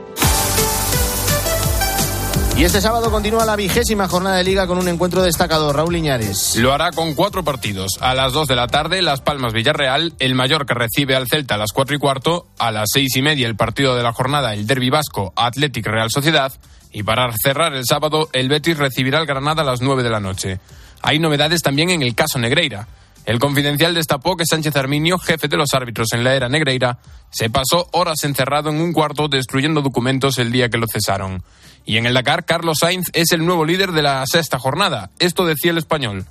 Y 2.57 2.63
este 2.63 2.79
sábado 2.79 3.11
continúa 3.11 3.43
la 3.43 3.57
vigésima 3.57 4.07
jornada 4.07 4.37
de 4.37 4.45
liga 4.45 4.65
con 4.65 4.77
un 4.77 4.87
encuentro 4.87 5.21
destacado. 5.21 5.73
Raúl 5.73 5.97
Iñares. 5.97 6.55
Lo 6.55 6.73
hará 6.73 6.91
con 6.91 7.13
cuatro 7.13 7.43
partidos. 7.43 7.97
A 7.99 8.13
las 8.13 8.31
dos 8.31 8.47
de 8.47 8.55
la 8.55 8.67
tarde, 8.67 9.01
Las 9.01 9.19
Palmas 9.19 9.51
Villarreal. 9.51 10.13
El 10.19 10.35
Mallorca 10.35 10.73
recibe 10.73 11.17
al 11.17 11.27
Celta 11.27 11.55
a 11.55 11.57
las 11.57 11.73
cuatro 11.73 11.97
y 11.97 11.99
cuarto. 11.99 12.47
A 12.57 12.71
las 12.71 12.91
seis 12.93 13.13
y 13.17 13.21
media, 13.21 13.47
el 13.47 13.57
partido 13.57 13.93
de 13.97 14.03
la 14.03 14.13
jornada, 14.13 14.53
el 14.53 14.67
Derby 14.67 14.89
Vasco, 14.89 15.33
Athletic 15.35 15.85
Real 15.85 16.09
Sociedad. 16.09 16.53
Y 16.93 17.03
para 17.03 17.29
cerrar 17.43 17.73
el 17.73 17.85
sábado, 17.85 18.29
el 18.31 18.47
Betis 18.47 18.77
recibirá 18.77 19.19
al 19.19 19.25
Granada 19.25 19.63
a 19.63 19.65
las 19.65 19.81
nueve 19.81 20.01
de 20.01 20.09
la 20.11 20.21
noche. 20.21 20.61
Hay 21.01 21.19
novedades 21.19 21.61
también 21.61 21.89
en 21.89 22.03
el 22.03 22.15
caso 22.15 22.39
Negreira. 22.39 22.87
El 23.25 23.39
confidencial 23.39 23.95
destapó 23.95 24.37
que 24.37 24.45
Sánchez 24.45 24.75
Arminio, 24.75 25.17
jefe 25.17 25.47
de 25.47 25.57
los 25.57 25.73
árbitros 25.73 26.13
en 26.13 26.23
la 26.23 26.35
era 26.35 26.47
Negreira, 26.47 26.99
se 27.31 27.49
pasó 27.49 27.89
horas 27.91 28.23
encerrado 28.23 28.69
en 28.69 28.79
un 28.79 28.93
cuarto 28.93 29.27
destruyendo 29.27 29.81
documentos 29.81 30.37
el 30.37 30.51
día 30.51 30.69
que 30.69 30.77
lo 30.77 30.85
cesaron. 30.87 31.43
Y 31.85 31.97
en 31.97 32.05
el 32.05 32.13
Dakar, 32.13 32.45
Carlos 32.45 32.77
Sainz 32.81 33.07
es 33.13 33.31
el 33.31 33.45
nuevo 33.45 33.65
líder 33.65 33.91
de 33.91 34.03
la 34.03 34.23
sexta 34.27 34.59
jornada. 34.59 35.09
Esto 35.19 35.45
decía 35.45 35.71
el 35.71 35.77
español. 35.79 36.25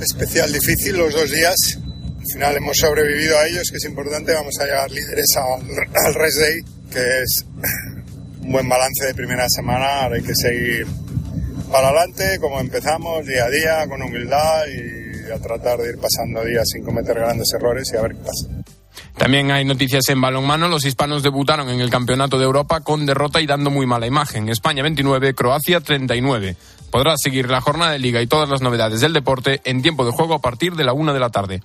Especial 0.00 0.52
difícil 0.52 0.96
los 0.96 1.12
dos 1.12 1.30
días. 1.30 1.54
Al 2.18 2.26
final 2.32 2.56
hemos 2.56 2.76
sobrevivido 2.78 3.38
a 3.38 3.46
ellos, 3.46 3.68
que 3.70 3.76
es 3.76 3.84
importante. 3.84 4.32
Vamos 4.32 4.54
a 4.60 4.64
llegar 4.64 4.90
líderes 4.90 5.26
al, 5.36 5.62
al 6.06 6.14
Rest 6.14 6.38
Day, 6.38 6.60
que 6.90 7.22
es 7.22 7.44
un 8.40 8.52
buen 8.52 8.68
balance 8.68 9.06
de 9.06 9.14
primera 9.14 9.46
semana. 9.48 10.02
Ahora 10.02 10.16
hay 10.16 10.22
que 10.22 10.34
seguir 10.34 10.86
para 11.70 11.88
adelante, 11.88 12.38
como 12.40 12.60
empezamos, 12.60 13.26
día 13.26 13.44
a 13.44 13.50
día, 13.50 13.86
con 13.88 14.02
humildad 14.02 14.64
y 14.66 15.07
a 15.32 15.38
tratar 15.38 15.78
de 15.78 15.90
ir 15.90 15.98
pasando 15.98 16.44
días 16.44 16.64
sin 16.72 16.84
cometer 16.84 17.16
grandes 17.16 17.52
errores 17.54 17.90
y 17.92 17.96
a 17.96 18.02
ver 18.02 18.14
qué 18.14 18.20
pasa. 18.20 18.48
También 19.16 19.50
hay 19.50 19.64
noticias 19.64 20.08
en 20.08 20.20
balonmano. 20.20 20.68
Los 20.68 20.84
hispanos 20.84 21.22
debutaron 21.22 21.68
en 21.68 21.80
el 21.80 21.90
Campeonato 21.90 22.38
de 22.38 22.44
Europa 22.44 22.80
con 22.80 23.04
derrota 23.04 23.40
y 23.40 23.46
dando 23.46 23.70
muy 23.70 23.86
mala 23.86 24.06
imagen. 24.06 24.48
España 24.48 24.82
29, 24.82 25.34
Croacia 25.34 25.80
39. 25.80 26.56
Podrás 26.90 27.20
seguir 27.22 27.50
la 27.50 27.60
jornada 27.60 27.92
de 27.92 27.98
liga 27.98 28.22
y 28.22 28.26
todas 28.26 28.48
las 28.48 28.62
novedades 28.62 29.00
del 29.00 29.12
deporte 29.12 29.60
en 29.64 29.82
tiempo 29.82 30.04
de 30.04 30.12
juego 30.12 30.34
a 30.34 30.40
partir 30.40 30.74
de 30.74 30.84
la 30.84 30.92
una 30.92 31.12
de 31.12 31.20
la 31.20 31.30
tarde. 31.30 31.62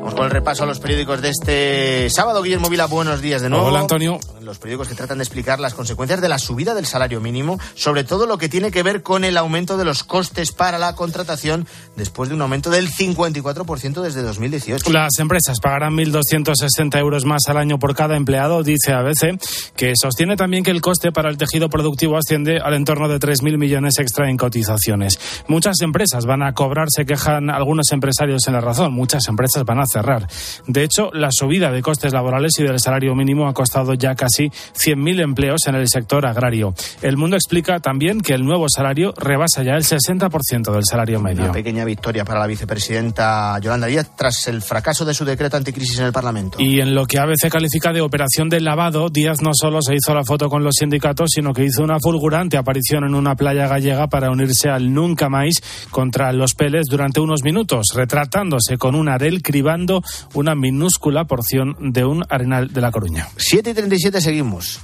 Vamos 0.00 0.14
con 0.14 0.24
el 0.24 0.30
repaso 0.30 0.64
a 0.64 0.66
los 0.66 0.80
periódicos 0.80 1.20
de 1.22 1.30
este 1.30 2.10
sábado. 2.10 2.42
Guillermo 2.42 2.68
Vila, 2.68 2.86
buenos 2.86 3.20
días 3.20 3.42
de 3.42 3.48
nuevo. 3.48 3.66
Hola, 3.66 3.80
Antonio. 3.80 4.20
Los 4.50 4.58
periódicos 4.58 4.88
que 4.88 4.96
tratan 4.96 5.18
de 5.18 5.22
explicar 5.22 5.60
las 5.60 5.74
consecuencias 5.74 6.20
de 6.20 6.28
la 6.28 6.36
subida 6.36 6.74
del 6.74 6.84
salario 6.84 7.20
mínimo, 7.20 7.60
sobre 7.76 8.02
todo 8.02 8.26
lo 8.26 8.36
que 8.36 8.48
tiene 8.48 8.72
que 8.72 8.82
ver 8.82 9.04
con 9.04 9.22
el 9.22 9.36
aumento 9.36 9.76
de 9.76 9.84
los 9.84 10.02
costes 10.02 10.50
para 10.50 10.76
la 10.76 10.96
contratación 10.96 11.68
después 11.94 12.28
de 12.28 12.34
un 12.34 12.42
aumento 12.42 12.68
del 12.68 12.90
54% 12.90 14.02
desde 14.02 14.22
2018. 14.22 14.90
Las 14.90 15.20
empresas 15.20 15.60
pagarán 15.60 15.94
1.260 15.94 16.98
euros 16.98 17.24
más 17.26 17.42
al 17.46 17.58
año 17.58 17.78
por 17.78 17.94
cada 17.94 18.16
empleado, 18.16 18.64
dice 18.64 18.92
ABC, 18.92 19.38
que 19.76 19.92
sostiene 19.94 20.34
también 20.34 20.64
que 20.64 20.72
el 20.72 20.80
coste 20.80 21.12
para 21.12 21.30
el 21.30 21.36
tejido 21.36 21.68
productivo 21.68 22.16
asciende 22.16 22.58
al 22.58 22.74
entorno 22.74 23.06
de 23.06 23.20
3.000 23.20 23.56
millones 23.56 24.00
extra 24.00 24.28
en 24.28 24.36
cotizaciones. 24.36 25.20
Muchas 25.46 25.80
empresas 25.80 26.26
van 26.26 26.42
a 26.42 26.54
cobrar, 26.54 26.88
se 26.90 27.04
quejan 27.04 27.50
algunos 27.50 27.92
empresarios 27.92 28.48
en 28.48 28.54
la 28.54 28.60
razón, 28.60 28.92
muchas 28.92 29.28
empresas 29.28 29.64
van 29.64 29.78
a 29.78 29.86
cerrar. 29.86 30.26
De 30.66 30.82
hecho, 30.82 31.12
la 31.12 31.28
subida 31.30 31.70
de 31.70 31.82
costes 31.82 32.12
laborales 32.12 32.58
y 32.58 32.64
del 32.64 32.80
salario 32.80 33.14
mínimo 33.14 33.46
ha 33.46 33.54
costado 33.54 33.94
ya 33.94 34.16
casi 34.16 34.39
100.000 34.48 35.22
empleos 35.22 35.66
en 35.66 35.74
el 35.74 35.88
sector 35.88 36.26
agrario. 36.26 36.74
El 37.02 37.16
Mundo 37.16 37.36
explica 37.36 37.80
también 37.80 38.20
que 38.20 38.34
el 38.34 38.44
nuevo 38.44 38.66
salario 38.68 39.12
rebasa 39.16 39.62
ya 39.62 39.74
el 39.74 39.84
60% 39.84 40.72
del 40.72 40.84
salario 40.84 41.20
medio. 41.20 41.44
Una 41.44 41.52
pequeña 41.52 41.84
victoria 41.84 42.24
para 42.24 42.40
la 42.40 42.46
vicepresidenta 42.46 43.58
Yolanda 43.60 43.86
Díaz 43.86 44.10
tras 44.16 44.46
el 44.48 44.62
fracaso 44.62 45.04
de 45.04 45.14
su 45.14 45.24
decreto 45.24 45.56
anticrisis 45.56 45.98
en 45.98 46.06
el 46.06 46.12
Parlamento. 46.12 46.58
Y 46.60 46.80
en 46.80 46.94
lo 46.94 47.06
que 47.06 47.18
ABC 47.18 47.50
califica 47.50 47.92
de 47.92 48.00
operación 48.00 48.48
de 48.48 48.60
lavado, 48.60 49.08
Díaz 49.08 49.42
no 49.42 49.50
solo 49.52 49.82
se 49.82 49.94
hizo 49.94 50.14
la 50.14 50.24
foto 50.24 50.48
con 50.48 50.64
los 50.64 50.74
sindicatos, 50.78 51.30
sino 51.34 51.52
que 51.52 51.64
hizo 51.64 51.82
una 51.82 51.98
fulgurante 52.00 52.56
aparición 52.56 53.04
en 53.04 53.14
una 53.14 53.34
playa 53.36 53.66
gallega 53.66 54.08
para 54.08 54.30
unirse 54.30 54.68
al 54.68 54.92
Nunca 54.92 55.28
Más 55.28 55.62
contra 55.90 56.32
los 56.32 56.54
Peles 56.54 56.86
durante 56.88 57.20
unos 57.20 57.42
minutos, 57.42 57.88
retratándose 57.94 58.78
con 58.78 58.94
un 58.94 59.08
arel 59.08 59.42
cribando 59.42 60.02
una 60.34 60.54
minúscula 60.54 61.24
porción 61.24 61.76
de 61.92 62.04
un 62.04 62.24
arenal 62.28 62.72
de 62.72 62.80
La 62.80 62.90
Coruña. 62.90 63.28
7 63.36 63.70
y 63.70 63.74
37 63.74 64.20
seguimos. 64.30 64.78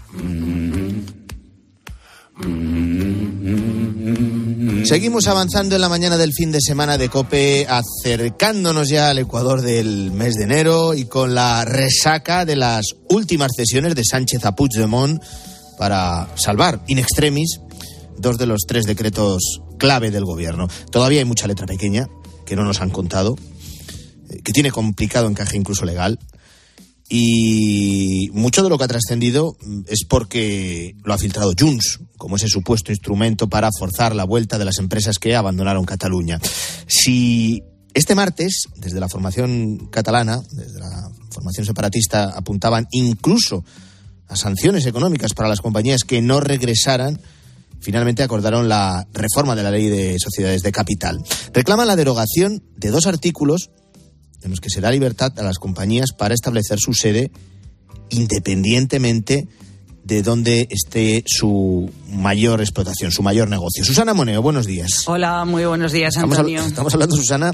Seguimos 4.85 5.29
avanzando 5.29 5.77
en 5.77 5.81
la 5.81 5.89
mañana 5.89 6.17
del 6.17 6.33
fin 6.33 6.51
de 6.51 6.61
semana 6.61 6.99
de 6.99 7.09
Cope, 7.09 7.65
acercándonos 7.69 8.89
ya 8.89 9.11
al 9.11 9.19
Ecuador 9.19 9.63
del 9.63 10.11
mes 10.11 10.35
de 10.35 10.45
enero 10.45 10.95
y 10.95 11.05
con 11.05 11.37
la 11.37 11.65
resaca 11.65 12.45
de 12.45 12.57
las 12.57 12.87
últimas 13.09 13.53
cesiones 13.57 13.95
de 13.95 14.03
Sánchez 14.05 14.45
a 14.45 14.57
Puigdemont 14.57 15.23
para 15.79 16.29
salvar 16.35 16.83
in 16.89 16.99
extremis 16.99 17.61
dos 18.19 18.39
de 18.39 18.47
los 18.47 18.63
tres 18.67 18.85
decretos 18.85 19.61
clave 19.79 20.11
del 20.11 20.25
gobierno. 20.25 20.67
Todavía 20.91 21.21
hay 21.21 21.25
mucha 21.25 21.47
letra 21.47 21.67
pequeña 21.67 22.09
que 22.45 22.57
no 22.57 22.65
nos 22.65 22.81
han 22.81 22.91
contado, 22.91 23.37
eh, 24.29 24.41
que 24.43 24.53
tiene 24.53 24.73
complicado 24.73 25.29
encaje 25.29 25.57
incluso 25.57 25.85
legal. 25.85 26.19
Y 27.09 28.31
mucho 28.33 28.63
de 28.63 28.69
lo 28.69 28.79
que 28.79 28.85
ha 28.85 28.89
trascendido 28.89 29.57
es 29.87 30.05
porque 30.05 30.97
lo 31.05 31.15
ha 31.15 31.19
filtrado 31.19 31.53
Junts, 31.59 32.01
como 32.17 32.37
ese 32.37 32.49
supuesto 32.49 32.91
instrumento 32.91 33.49
para 33.49 33.71
forzar 33.79 34.15
la 34.15 34.25
vuelta 34.25 34.59
de 34.59 34.65
las 34.65 34.79
empresas 34.79 35.19
que 35.19 35.37
abandonaron 35.37 35.85
Cataluña. 35.85 36.41
Si 36.89 37.63
este 37.95 38.15
martes, 38.15 38.65
desde 38.77 39.01
la 39.01 39.09
formación 39.09 39.87
catalana, 39.91 40.43
desde 40.51 40.81
la 40.81 41.11
formación 41.31 41.65
separatista, 41.65 42.31
apuntaban 42.37 42.89
incluso 42.91 43.65
a 44.29 44.37
sanciones 44.37 44.85
económicas 44.87 45.33
para 45.33 45.49
las 45.49 45.61
compañías 45.61 46.03
que 46.03 46.21
no 46.21 46.41
regresaran, 46.41 47.21
finalmente 47.81 48.25
acordaron 48.25 48.69
la 48.69 49.07
reforma 49.13 49.55
de 49.55 49.63
la 49.63 49.71
ley 49.71 49.89
de 49.89 50.19
sociedades 50.19 50.63
de 50.63 50.73
capital. 50.73 51.23
Reclaman 51.53 51.87
la 51.87 51.97
derogación 51.97 52.65
de 52.77 52.91
dos 52.91 53.07
artículos 53.07 53.71
en 54.43 54.51
los 54.51 54.61
que 54.61 54.71
se 54.71 54.81
da 54.81 54.91
libertad 54.91 55.33
a 55.39 55.43
las 55.43 55.59
compañías 55.59 56.13
para 56.17 56.35
establecer 56.35 56.79
su 56.79 56.93
sede 56.95 57.31
independientemente 58.11 59.49
de 60.05 60.23
dónde 60.23 60.69
esté 60.71 61.25
su 61.27 61.91
mayor 62.09 62.61
explotación, 62.61 63.11
su 63.11 63.23
mayor 63.23 63.49
negocio. 63.49 63.85
Susana 63.85 64.15
Moneo, 64.15 64.41
buenos 64.41 64.65
días. 64.67 65.03
Hola, 65.07 65.45
muy 65.45 65.65
buenos 65.65 65.91
días, 65.91 66.15
Estamos, 66.15 66.39
Antonio. 66.39 66.65
estamos 66.65 66.95
hablando, 66.95 67.17
Susana, 67.17 67.53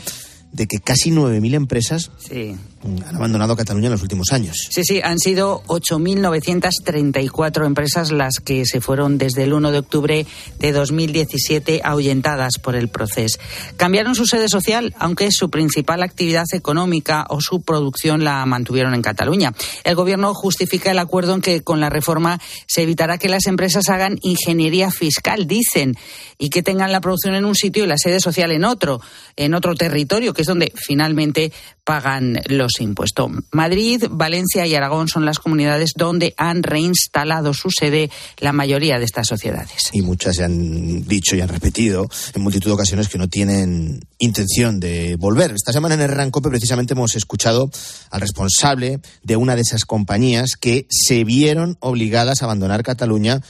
de 0.52 0.66
que 0.66 0.78
casi 0.78 1.10
9.000 1.10 1.54
empresas 1.54 2.10
sí. 2.18 2.54
han 2.84 3.16
abandonado 3.16 3.56
Cataluña 3.56 3.86
en 3.86 3.92
los 3.92 4.02
últimos 4.02 4.32
años. 4.32 4.68
Sí, 4.70 4.84
sí, 4.84 5.00
han 5.02 5.18
sido 5.18 5.62
8.934 5.66 7.64
empresas 7.64 8.12
las 8.12 8.34
que 8.36 8.66
se 8.66 8.82
fueron 8.82 9.16
desde 9.16 9.44
el 9.44 9.54
1 9.54 9.72
de 9.72 9.78
octubre 9.78 10.26
de 10.58 10.72
2017 10.72 11.80
ahuyentadas 11.84 12.58
por 12.62 12.76
el 12.76 12.88
proceso. 12.88 13.38
Cambiaron 13.78 14.14
su 14.14 14.26
sede 14.26 14.48
social, 14.48 14.94
aunque 14.98 15.30
su 15.32 15.48
principal 15.48 16.02
actividad 16.02 16.44
económica 16.52 17.24
o 17.30 17.40
su 17.40 17.62
producción 17.62 18.22
la 18.22 18.44
mantuvieron 18.44 18.94
en 18.94 19.02
Cataluña. 19.02 19.54
El 19.84 19.94
Gobierno 19.94 20.34
justifica 20.34 20.90
el 20.90 20.98
acuerdo 20.98 21.34
en 21.34 21.40
que 21.40 21.62
con 21.62 21.80
la 21.80 21.88
reforma 21.88 22.40
se 22.66 22.82
evitará 22.82 23.16
que 23.16 23.30
las 23.30 23.46
empresas 23.46 23.88
hagan 23.88 24.18
ingeniería 24.20 24.90
fiscal, 24.90 25.46
dicen, 25.46 25.96
y 26.38 26.50
que 26.50 26.62
tengan 26.62 26.92
la 26.92 27.00
producción 27.00 27.34
en 27.34 27.44
un 27.44 27.54
sitio 27.54 27.84
y 27.84 27.86
la 27.86 27.96
sede 27.96 28.20
social 28.20 28.52
en 28.52 28.64
otro, 28.64 29.00
en 29.36 29.54
otro 29.54 29.74
territorio, 29.74 30.34
que 30.34 30.41
es 30.42 30.46
donde 30.46 30.72
finalmente 30.76 31.52
pagan 31.84 32.40
los 32.46 32.80
impuestos. 32.80 33.30
Madrid, 33.50 34.04
Valencia 34.10 34.66
y 34.66 34.74
Aragón 34.74 35.08
son 35.08 35.24
las 35.24 35.38
comunidades 35.38 35.92
donde 35.96 36.34
han 36.36 36.62
reinstalado 36.62 37.54
su 37.54 37.70
sede 37.70 38.10
la 38.38 38.52
mayoría 38.52 38.98
de 38.98 39.04
estas 39.04 39.26
sociedades. 39.26 39.90
Y 39.92 40.02
muchas 40.02 40.36
ya 40.36 40.44
han 40.44 41.06
dicho 41.06 41.34
y 41.34 41.40
han 41.40 41.48
repetido 41.48 42.08
en 42.34 42.42
multitud 42.42 42.70
de 42.70 42.74
ocasiones 42.74 43.08
que 43.08 43.18
no 43.18 43.28
tienen 43.28 44.00
intención 44.18 44.78
de 44.78 45.16
volver. 45.16 45.52
Esta 45.52 45.72
semana 45.72 45.94
en 45.94 46.02
el 46.02 46.08
Rancope 46.08 46.50
precisamente 46.50 46.94
hemos 46.94 47.16
escuchado 47.16 47.70
al 48.10 48.20
responsable 48.20 49.00
de 49.22 49.36
una 49.36 49.56
de 49.56 49.62
esas 49.62 49.84
compañías 49.84 50.56
que 50.56 50.86
se 50.88 51.24
vieron 51.24 51.76
obligadas 51.80 52.42
a 52.42 52.44
abandonar 52.44 52.82
Cataluña 52.82 53.40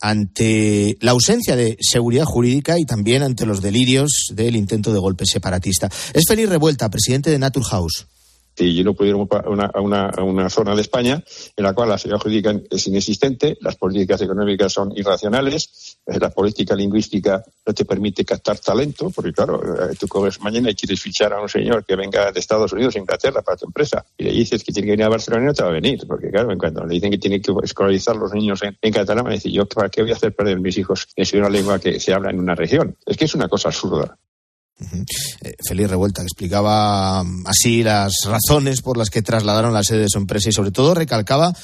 ante 0.00 0.96
la 1.00 1.12
ausencia 1.12 1.56
de 1.56 1.76
seguridad 1.80 2.24
jurídica 2.24 2.78
y 2.78 2.84
también 2.84 3.22
ante 3.22 3.46
los 3.46 3.62
delirios 3.62 4.28
del 4.32 4.56
intento 4.56 4.92
de 4.92 4.98
golpe 4.98 5.26
separatista. 5.26 5.88
Es 6.12 6.24
Félix 6.28 6.48
Revuelta, 6.48 6.90
presidente 6.90 7.30
de 7.30 7.38
Naturhaus 7.38 8.06
y 8.56 8.84
no 8.84 8.94
pudiéramos 8.94 9.28
ir 9.32 9.38
a 9.38 9.50
una, 9.80 10.08
a 10.10 10.22
una, 10.22 10.48
zona 10.48 10.74
de 10.74 10.82
España 10.82 11.22
en 11.56 11.64
la 11.64 11.74
cual 11.74 11.88
la 11.88 11.98
seguridad 11.98 12.22
jurídica 12.22 12.60
es 12.70 12.86
inexistente, 12.86 13.56
las 13.60 13.76
políticas 13.76 14.20
económicas 14.22 14.72
son 14.72 14.92
irracionales, 14.96 15.83
la 16.06 16.30
política 16.30 16.74
lingüística 16.74 17.42
no 17.66 17.72
te 17.72 17.84
permite 17.84 18.24
captar 18.24 18.58
talento, 18.58 19.10
porque 19.10 19.32
claro, 19.32 19.90
eh, 19.90 19.94
tú 19.98 20.06
coges 20.06 20.40
mañana 20.40 20.70
y 20.70 20.74
quieres 20.74 21.00
fichar 21.00 21.32
a 21.32 21.40
un 21.40 21.48
señor 21.48 21.84
que 21.84 21.96
venga 21.96 22.30
de 22.30 22.40
Estados 22.40 22.72
Unidos, 22.72 22.96
Inglaterra, 22.96 23.42
para 23.42 23.56
tu 23.56 23.66
empresa, 23.66 24.04
y 24.18 24.24
le 24.24 24.32
dices 24.32 24.62
que 24.62 24.72
tiene 24.72 24.86
que 24.86 24.92
venir 24.92 25.06
a 25.06 25.08
Barcelona 25.08 25.44
y 25.44 25.46
no 25.46 25.54
te 25.54 25.62
va 25.62 25.70
a 25.70 25.72
venir, 25.72 26.04
porque 26.06 26.30
claro, 26.30 26.52
en 26.52 26.58
cuanto 26.58 26.84
le 26.84 26.94
dicen 26.94 27.10
que 27.10 27.18
tiene 27.18 27.40
que 27.40 27.52
escolarizar 27.62 28.16
los 28.16 28.32
niños 28.32 28.60
en, 28.62 28.92
catalán, 28.92 29.24
me 29.24 29.34
dice, 29.34 29.50
yo, 29.50 29.66
¿para 29.66 29.88
qué 29.88 30.02
voy 30.02 30.12
a 30.12 30.14
hacer 30.14 30.34
perder 30.34 30.60
mis 30.60 30.76
hijos 30.76 31.08
en 31.16 31.38
una 31.38 31.48
lengua 31.48 31.78
que 31.78 31.98
se 31.98 32.12
habla 32.12 32.30
en 32.30 32.38
una 32.38 32.54
región? 32.54 32.96
Es 33.06 33.16
que 33.16 33.24
es 33.24 33.34
una 33.34 33.48
cosa 33.48 33.68
absurda. 33.68 34.16
Eh, 35.42 35.54
Feliz 35.66 35.88
Revuelta 35.88 36.22
explicaba 36.22 37.22
mm, 37.22 37.46
así 37.46 37.82
las 37.82 38.12
razones 38.26 38.82
por 38.82 38.96
las 38.96 39.08
que 39.08 39.22
trasladaron 39.22 39.72
la 39.72 39.84
sede 39.84 40.00
de 40.00 40.08
su 40.08 40.18
empresa 40.18 40.48
y 40.48 40.52
sobre 40.52 40.72
todo 40.72 40.94
recalcaba 40.94 41.54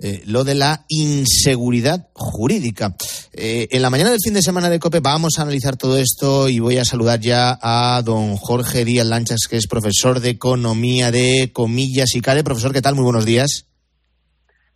eh, 0.00 0.22
lo 0.26 0.44
de 0.44 0.54
la 0.54 0.84
inseguridad 0.88 2.08
jurídica. 2.12 2.94
Eh, 3.32 3.68
en 3.70 3.82
la 3.82 3.90
mañana 3.90 4.10
del 4.10 4.20
fin 4.22 4.34
de 4.34 4.42
semana 4.42 4.70
de 4.70 4.78
COPE 4.78 5.00
vamos 5.00 5.38
a 5.38 5.42
analizar 5.42 5.76
todo 5.76 5.98
esto 5.98 6.48
y 6.48 6.60
voy 6.60 6.78
a 6.78 6.84
saludar 6.84 7.20
ya 7.20 7.58
a 7.60 8.00
don 8.02 8.36
Jorge 8.36 8.84
Díaz 8.84 9.06
Lanchas, 9.06 9.46
que 9.48 9.56
es 9.56 9.66
profesor 9.66 10.20
de 10.20 10.30
Economía 10.30 11.10
de 11.10 11.50
Comillas 11.52 12.14
y 12.14 12.20
Cale. 12.20 12.44
Profesor, 12.44 12.72
¿qué 12.72 12.82
tal? 12.82 12.94
Muy 12.94 13.04
buenos 13.04 13.24
días. 13.24 13.66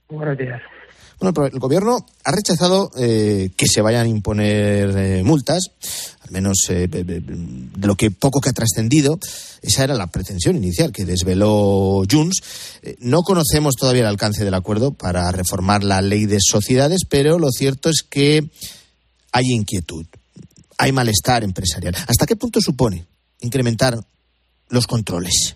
Buenos 0.09 0.37
días. 0.37 0.61
Bueno, 1.23 1.47
el 1.47 1.61
gobierno 1.61 2.05
ha 2.25 2.33
rechazado 2.33 2.91
eh, 2.97 3.51
que 3.57 3.67
se 3.69 3.81
vayan 3.81 4.07
a 4.07 4.09
imponer 4.09 4.91
eh, 4.97 5.23
multas, 5.23 5.71
al 6.21 6.33
menos 6.33 6.67
eh, 6.69 6.89
de 6.89 7.23
lo 7.87 7.95
que 7.95 8.11
poco 8.11 8.41
que 8.41 8.51
ha 8.51 8.53
trascendido. 8.53 9.21
Esa 9.63 9.85
era 9.85 9.95
la 9.95 10.09
pretensión 10.09 10.57
inicial 10.57 10.91
que 10.91 11.05
desveló 11.05 12.03
Junts. 12.11 12.43
no 12.99 13.23
conocemos 13.23 13.77
todavía 13.77 14.03
el 14.03 14.09
alcance 14.09 14.45
del 14.45 14.55
acuerdo 14.55 14.91
para 14.95 15.31
reformar 15.31 15.85
la 15.85 16.03
ley 16.03 16.27
de 16.27 16.39
sociedades, 16.41 17.03
pero 17.09 17.39
lo 17.39 17.53
cierto 17.53 17.89
es 17.89 18.03
que 18.03 18.51
hay 19.31 19.45
inquietud, 19.53 20.05
hay 20.77 20.91
malestar 20.91 21.45
empresarial. 21.45 21.95
¿Hasta 22.09 22.27
qué 22.27 22.35
punto 22.35 22.61
supone 22.61 23.07
incrementar 23.43 24.05
los 24.71 24.89
controles? 24.89 25.55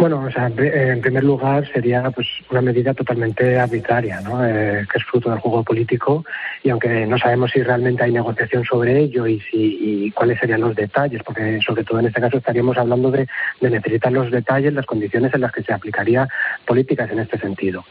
Bueno, 0.00 0.24
o 0.26 0.30
sea, 0.30 0.46
en 0.46 1.02
primer 1.02 1.24
lugar 1.24 1.70
sería 1.70 2.10
pues 2.10 2.26
una 2.50 2.62
medida 2.62 2.94
totalmente 2.94 3.58
arbitraria, 3.58 4.22
¿no? 4.22 4.42
Eh, 4.42 4.86
que 4.90 4.98
es 4.98 5.04
fruto 5.04 5.28
del 5.28 5.40
juego 5.40 5.62
político 5.62 6.24
y 6.62 6.70
aunque 6.70 7.06
no 7.06 7.18
sabemos 7.18 7.50
si 7.50 7.62
realmente 7.62 8.02
hay 8.02 8.10
negociación 8.10 8.64
sobre 8.64 8.98
ello 8.98 9.26
y 9.26 9.40
si 9.40 10.06
y 10.06 10.10
cuáles 10.12 10.38
serían 10.38 10.62
los 10.62 10.74
detalles, 10.74 11.22
porque 11.22 11.60
sobre 11.60 11.84
todo 11.84 12.00
en 12.00 12.06
este 12.06 12.18
caso 12.18 12.38
estaríamos 12.38 12.78
hablando 12.78 13.10
de, 13.10 13.28
necesitar 13.60 14.10
los 14.10 14.30
detalles, 14.30 14.72
las 14.72 14.86
condiciones 14.86 15.34
en 15.34 15.42
las 15.42 15.52
que 15.52 15.62
se 15.62 15.74
aplicaría 15.74 16.26
políticas 16.66 17.10
en 17.10 17.18
este 17.18 17.38
sentido. 17.38 17.84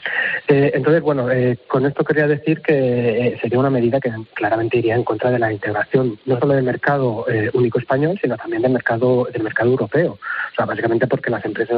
Eh, 0.47 0.71
entonces, 0.73 1.03
bueno, 1.03 1.29
eh, 1.29 1.59
con 1.67 1.85
esto 1.85 2.03
quería 2.03 2.25
decir 2.25 2.61
que 2.61 3.37
sería 3.39 3.59
una 3.59 3.69
medida 3.69 3.99
que 3.99 4.11
claramente 4.33 4.79
iría 4.79 4.95
en 4.95 5.03
contra 5.03 5.29
de 5.29 5.37
la 5.37 5.53
integración 5.53 6.17
no 6.25 6.39
solo 6.39 6.55
del 6.55 6.63
mercado 6.63 7.27
único 7.53 7.77
español, 7.77 8.17
sino 8.19 8.35
también 8.35 8.63
del 8.63 8.71
mercado 8.71 9.27
del 9.31 9.43
mercado 9.43 9.69
europeo. 9.69 10.13
O 10.13 10.55
sea, 10.55 10.65
básicamente 10.65 11.05
porque 11.05 11.29
las 11.29 11.45
empresas 11.45 11.77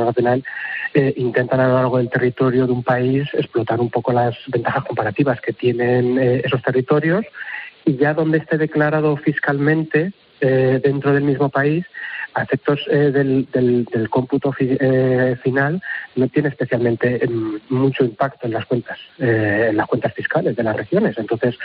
eh, 0.94 1.14
intentan 1.18 1.60
a 1.60 1.68
lo 1.68 1.76
largo 1.76 1.98
del 1.98 2.10
territorio 2.10 2.66
de 2.66 2.74
un 2.74 2.84
país 2.84 3.28
explotar 3.34 3.80
un 3.80 3.90
poco 3.90 4.12
las 4.12 4.36
ventajas 4.48 4.84
comparativas 4.86 5.40
que 5.40 5.54
tienen 5.54 6.20
eh, 6.20 6.42
esos 6.44 6.62
territorios. 6.62 7.26
Y 7.86 7.96
ya 7.96 8.14
donde 8.14 8.40
esté 8.40 8.58
declarado 8.58 9.18
fiscalmente 9.18 10.12
eh, 10.42 10.80
dentro 10.84 11.14
del 11.14 11.24
mismo 11.24 11.50
país, 11.50 11.86
a 12.34 12.44
efectos 12.44 12.86
del, 12.88 13.48
del, 13.52 14.10
cómputo 14.10 14.52
final, 14.52 15.82
no 16.16 16.28
tiene 16.30 16.50
especialmente 16.50 17.24
em, 17.24 17.60
mucho 17.70 18.04
impacto 18.04 18.48
en 18.48 18.54
las 18.54 18.66
cuentas, 18.66 18.98
en 19.20 19.76
las 19.76 19.88
cuentas 19.88 20.14
fiscales 20.14 20.56
de 20.56 20.64
las 20.64 20.76
regiones. 20.76 21.18
Entonces, 21.18 21.58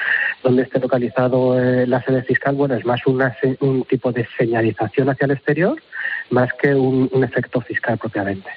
donde 0.43 0.62
esté 0.62 0.81
localizado 0.81 1.57
la 1.87 2.03
sede 2.03 2.23
fiscal, 2.23 2.55
bueno, 2.55 2.75
es 2.75 2.85
más 2.85 3.01
un 3.07 3.85
tipo 3.85 4.12
de 4.12 4.27
señalización 4.37 5.09
hacia 5.09 5.27
el 5.27 5.33
exterior 5.33 5.77
más 6.31 6.53
que 6.55 6.75
un, 6.75 7.09
efecto 7.23 7.61
fiscal 7.61 7.99
propiamente. 7.99 8.51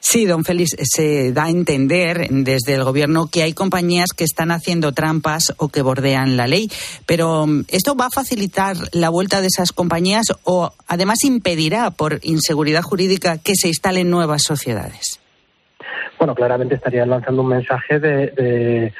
Sí, 0.00 0.26
don 0.26 0.44
Félix, 0.44 0.76
se 0.80 1.32
da 1.32 1.44
a 1.44 1.50
entender 1.50 2.28
desde 2.30 2.74
el 2.74 2.84
Gobierno 2.84 3.26
que 3.30 3.42
hay 3.42 3.52
compañías 3.52 4.10
que 4.16 4.24
están 4.24 4.50
haciendo 4.50 4.92
trampas 4.92 5.54
o 5.58 5.68
que 5.68 5.82
bordean 5.82 6.36
la 6.36 6.46
ley, 6.46 6.70
pero 7.04 7.46
mm, 7.46 7.64
¿esto 7.68 7.96
va 7.96 8.06
a 8.06 8.10
facilitar 8.10 8.76
la 8.92 9.10
vuelta 9.10 9.40
de 9.40 9.48
esas 9.48 9.72
compañías 9.72 10.26
o 10.44 10.72
además 10.86 11.24
impedirá 11.24 11.90
por 11.90 12.20
inseguridad 12.22 12.82
jurídica 12.82 13.38
que 13.38 13.54
se 13.54 13.68
instalen 13.68 14.08
nuevas 14.08 14.42
sociedades? 14.44 15.20
Bueno, 16.18 16.34
claramente 16.34 16.76
estaría 16.76 17.04
lanzando 17.04 17.42
un 17.42 17.48
mensaje 17.48 18.00
de 18.00 18.92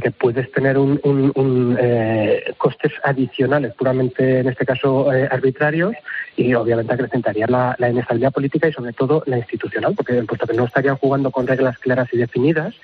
que 0.00 0.10
puedes 0.10 0.50
tener 0.52 0.78
un, 0.78 1.00
un, 1.04 1.76
eh, 1.80 2.54
costes 2.58 2.92
adicionales, 3.02 3.72
puramente 3.74 4.40
en 4.40 4.48
este 4.48 4.66
caso 4.66 5.12
eh, 5.12 5.28
arbitrarios, 5.30 5.94
y 6.36 6.52
obviamente 6.54 6.92
acrecentaría 6.92 7.46
la, 7.46 7.76
inestabilidad 7.88 8.32
política 8.32 8.68
y 8.68 8.72
sobre 8.72 8.92
todo 8.92 9.22
la 9.26 9.38
institucional, 9.38 9.94
porque 9.94 10.22
puesto 10.24 10.46
que 10.46 10.54
no 10.54 10.64
estarían 10.64 10.96
jugando 10.96 11.30
con 11.30 11.46
reglas 11.46 11.78
claras 11.78 12.08
y 12.12 12.18
definidas 12.18 12.74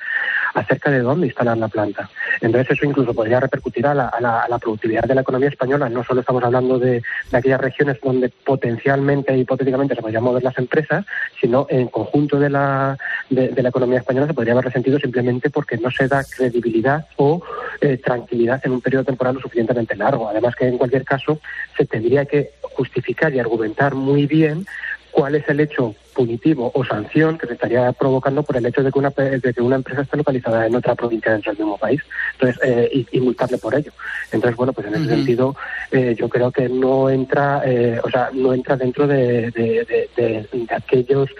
acerca 0.54 0.90
de 0.90 1.00
dónde 1.00 1.26
instalar 1.26 1.56
la 1.56 1.68
planta. 1.68 2.10
Entonces 2.40 2.72
eso 2.72 2.86
incluso 2.86 3.14
podría 3.14 3.40
repercutir 3.40 3.86
a 3.86 3.94
la, 3.94 4.08
a 4.08 4.20
la, 4.20 4.58
productividad 4.58 5.04
de 5.04 5.14
la 5.14 5.22
economía 5.22 5.48
española. 5.48 5.88
No 5.88 6.04
solo 6.04 6.20
estamos 6.20 6.42
hablando 6.44 6.78
de, 6.78 7.02
de 7.30 7.36
aquellas 7.38 7.60
regiones 7.60 7.98
donde 8.02 8.28
potencialmente 8.28 9.32
e 9.32 9.38
hipotéticamente 9.38 9.94
se 9.94 10.02
podrían 10.02 10.22
mover 10.22 10.42
las 10.42 10.58
empresas, 10.58 11.04
sino 11.40 11.66
en 11.70 11.88
conjunto 11.88 12.38
de 12.38 12.50
la, 12.50 12.98
de, 13.30 13.48
de 13.48 13.62
la 13.62 13.70
economía 13.70 13.98
española 13.98 14.26
se 14.26 14.34
podría 14.34 14.52
haber 14.52 14.66
resentido 14.66 14.98
simplemente 14.98 15.50
porque 15.50 15.78
no 15.78 15.90
se 15.90 16.08
da 16.08 16.24
credibilidad 16.24 17.06
o 17.16 17.42
eh, 17.80 17.96
tranquilidad 17.96 18.60
en 18.64 18.72
un 18.72 18.80
periodo 18.80 19.04
temporal 19.04 19.34
lo 19.34 19.40
suficientemente 19.40 19.96
largo. 19.96 20.28
Además 20.28 20.54
que 20.54 20.68
en 20.68 20.78
cualquier 20.78 21.04
caso 21.04 21.40
se 21.76 21.86
tendría 21.86 22.24
que 22.24 22.52
justificar 22.74 23.34
y 23.34 23.38
argumentar 23.38 23.94
muy 23.94 24.26
bien 24.26 24.66
cuál 25.10 25.34
es 25.34 25.46
el 25.48 25.60
hecho 25.60 25.94
punitivo 26.14 26.70
o 26.74 26.84
sanción 26.84 27.38
que 27.38 27.46
se 27.46 27.54
estaría 27.54 27.92
provocando 27.92 28.42
por 28.42 28.56
el 28.56 28.66
hecho 28.66 28.82
de 28.82 28.90
que 28.90 28.98
una, 28.98 29.10
de 29.10 29.54
que 29.54 29.60
una 29.60 29.76
empresa 29.76 30.02
esté 30.02 30.16
localizada 30.16 30.66
en 30.66 30.74
otra 30.74 30.94
provincia 30.94 31.32
dentro 31.32 31.52
del 31.52 31.58
mismo 31.58 31.78
país. 31.78 32.00
Entonces 32.34 32.60
eh, 32.64 33.06
y, 33.10 33.20
multarle 33.20 33.58
por 33.58 33.74
ello. 33.74 33.92
Entonces 34.30 34.56
bueno 34.56 34.72
pues 34.72 34.86
en 34.86 34.94
ese 34.94 35.06
sentido 35.06 35.56
eh, 35.90 36.14
yo 36.18 36.28
creo 36.28 36.50
que 36.50 36.68
no 36.68 37.10
entra 37.10 37.62
o 38.02 38.10
sea 38.10 38.30
no 38.32 38.54
entra 38.54 38.76
dentro 38.76 39.06
de, 39.06 39.50
de 39.50 40.66
aquellos 40.70 41.30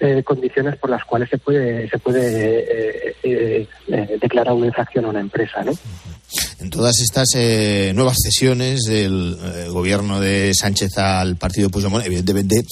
eh, 0.00 0.22
condiciones 0.22 0.76
por 0.76 0.90
las 0.90 1.04
cuales 1.04 1.28
se 1.28 1.38
puede 1.38 1.88
se 1.88 1.98
puede 1.98 3.12
eh, 3.24 3.66
eh, 3.88 4.18
declarar 4.20 4.54
una 4.54 4.66
infracción 4.66 5.04
a 5.06 5.08
una 5.08 5.18
empresa, 5.18 5.64
¿no? 5.64 5.72
En 6.60 6.70
todas 6.70 7.00
estas 7.00 7.28
nuevas 7.94 8.16
cesiones 8.22 8.82
del 8.82 9.68
gobierno 9.70 10.20
de 10.20 10.52
Sánchez 10.54 10.98
al 10.98 11.36
partido 11.36 11.70
Puigdemont, 11.70 12.04
evidentemente 12.04 12.64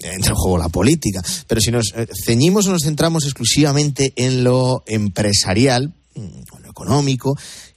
entra 0.00 0.30
en 0.30 0.36
juego 0.36 0.58
la 0.58 0.68
política. 0.68 1.22
Pero 1.48 1.60
si 1.60 1.72
nos 1.72 1.92
ceñimos 2.24 2.66
o 2.66 2.70
nos 2.70 2.82
centramos 2.82 3.24
exclusivamente 3.24 4.12
en 4.14 4.44
lo 4.44 4.84
empresarial, 4.86 5.92
mm, 6.14 6.20
en 6.20 6.62
lo 6.62 6.70
económico, 6.70 7.36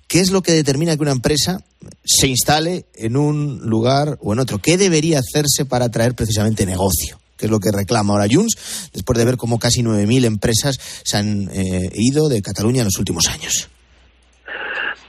¿Qué 0.10 0.22
es 0.22 0.32
lo 0.32 0.42
que 0.42 0.54
determina 0.54 0.96
que 0.96 1.04
una 1.04 1.12
empresa 1.12 1.64
se 2.04 2.28
instale 2.28 2.88
en 2.96 3.16
un 3.16 3.60
lugar 3.60 4.18
o 4.24 4.34
en 4.34 4.40
otro? 4.40 4.58
¿Qué 4.58 4.76
debería 4.76 5.20
hacerse 5.20 5.66
para 5.66 5.86
atraer 5.86 6.16
precisamente 6.16 6.66
negocio? 6.66 7.20
que 7.38 7.46
es 7.46 7.52
lo 7.52 7.62
que 7.62 7.72
reclama 7.72 8.12
ahora 8.12 8.28
Junts, 8.30 8.58
después 8.92 9.18
de 9.18 9.24
ver 9.24 9.38
cómo 9.38 9.60
casi 9.60 9.82
9.000 9.82 10.26
empresas 10.26 10.76
se 11.06 11.16
han 11.16 11.50
eh, 11.54 11.90
ido 11.94 12.28
de 12.28 12.42
Cataluña 12.42 12.82
en 12.82 12.86
los 12.88 12.98
últimos 13.00 13.28
años. 13.28 13.70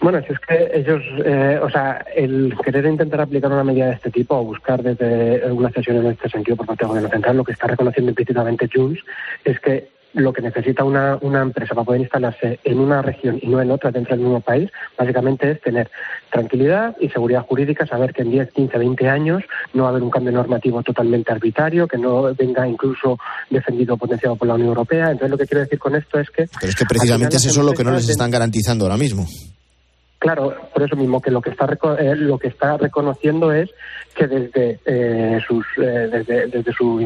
Bueno, 0.00 0.20
si 0.26 0.32
es 0.32 0.38
que 0.40 0.70
ellos, 0.72 1.02
eh, 1.24 1.60
o 1.62 1.68
sea, 1.68 2.04
el 2.14 2.54
querer 2.64 2.86
intentar 2.86 3.20
aplicar 3.20 3.52
una 3.52 3.64
medida 3.64 3.86
de 3.86 3.94
este 3.94 4.10
tipo 4.10 4.36
o 4.36 4.44
buscar 4.44 4.82
desde 4.82 5.52
una 5.52 5.70
sesión 5.70 5.98
en 5.98 6.06
este 6.06 6.28
sentido 6.30 6.56
por 6.56 6.66
parte 6.66 6.84
del 6.84 6.88
gobierno 6.88 7.10
central, 7.10 7.36
lo 7.36 7.44
que 7.44 7.52
está 7.52 7.66
reconociendo 7.66 8.10
implícitamente 8.10 8.68
Junts 8.72 9.00
es 9.44 9.60
que 9.60 9.88
lo 10.12 10.32
que 10.32 10.42
necesita 10.42 10.84
una, 10.84 11.18
una 11.20 11.42
empresa 11.42 11.74
para 11.74 11.84
poder 11.84 12.00
instalarse 12.00 12.58
en 12.64 12.80
una 12.80 13.02
región 13.02 13.38
y 13.40 13.46
no 13.46 13.60
en 13.60 13.70
otra 13.70 13.90
dentro 13.90 14.16
del 14.16 14.24
mismo 14.24 14.40
país, 14.40 14.70
básicamente 14.98 15.52
es 15.52 15.60
tener 15.60 15.90
tranquilidad 16.32 16.96
y 16.98 17.08
seguridad 17.10 17.46
jurídica, 17.46 17.86
saber 17.86 18.12
que 18.12 18.22
en 18.22 18.30
10, 18.30 18.52
15, 18.52 18.78
20 18.78 19.08
años 19.08 19.42
no 19.74 19.84
va 19.84 19.88
a 19.88 19.92
haber 19.92 20.02
un 20.02 20.10
cambio 20.10 20.32
normativo 20.32 20.82
totalmente 20.82 21.32
arbitrario, 21.32 21.86
que 21.86 21.98
no 21.98 22.34
venga 22.34 22.66
incluso 22.66 23.18
defendido 23.50 23.94
o 23.94 23.98
potenciado 23.98 24.36
por 24.36 24.48
la 24.48 24.54
Unión 24.54 24.68
Europea. 24.70 25.10
Entonces, 25.10 25.30
lo 25.30 25.38
que 25.38 25.46
quiero 25.46 25.60
decir 25.60 25.78
con 25.78 25.94
esto 25.94 26.18
es 26.18 26.30
que. 26.30 26.46
Pero 26.58 26.70
es 26.70 26.76
que 26.76 26.86
precisamente 26.86 27.36
es 27.36 27.44
eso 27.44 27.62
lo 27.62 27.72
que 27.72 27.84
no 27.84 27.92
les 27.92 28.08
están 28.08 28.30
garantizando 28.30 28.86
ahora 28.86 28.96
mismo. 28.96 29.26
Claro, 30.20 30.54
por 30.74 30.82
eso 30.82 30.96
mismo 30.96 31.22
que 31.22 31.30
lo 31.30 31.40
que 31.40 31.48
está 31.48 31.66
eh, 31.98 32.14
lo 32.14 32.38
que 32.38 32.48
está 32.48 32.76
reconociendo 32.76 33.52
es 33.54 33.70
que 34.14 34.26
desde 34.26 34.78
eh, 34.84 35.40
sus 35.48 35.66
eh, 35.78 36.08
desde, 36.12 36.46
desde 36.46 36.72
su 36.74 37.00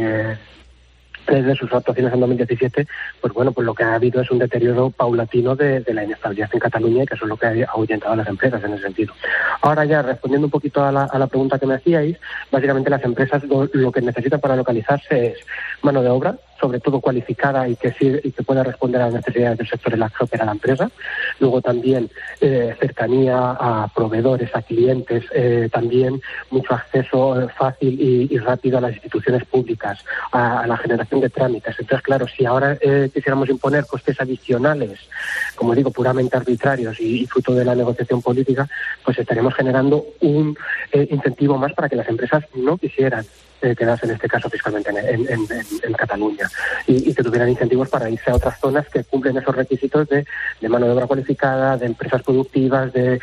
desde 1.27 1.55
sus 1.55 1.73
actuaciones 1.73 2.13
en 2.13 2.21
2017, 2.21 2.87
pues 3.21 3.33
bueno, 3.33 3.53
pues 3.53 3.65
lo 3.65 3.73
que 3.73 3.85
ha 3.85 3.95
habido 3.95 4.21
es 4.21 4.31
un 4.31 4.39
deterioro 4.39 4.91
paulatino 4.91 5.57
de, 5.57 5.83
la 5.87 6.05
inestabilidad 6.05 6.51
en 6.53 6.61
Cataluña 6.61 7.05
y 7.05 7.07
que 7.07 7.15
eso 7.15 7.25
es 7.25 7.29
lo 7.29 7.37
que 7.37 7.47
ha 7.47 7.71
ahuyentado 7.73 8.13
a 8.13 8.17
las 8.17 8.29
empresas 8.29 8.63
en 8.65 8.75
ese 8.75 8.83
sentido. 8.83 9.15
Ahora 9.63 9.85
ya, 9.85 10.03
respondiendo 10.03 10.49
un 10.49 10.51
poquito 10.51 10.85
a 10.85 10.93
la, 10.93 11.05
a 11.05 11.19
la 11.19 11.27
pregunta 11.27 11.59
que 11.59 11.67
me 11.67 11.77
hacíais, 11.77 12.19
básicamente 12.51 12.91
las 12.91 13.05
empresas 13.05 13.43
lo, 13.45 13.93
que 13.93 14.03
necesitan 14.03 14.41
para 14.41 14.57
localizarse 14.57 15.29
es 15.29 15.39
mano 15.83 16.03
de 16.03 16.11
obra, 16.11 16.37
sobre 16.61 16.81
todo 16.81 17.01
cualificada 17.01 17.69
y 17.69 17.77
que, 17.77 17.95
y 18.23 18.33
que 18.33 18.43
pueda 18.43 18.63
responder 18.63 19.01
a 19.01 19.07
las 19.07 19.15
necesidades 19.15 19.59
del 19.59 19.69
sector 19.69 19.95
en 19.95 20.01
la 20.01 20.11
que 20.11 20.25
opera 20.25 20.45
la 20.45 20.53
empresa. 20.53 20.91
Luego 21.41 21.61
también 21.61 22.11
eh, 22.41 22.75
cercanía 22.79 23.37
a 23.37 23.89
proveedores, 23.95 24.55
a 24.55 24.63
clientes, 24.63 25.25
eh, 25.35 25.69
también 25.73 26.21
mucho 26.51 26.75
acceso 26.75 27.41
eh, 27.41 27.49
fácil 27.57 28.01
y, 28.01 28.39
rápido 28.39 28.79
a 28.79 28.81
las 28.81 28.93
instituciones 28.93 29.45
públicas, 29.45 30.05
a 30.33 30.67
la 30.67 30.77
generación 30.77 31.21
de 31.21 31.31
trámites. 31.31 31.77
Entonces, 31.79 32.03
claro, 32.03 32.27
si 32.29 32.45
ahora 32.45 32.77
eh, 32.81 33.11
quisiéramos 33.13 33.49
imponer 33.49 33.87
costes 33.87 34.21
adicionales, 34.21 35.01
como 35.55 35.75
digo, 35.75 35.91
puramente 35.91 36.37
arbitrarios 36.37 37.01
y, 37.01 37.27
fruto 37.27 37.55
de 37.55 37.65
la 37.65 37.75
negociación 37.75 38.23
política, 38.23 38.69
pues 39.05 39.19
estaremos 39.19 39.55
generando 39.55 40.05
un 40.21 40.57
eh, 40.93 41.09
incentivo 41.11 41.57
más 41.57 41.73
para 41.73 41.89
que 41.89 41.97
las 41.97 42.09
empresas 42.09 42.45
no 42.55 42.77
quisieran 42.77 43.25
eh, 43.65 43.75
quedarse 43.75 44.05
en 44.05 44.13
este 44.13 44.29
caso 44.29 44.51
fiscalmente 44.51 44.91
en, 44.91 45.95
Cataluña 45.95 46.51
y, 46.87 47.15
que 47.15 47.23
tuvieran 47.23 47.49
incentivos 47.49 47.89
para 47.89 48.11
irse 48.11 48.31
a 48.31 48.35
otras 48.35 48.61
zonas 48.61 48.87
que 48.91 49.05
cumplen 49.05 49.39
esos 49.39 49.55
requisitos 49.55 50.07
de, 50.09 50.27
mano 50.69 50.85
de 50.87 50.93
obra 50.93 51.07
cualificada, 51.07 51.79
de 51.79 51.87
empresas 51.87 52.23
productivas, 52.23 52.93
de, 52.93 53.21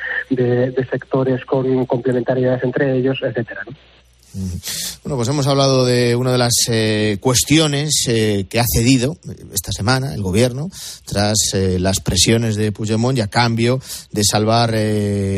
sectores 0.90 1.46
con 1.46 1.86
complementariedades 1.86 2.64
entre 2.64 2.96
ellos, 2.96 3.20
etcétera. 3.22 3.62
Bueno, 4.34 5.18
pues 5.18 5.28
hemos 5.28 5.46
hablado 5.48 5.86
de 5.86 6.16
una 6.16 6.32
de 6.32 6.38
las 6.38 6.54
eh, 6.70 7.18
cuestiones 7.20 8.06
eh, 8.08 8.46
que 8.50 8.62
ha 8.62 8.66
cedido 8.66 9.18
esta 9.54 9.74
semana 9.74 10.14
el 10.14 10.22
gobierno 10.22 10.70
tras 11.06 11.38
eh, 11.54 11.80
las 11.80 12.00
presiones 12.00 12.56
de 12.56 12.72
Puigdemont 12.72 13.18
y 13.18 13.22
a 13.22 13.28
cambio 13.28 13.82
de 14.12 14.24
salvar 14.24 14.72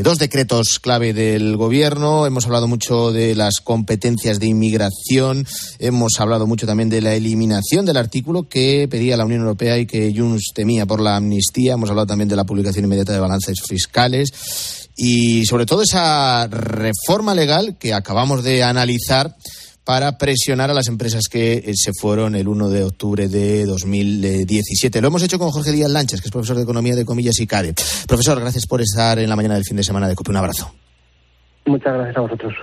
dos 0.04 0.20
decretos 0.20 0.80
clave 0.80 1.14
del 1.14 1.58
gobierno. 1.58 2.28
Hemos 2.28 2.46
hablado 2.46 2.68
mucho 2.68 3.12
de 3.12 3.36
las 3.36 3.62
competencias 3.64 4.40
de 4.40 4.48
inmigración. 4.48 5.48
Hemos 5.80 6.20
hablado 6.20 6.46
mucho 6.46 6.68
también 6.68 6.90
de 6.90 7.02
la 7.02 7.16
eliminación 7.16 7.86
del 7.86 7.98
artículo 7.98 8.48
que 8.48 8.88
pedía 8.90 9.18
la 9.18 9.26
Unión 9.26 9.42
Europea 9.42 9.80
y 9.80 9.88
que 9.88 10.14
Junts 10.16 10.52
temía 10.54 10.86
por 10.86 11.02
la 11.02 11.16
amnistía. 11.16 11.74
Hemos 11.74 11.90
hablado 11.90 12.08
también 12.08 12.30
de 12.30 12.36
la 12.36 12.44
publicación 12.44 12.86
inmediata 12.86 13.14
de 13.14 13.20
balances 13.20 13.60
fiscales 13.68 14.84
y 14.96 15.46
sobre 15.46 15.66
todo 15.66 15.82
esa 15.82 16.48
reforma 16.48 17.34
legal 17.34 17.78
que 17.78 17.94
acabamos 17.94 18.44
de 18.44 18.64
analizar 18.64 19.36
para 19.84 20.18
presionar 20.18 20.72
a 20.72 20.74
las 20.74 20.88
empresas 20.88 21.24
que 21.30 21.54
eh, 21.54 21.74
se 21.76 21.92
fueron 22.00 22.36
el 22.36 22.48
1 22.48 22.70
de 22.70 22.84
octubre 22.84 23.28
de 23.28 23.66
2017. 23.66 25.02
Lo 25.02 25.08
hemos 25.08 25.24
hecho 25.24 25.40
con 25.40 25.52
Jorge 25.52 25.72
Díaz 25.72 25.92
Lanchas, 25.92 26.22
que 26.22 26.28
es 26.28 26.32
profesor 26.32 26.56
de 26.56 26.64
Economía 26.64 26.96
de 26.96 27.06
Comillas 27.06 27.40
y 27.40 27.48
CADE. 27.48 27.74
Profesor, 28.08 28.40
gracias 28.40 28.66
por 28.66 28.82
estar 28.82 29.20
en 29.20 29.30
la 29.30 29.36
mañana 29.36 29.56
del 29.56 29.66
fin 29.66 29.78
de 29.78 29.84
semana 29.84 30.08
de 30.08 30.16
COPE. 30.16 30.32
Un 30.32 30.38
abrazo. 30.38 30.83
Muchas 31.66 31.94
gracias 31.94 32.18
a 32.18 32.22
vosotros. 32.22 32.54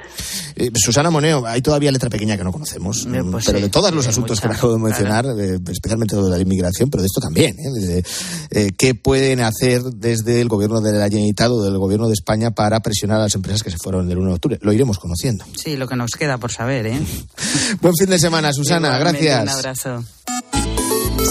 Eh, 0.56 0.70
Susana 0.74 1.10
Moneo, 1.10 1.46
hay 1.46 1.62
todavía 1.62 1.90
letra 1.90 2.10
pequeña 2.10 2.36
que 2.36 2.44
no 2.44 2.52
conocemos, 2.52 3.06
mm, 3.06 3.30
pues 3.30 3.46
pero 3.46 3.60
de 3.60 3.70
todos 3.70 3.92
los 3.92 4.06
asuntos 4.06 4.40
que 4.40 4.48
acabo 4.48 4.74
de 4.74 4.78
mencionar, 4.78 5.24
eh, 5.38 5.58
especialmente 5.70 6.16
de 6.16 6.22
la 6.22 6.38
inmigración, 6.38 6.90
pero 6.90 7.02
de 7.02 7.06
esto 7.06 7.20
también, 7.20 7.56
¿eh? 7.58 8.72
¿qué 8.76 8.94
pueden 8.94 9.40
hacer 9.40 9.82
desde 9.82 10.40
el 10.40 10.48
gobierno 10.48 10.80
de 10.82 10.92
la 10.92 11.08
Generalitat 11.08 11.50
o 11.50 11.62
del 11.62 11.78
gobierno 11.78 12.08
de 12.08 12.14
España 12.14 12.50
para 12.50 12.80
presionar 12.80 13.18
a 13.20 13.22
las 13.22 13.34
empresas 13.34 13.62
que 13.62 13.70
se 13.70 13.78
fueron 13.78 14.06
del 14.06 14.18
1 14.18 14.28
de 14.28 14.34
octubre? 14.34 14.58
Lo 14.60 14.72
iremos 14.72 14.98
conociendo. 14.98 15.44
Sí, 15.56 15.76
lo 15.76 15.88
que 15.88 15.96
nos 15.96 16.10
queda 16.12 16.36
por 16.36 16.52
saber, 16.52 16.86
¿eh? 16.86 17.00
Buen 17.80 17.94
fin 17.96 18.10
de 18.10 18.18
semana, 18.18 18.52
Susana, 18.52 18.98
gracias. 18.98 19.42
Un 19.42 19.48
abrazo. 19.48 20.04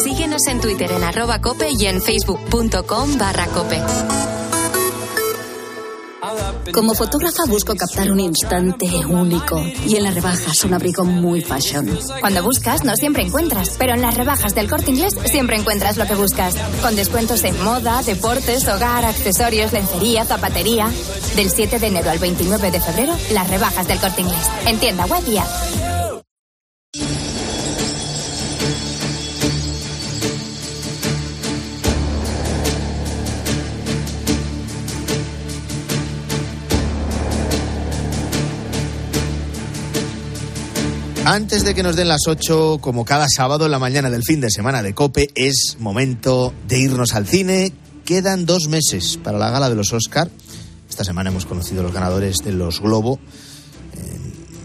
Síguenos 0.03 0.47
en 0.47 0.61
Twitter 0.61 0.91
en 0.91 1.03
arroba 1.03 1.41
cope 1.41 1.70
y 1.72 1.86
en 1.86 2.01
facebook.com 2.01 3.17
barra 3.17 3.47
cope. 3.47 3.80
Como 6.74 6.93
fotógrafa 6.93 7.45
busco 7.47 7.76
captar 7.76 8.11
un 8.11 8.20
instante 8.20 8.86
único 9.07 9.61
y 9.86 9.95
en 9.95 10.03
las 10.03 10.13
rebajas 10.13 10.63
un 10.63 10.74
abrigo 10.74 11.03
muy 11.03 11.41
fashion. 11.41 11.97
Cuando 12.22 12.43
buscas 12.43 12.84
no 12.84 12.95
siempre 12.95 13.24
encuentras, 13.24 13.76
pero 13.78 13.93
en 13.93 14.01
las 14.01 14.15
rebajas 14.15 14.53
del 14.55 14.70
corte 14.70 14.91
inglés 14.91 15.13
siempre 15.26 15.57
encuentras 15.57 15.97
lo 15.97 16.05
que 16.05 16.15
buscas. 16.15 16.55
Con 16.82 16.95
descuentos 16.95 17.43
en 17.43 17.61
moda, 17.63 18.01
deportes, 18.03 18.67
hogar, 18.67 19.05
accesorios, 19.05 19.74
lencería, 19.74 20.26
zapatería. 20.26 20.91
Del 21.36 21.49
7 21.49 21.80
de 21.80 21.88
enero 21.88 22.09
al 22.09 22.20
29 22.20 22.72
de 22.72 22.80
febrero, 22.80 23.15
las 23.32 23.49
rebajas 23.49 23.88
del 23.88 23.99
corte 23.99 24.22
inglés. 24.22 24.49
En 24.65 24.80
tienda 24.80 25.05
web 25.05 25.24
Antes 41.26 41.63
de 41.63 41.76
que 41.76 41.84
nos 41.84 41.95
den 41.95 42.07
las 42.07 42.28
8, 42.28 42.80
como 42.82 43.05
cada 43.05 43.28
sábado 43.30 43.65
en 43.65 43.72
la 43.72 43.80
mañana 43.80 44.09
del 44.09 44.24
fin 44.24 44.41
de 44.41 44.49
semana 44.49 44.82
de 44.82 44.95
Cope, 44.95 45.30
es 45.36 45.78
momento 45.80 46.53
de 46.67 46.80
irnos 46.80 47.13
al 47.13 47.28
cine. 47.28 47.72
Quedan 48.03 48.45
dos 48.45 48.67
meses 48.67 49.20
para 49.24 49.38
la 49.38 49.51
gala 49.51 49.70
de 49.70 49.76
los 49.76 49.93
Oscar. 49.93 50.30
Esta 50.89 51.03
semana 51.03 51.30
hemos 51.30 51.45
conocido 51.45 51.84
los 51.84 51.93
ganadores 51.93 52.39
de 52.39 52.51
los 52.51 52.82
Globo, 52.82 53.20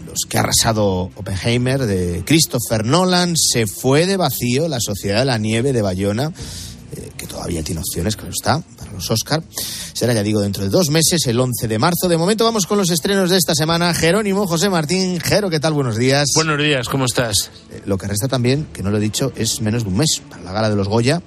los 0.07 0.21
que 0.27 0.37
ha 0.37 0.41
arrasado 0.41 1.11
Oppenheimer, 1.15 1.85
de 1.85 2.23
Christopher 2.25 2.85
Nolan. 2.85 3.35
Se 3.37 3.67
fue 3.67 4.07
de 4.07 4.17
vacío 4.17 4.67
la 4.67 4.79
Sociedad 4.79 5.19
de 5.19 5.25
la 5.25 5.37
Nieve 5.37 5.71
de 5.71 5.81
Bayona, 5.81 6.31
eh, 6.95 7.11
que 7.17 7.27
todavía 7.27 7.63
tiene 7.63 7.81
opciones, 7.81 8.15
claro 8.15 8.31
está, 8.31 8.59
para 8.77 8.91
los 8.91 9.09
Oscar 9.11 9.43
será, 9.93 10.13
ya 10.13 10.23
digo, 10.23 10.41
dentro 10.41 10.63
de 10.63 10.69
dos 10.69 10.89
meses, 10.89 11.25
el 11.25 11.39
11 11.39 11.67
de 11.67 11.79
marzo. 11.79 12.07
De 12.09 12.17
momento 12.17 12.43
vamos 12.43 12.65
con 12.65 12.77
los 12.77 12.89
estrenos 12.89 13.29
de 13.29 13.37
esta 13.37 13.55
semana. 13.55 13.93
Jerónimo, 13.93 14.45
José 14.45 14.69
Martín, 14.69 15.19
Jero, 15.19 15.49
¿qué 15.49 15.59
tal? 15.59 15.73
Buenos 15.73 15.97
días. 15.97 16.31
Buenos 16.35 16.57
días, 16.59 16.89
¿cómo 16.89 17.05
estás? 17.05 17.49
Eh, 17.71 17.81
lo 17.85 17.97
que 17.97 18.07
resta 18.07 18.27
también, 18.27 18.67
que 18.73 18.83
no 18.83 18.91
lo 18.91 18.97
he 18.97 19.01
dicho, 19.01 19.31
es 19.35 19.61
menos 19.61 19.83
de 19.83 19.89
un 19.89 19.97
mes 19.97 20.21
para 20.29 20.43
la 20.43 20.51
gala 20.51 20.69
de 20.69 20.75
los 20.75 20.87
Goya 20.87 21.21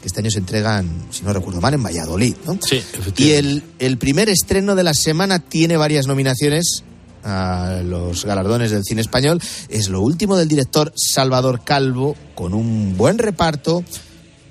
que 0.00 0.08
este 0.08 0.20
año 0.20 0.30
se 0.30 0.38
entregan, 0.38 1.06
si 1.10 1.24
no 1.24 1.32
recuerdo 1.32 1.60
mal, 1.60 1.74
en 1.74 1.82
Valladolid, 1.82 2.36
¿no? 2.46 2.58
Sí, 2.62 2.82
Y 3.16 3.32
el, 3.32 3.62
el 3.78 3.98
primer 3.98 4.28
estreno 4.28 4.74
de 4.74 4.84
la 4.84 4.92
semana 4.94 5.38
tiene 5.40 5.76
varias 5.76 6.06
nominaciones 6.06 6.84
a 7.24 7.80
los 7.84 8.24
galardones 8.24 8.70
del 8.70 8.84
cine 8.84 9.00
español. 9.00 9.40
Es 9.68 9.88
lo 9.88 10.00
último 10.00 10.36
del 10.36 10.48
director 10.48 10.92
Salvador 10.94 11.62
Calvo, 11.64 12.16
con 12.34 12.54
un 12.54 12.96
buen 12.96 13.18
reparto, 13.18 13.84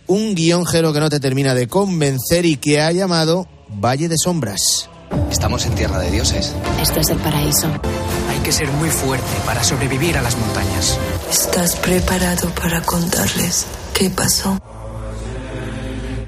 un 0.08 0.36
guion 0.36 0.66
que 0.66 0.82
no 0.82 1.10
te 1.10 1.20
termina 1.20 1.54
de 1.54 1.68
convencer 1.68 2.46
y 2.46 2.58
que 2.58 2.82
ha 2.82 2.92
llamado 2.92 3.48
Valle 3.70 4.08
de 4.08 4.18
Sombras. 4.18 4.90
Estamos 5.32 5.66
en 5.66 5.76
tierra 5.76 6.00
de 6.00 6.12
dioses. 6.12 6.54
Este 6.82 7.00
es 7.00 7.10
el 7.10 7.18
paraíso. 7.18 7.68
Hay 8.30 8.40
que 8.44 8.52
ser 8.52 8.70
muy 8.74 8.90
fuerte 8.90 9.26
para 9.46 9.64
sobrevivir 9.64 10.18
a 10.18 10.22
las 10.22 10.38
montañas. 10.38 10.98
¿Estás 11.32 11.76
preparado 11.78 12.50
para 12.50 12.82
contarles 12.82 13.66
qué 13.94 14.10
pasó? 14.10 14.60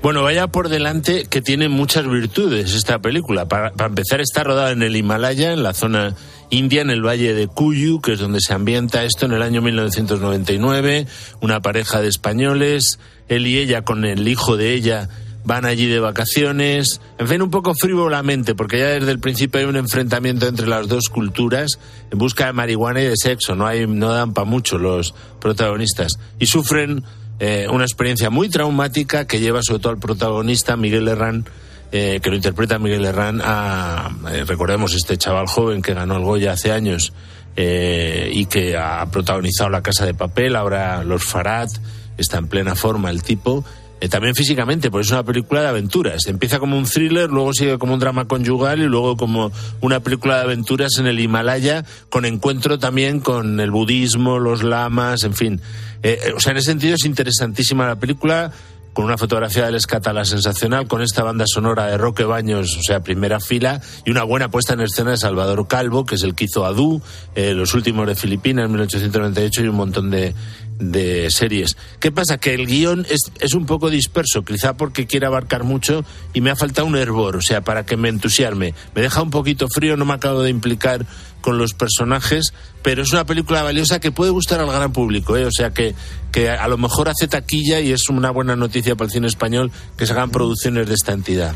Bueno, 0.07 0.23
vaya 0.23 0.47
por 0.47 0.69
delante 0.69 1.25
que 1.25 1.41
tiene 1.41 1.67
muchas 1.67 2.07
virtudes 2.07 2.73
esta 2.73 2.99
película. 2.99 3.49
Para, 3.49 3.73
empezar, 3.85 4.21
está 4.21 4.41
rodada 4.41 4.71
en 4.71 4.81
el 4.81 4.95
Himalaya, 4.95 5.51
en 5.51 5.63
la 5.63 5.73
zona 5.73 6.15
india, 6.49 6.81
en 6.81 6.91
el 6.91 7.05
valle 7.05 7.33
de 7.33 7.49
Cuyu, 7.49 7.99
que 7.99 8.13
es 8.13 8.19
donde 8.19 8.39
se 8.39 8.53
ambienta 8.53 9.03
esto 9.03 9.25
en 9.25 9.33
el 9.33 9.41
año 9.41 9.61
1999. 9.61 11.07
Una 11.41 11.59
pareja 11.61 11.99
de 11.99 12.07
españoles, 12.07 12.99
él 13.27 13.47
y 13.47 13.57
ella 13.57 13.81
con 13.81 14.05
el 14.05 14.29
hijo 14.29 14.55
de 14.55 14.75
ella 14.75 15.09
van 15.43 15.65
allí 15.65 15.87
de 15.87 15.99
vacaciones, 15.99 17.01
en 17.17 17.27
fin, 17.27 17.41
un 17.41 17.51
poco 17.51 17.73
frívolamente, 17.75 18.55
porque 18.55 18.79
ya 18.79 18.87
desde 18.87 19.11
el 19.11 19.19
principio 19.19 19.59
hay 19.59 19.65
un 19.65 19.75
enfrentamiento 19.75 20.47
entre 20.47 20.67
las 20.67 20.87
dos 20.87 21.09
culturas 21.09 21.79
en 22.11 22.17
busca 22.17 22.45
de 22.45 22.53
marihuana 22.53 23.01
y 23.01 23.07
de 23.07 23.17
sexo, 23.17 23.55
no, 23.55 23.65
hay, 23.65 23.87
no 23.87 24.11
dan 24.11 24.33
para 24.33 24.45
mucho 24.45 24.77
los 24.77 25.13
protagonistas, 25.39 26.17
y 26.39 26.47
sufren 26.47 27.03
eh, 27.39 27.67
una 27.71 27.83
experiencia 27.83 28.29
muy 28.29 28.49
traumática 28.49 29.27
que 29.27 29.39
lleva 29.39 29.61
sobre 29.61 29.79
todo 29.79 29.93
al 29.93 29.99
protagonista, 29.99 30.75
Miguel 30.75 31.07
Herrán, 31.07 31.45
eh, 31.91 32.19
que 32.21 32.29
lo 32.29 32.35
interpreta 32.35 32.79
Miguel 32.79 33.05
Herrán, 33.05 33.41
a, 33.43 34.09
eh, 34.31 34.43
recordemos 34.45 34.93
este 34.95 35.17
chaval 35.17 35.47
joven 35.47 35.81
que 35.81 35.93
ganó 35.93 36.17
el 36.17 36.23
Goya 36.23 36.53
hace 36.53 36.71
años 36.71 37.13
y 37.59 38.45
que 38.45 38.77
ha 38.77 39.03
protagonizado 39.09 39.71
La 39.71 39.81
Casa 39.81 40.05
de 40.05 40.13
Papel, 40.13 40.55
ahora 40.55 41.03
Los 41.03 41.23
Farad, 41.23 41.67
está 42.15 42.37
en 42.37 42.47
plena 42.47 42.75
forma 42.75 43.09
el 43.09 43.23
tipo. 43.23 43.65
Eh, 43.99 44.09
también 44.09 44.35
físicamente, 44.35 44.91
porque 44.91 45.05
es 45.05 45.11
una 45.11 45.23
película 45.23 45.61
de 45.61 45.67
aventuras. 45.69 46.27
Empieza 46.27 46.59
como 46.59 46.77
un 46.77 46.85
thriller, 46.85 47.29
luego 47.29 47.53
sigue 47.53 47.79
como 47.79 47.95
un 47.95 47.99
drama 47.99 48.25
conyugal 48.25 48.79
y 48.79 48.85
luego 48.85 49.17
como 49.17 49.51
una 49.81 50.01
película 50.01 50.35
de 50.35 50.43
aventuras 50.43 50.99
en 50.99 51.07
el 51.07 51.19
Himalaya, 51.19 51.83
con 52.09 52.25
encuentro 52.25 52.77
también 52.77 53.19
con 53.19 53.59
el 53.59 53.71
budismo, 53.71 54.37
los 54.37 54.61
lamas, 54.61 55.23
en 55.23 55.33
fin. 55.33 55.61
Eh, 56.03 56.19
eh, 56.25 56.33
o 56.35 56.39
sea, 56.39 56.51
en 56.51 56.57
ese 56.57 56.71
sentido 56.71 56.93
es 56.93 57.05
interesantísima 57.05 57.87
la 57.87 57.95
película 57.95 58.51
con 58.93 59.05
una 59.05 59.17
fotografía 59.17 59.67
del 59.67 59.75
Escatala 59.75 60.25
sensacional, 60.25 60.87
con 60.87 61.03
esta 61.03 61.23
banda 61.23 61.45
sonora 61.47 61.85
de 61.85 61.99
Roque 61.99 62.23
Baños, 62.23 62.75
o 62.77 62.81
sea, 62.81 63.01
primera 63.01 63.39
fila, 63.39 63.79
y 64.05 64.09
una 64.09 64.23
buena 64.23 64.49
puesta 64.49 64.73
en 64.73 64.81
escena 64.81 65.11
de 65.11 65.17
Salvador 65.17 65.67
Calvo, 65.67 66.03
que 66.03 66.15
es 66.15 66.23
el 66.23 66.33
que 66.33 66.45
hizo 66.45 66.65
Adu, 66.65 66.99
eh, 67.35 67.53
los 67.53 67.75
últimos 67.75 68.07
de 68.07 68.15
Filipinas, 68.15 68.65
en 68.65 68.71
1898, 68.71 69.63
y 69.63 69.67
un 69.67 69.75
montón 69.75 70.09
de, 70.09 70.33
de 70.79 71.29
series. 71.31 71.77
¿Qué 71.99 72.11
pasa? 72.11 72.37
Que 72.37 72.53
el 72.53 72.67
guion 72.67 73.05
es, 73.09 73.31
es 73.39 73.53
un 73.53 73.65
poco 73.65 73.89
disperso, 73.89 74.43
quizá 74.43 74.77
porque 74.77 75.07
quiere 75.07 75.25
abarcar 75.25 75.63
mucho 75.63 76.05
y 76.33 76.41
me 76.41 76.51
ha 76.51 76.55
faltado 76.55 76.87
un 76.87 76.95
hervor, 76.95 77.35
o 77.37 77.41
sea, 77.41 77.61
para 77.61 77.85
que 77.85 77.97
me 77.97 78.09
entusiasme. 78.09 78.73
Me 78.95 79.01
deja 79.01 79.21
un 79.21 79.29
poquito 79.29 79.67
frío, 79.67 79.97
no 79.97 80.05
me 80.05 80.13
acabo 80.13 80.41
de 80.41 80.49
implicar 80.49 81.05
con 81.41 81.57
los 81.57 81.73
personajes, 81.73 82.53
pero 82.81 83.03
es 83.03 83.13
una 83.13 83.25
película 83.25 83.63
valiosa 83.63 83.99
que 83.99 84.11
puede 84.11 84.31
gustar 84.31 84.59
al 84.59 84.71
gran 84.71 84.91
público, 84.91 85.37
¿eh? 85.37 85.45
o 85.45 85.51
sea 85.51 85.71
que, 85.71 85.95
que 86.31 86.49
a 86.49 86.67
lo 86.67 86.77
mejor 86.77 87.09
hace 87.09 87.27
taquilla 87.27 87.79
y 87.79 87.91
es 87.91 88.09
una 88.09 88.31
buena 88.31 88.55
noticia 88.55 88.95
para 88.95 89.05
el 89.05 89.11
cine 89.11 89.27
español 89.27 89.71
que 89.97 90.05
se 90.05 90.13
hagan 90.13 90.31
producciones 90.31 90.87
de 90.87 90.93
esta 90.93 91.13
entidad. 91.13 91.55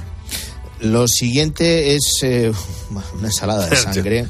Lo 0.82 1.08
siguiente 1.08 1.96
es 1.96 2.20
eh, 2.24 2.52
una 3.18 3.28
ensalada 3.28 3.68
de 3.68 3.76
sangre, 3.78 4.28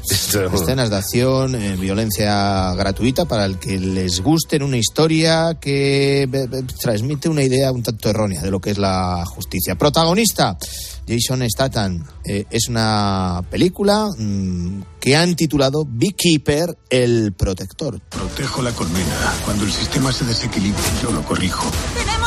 escenas 0.52 0.90
de 0.90 0.96
acción, 0.96 1.54
eh, 1.54 1.76
violencia 1.76 2.74
gratuita 2.74 3.24
para 3.24 3.46
el 3.46 3.58
que 3.58 3.78
les 3.78 4.20
guste 4.20 4.56
en 4.56 4.62
una 4.62 4.76
historia 4.76 5.56
que 5.60 6.24
eh, 6.24 6.64
transmite 6.80 7.28
una 7.28 7.42
idea 7.42 7.72
un 7.72 7.82
tanto 7.82 8.10
errónea 8.10 8.42
de 8.42 8.50
lo 8.50 8.60
que 8.60 8.70
es 8.70 8.78
la 8.78 9.24
justicia. 9.24 9.76
Protagonista, 9.76 10.58
Jason 11.06 11.42
Statham. 11.48 12.04
Eh, 12.24 12.44
es 12.50 12.68
una 12.68 13.42
película 13.50 14.08
mm, 14.16 14.82
que 15.00 15.16
han 15.16 15.34
titulado 15.34 15.84
Beekeeper, 15.88 16.76
el 16.90 17.32
protector. 17.32 18.00
Protejo 18.00 18.62
la 18.62 18.72
colmena. 18.72 19.34
Cuando 19.44 19.64
el 19.64 19.72
sistema 19.72 20.12
se 20.12 20.24
desequilibre, 20.24 20.82
yo 21.02 21.10
lo 21.10 21.24
corrijo. 21.24 21.70
Tenemos 21.94 22.21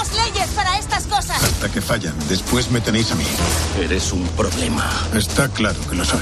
Hasta 1.55 1.71
que 1.71 1.79
fallan. 1.79 2.13
Después 2.27 2.69
me 2.69 2.81
tenéis 2.81 3.11
a 3.11 3.15
mí. 3.15 3.23
Eres 3.81 4.11
un 4.11 4.27
problema. 4.29 4.91
Está 5.13 5.47
claro 5.47 5.79
que 5.89 5.95
lo 5.95 6.03
soy. 6.03 6.19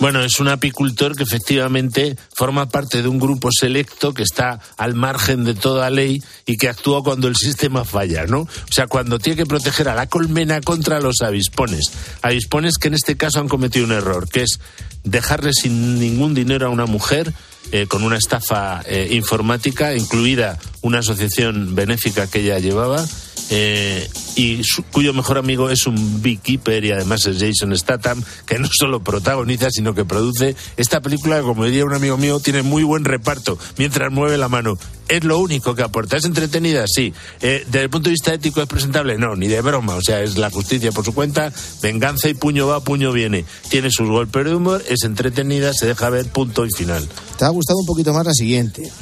Bueno, 0.00 0.22
es 0.22 0.40
un 0.40 0.48
apicultor 0.48 1.14
que 1.14 1.24
efectivamente 1.24 2.16
forma 2.34 2.70
parte 2.70 3.02
de 3.02 3.08
un 3.08 3.18
grupo 3.18 3.50
selecto 3.52 4.14
que 4.14 4.22
está 4.22 4.58
al 4.78 4.94
margen 4.94 5.44
de 5.44 5.54
toda 5.54 5.90
ley 5.90 6.22
y 6.46 6.56
que 6.56 6.70
actúa 6.70 7.02
cuando 7.02 7.28
el 7.28 7.36
sistema 7.36 7.84
falla, 7.84 8.24
¿no? 8.24 8.40
O 8.40 8.72
sea, 8.72 8.86
cuando 8.86 9.18
tiene 9.18 9.36
que 9.36 9.44
proteger 9.44 9.90
a 9.90 9.94
la 9.94 10.06
colmena 10.06 10.62
contra 10.62 10.98
los 10.98 11.20
avispones. 11.20 11.90
Avispones 12.22 12.78
que 12.78 12.88
en 12.88 12.94
este 12.94 13.18
caso 13.18 13.40
han 13.40 13.48
cometido 13.48 13.84
un 13.84 13.92
error, 13.92 14.30
que 14.30 14.44
es 14.44 14.60
dejarle 15.04 15.52
sin 15.52 16.00
ningún 16.00 16.32
dinero 16.32 16.68
a 16.68 16.70
una 16.70 16.86
mujer 16.86 17.34
eh, 17.70 17.86
con 17.86 18.02
una 18.02 18.16
estafa 18.16 18.80
eh, 18.86 19.08
informática, 19.10 19.94
incluida 19.94 20.58
una 20.80 21.00
asociación 21.00 21.74
benéfica 21.74 22.26
que 22.26 22.40
ella 22.40 22.58
llevaba. 22.60 23.04
Eh, 23.50 24.08
y 24.36 24.62
su- 24.64 24.82
cuyo 24.84 25.12
mejor 25.14 25.38
amigo 25.38 25.70
es 25.70 25.86
un 25.86 26.22
beekeeper 26.22 26.84
y 26.84 26.92
además 26.92 27.26
es 27.26 27.38
Jason 27.38 27.76
Statham, 27.76 28.22
que 28.46 28.58
no 28.58 28.68
solo 28.70 29.02
protagoniza, 29.02 29.70
sino 29.70 29.94
que 29.94 30.04
produce 30.04 30.54
esta 30.76 31.00
película, 31.00 31.40
como 31.42 31.64
diría 31.64 31.84
un 31.84 31.94
amigo 31.94 32.16
mío, 32.18 32.40
tiene 32.40 32.62
muy 32.62 32.82
buen 32.82 33.04
reparto 33.04 33.58
mientras 33.78 34.12
mueve 34.12 34.36
la 34.38 34.48
mano. 34.48 34.78
Es 35.08 35.24
lo 35.24 35.38
único 35.38 35.74
que 35.74 35.82
aporta. 35.82 36.18
¿Es 36.18 36.26
entretenida? 36.26 36.84
Sí. 36.86 37.14
Eh, 37.40 37.64
¿Desde 37.64 37.84
el 37.84 37.88
punto 37.90 38.10
de 38.10 38.12
vista 38.12 38.34
ético 38.34 38.60
es 38.60 38.68
presentable? 38.68 39.16
No, 39.16 39.34
ni 39.36 39.46
de 39.48 39.62
broma. 39.62 39.94
O 39.94 40.02
sea, 40.02 40.20
es 40.22 40.36
la 40.36 40.50
justicia 40.50 40.92
por 40.92 41.02
su 41.02 41.14
cuenta, 41.14 41.50
venganza 41.82 42.28
y 42.28 42.34
puño 42.34 42.66
va, 42.66 42.80
puño 42.84 43.10
viene. 43.10 43.46
Tiene 43.70 43.90
sus 43.90 44.06
golpes 44.06 44.44
de 44.44 44.54
humor, 44.54 44.84
es 44.86 45.04
entretenida, 45.04 45.72
se 45.72 45.86
deja 45.86 46.10
ver, 46.10 46.26
punto 46.26 46.66
y 46.66 46.68
final. 46.76 47.08
Te 47.38 47.46
ha 47.46 47.48
gustado 47.48 47.78
un 47.78 47.86
poquito 47.86 48.12
más 48.12 48.26
la 48.26 48.34
siguiente, 48.34 48.92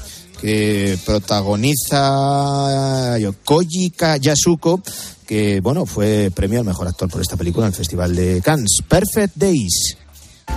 que 0.41 0.99
protagoniza 1.05 3.18
Yokoji 3.18 3.93
Yasuko, 4.20 4.80
que 5.26 5.61
bueno, 5.61 5.87
fue 5.87 6.30
premio 6.34 6.61
al 6.61 6.66
mejor 6.66 6.89
actor 6.89 7.09
por 7.09 7.20
esta 7.20 7.37
película 7.37 7.66
en 7.66 7.72
el 7.72 7.76
Festival 7.76 8.14
de 8.14 8.41
Cannes. 8.43 8.78
Perfect 8.89 9.37
Days. 9.37 9.97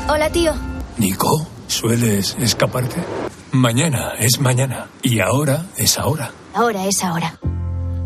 Hola, 0.07 0.32
tío. 0.32 0.53
Nico, 0.97 1.47
¿sueles 1.67 2.36
escaparte? 2.39 3.03
Mañana 3.51 4.13
es 4.19 4.39
mañana. 4.39 4.89
Y 5.01 5.19
ahora 5.19 5.65
es 5.77 5.97
ahora. 5.97 6.32
Ahora 6.53 6.86
es 6.86 7.03
ahora. 7.03 7.39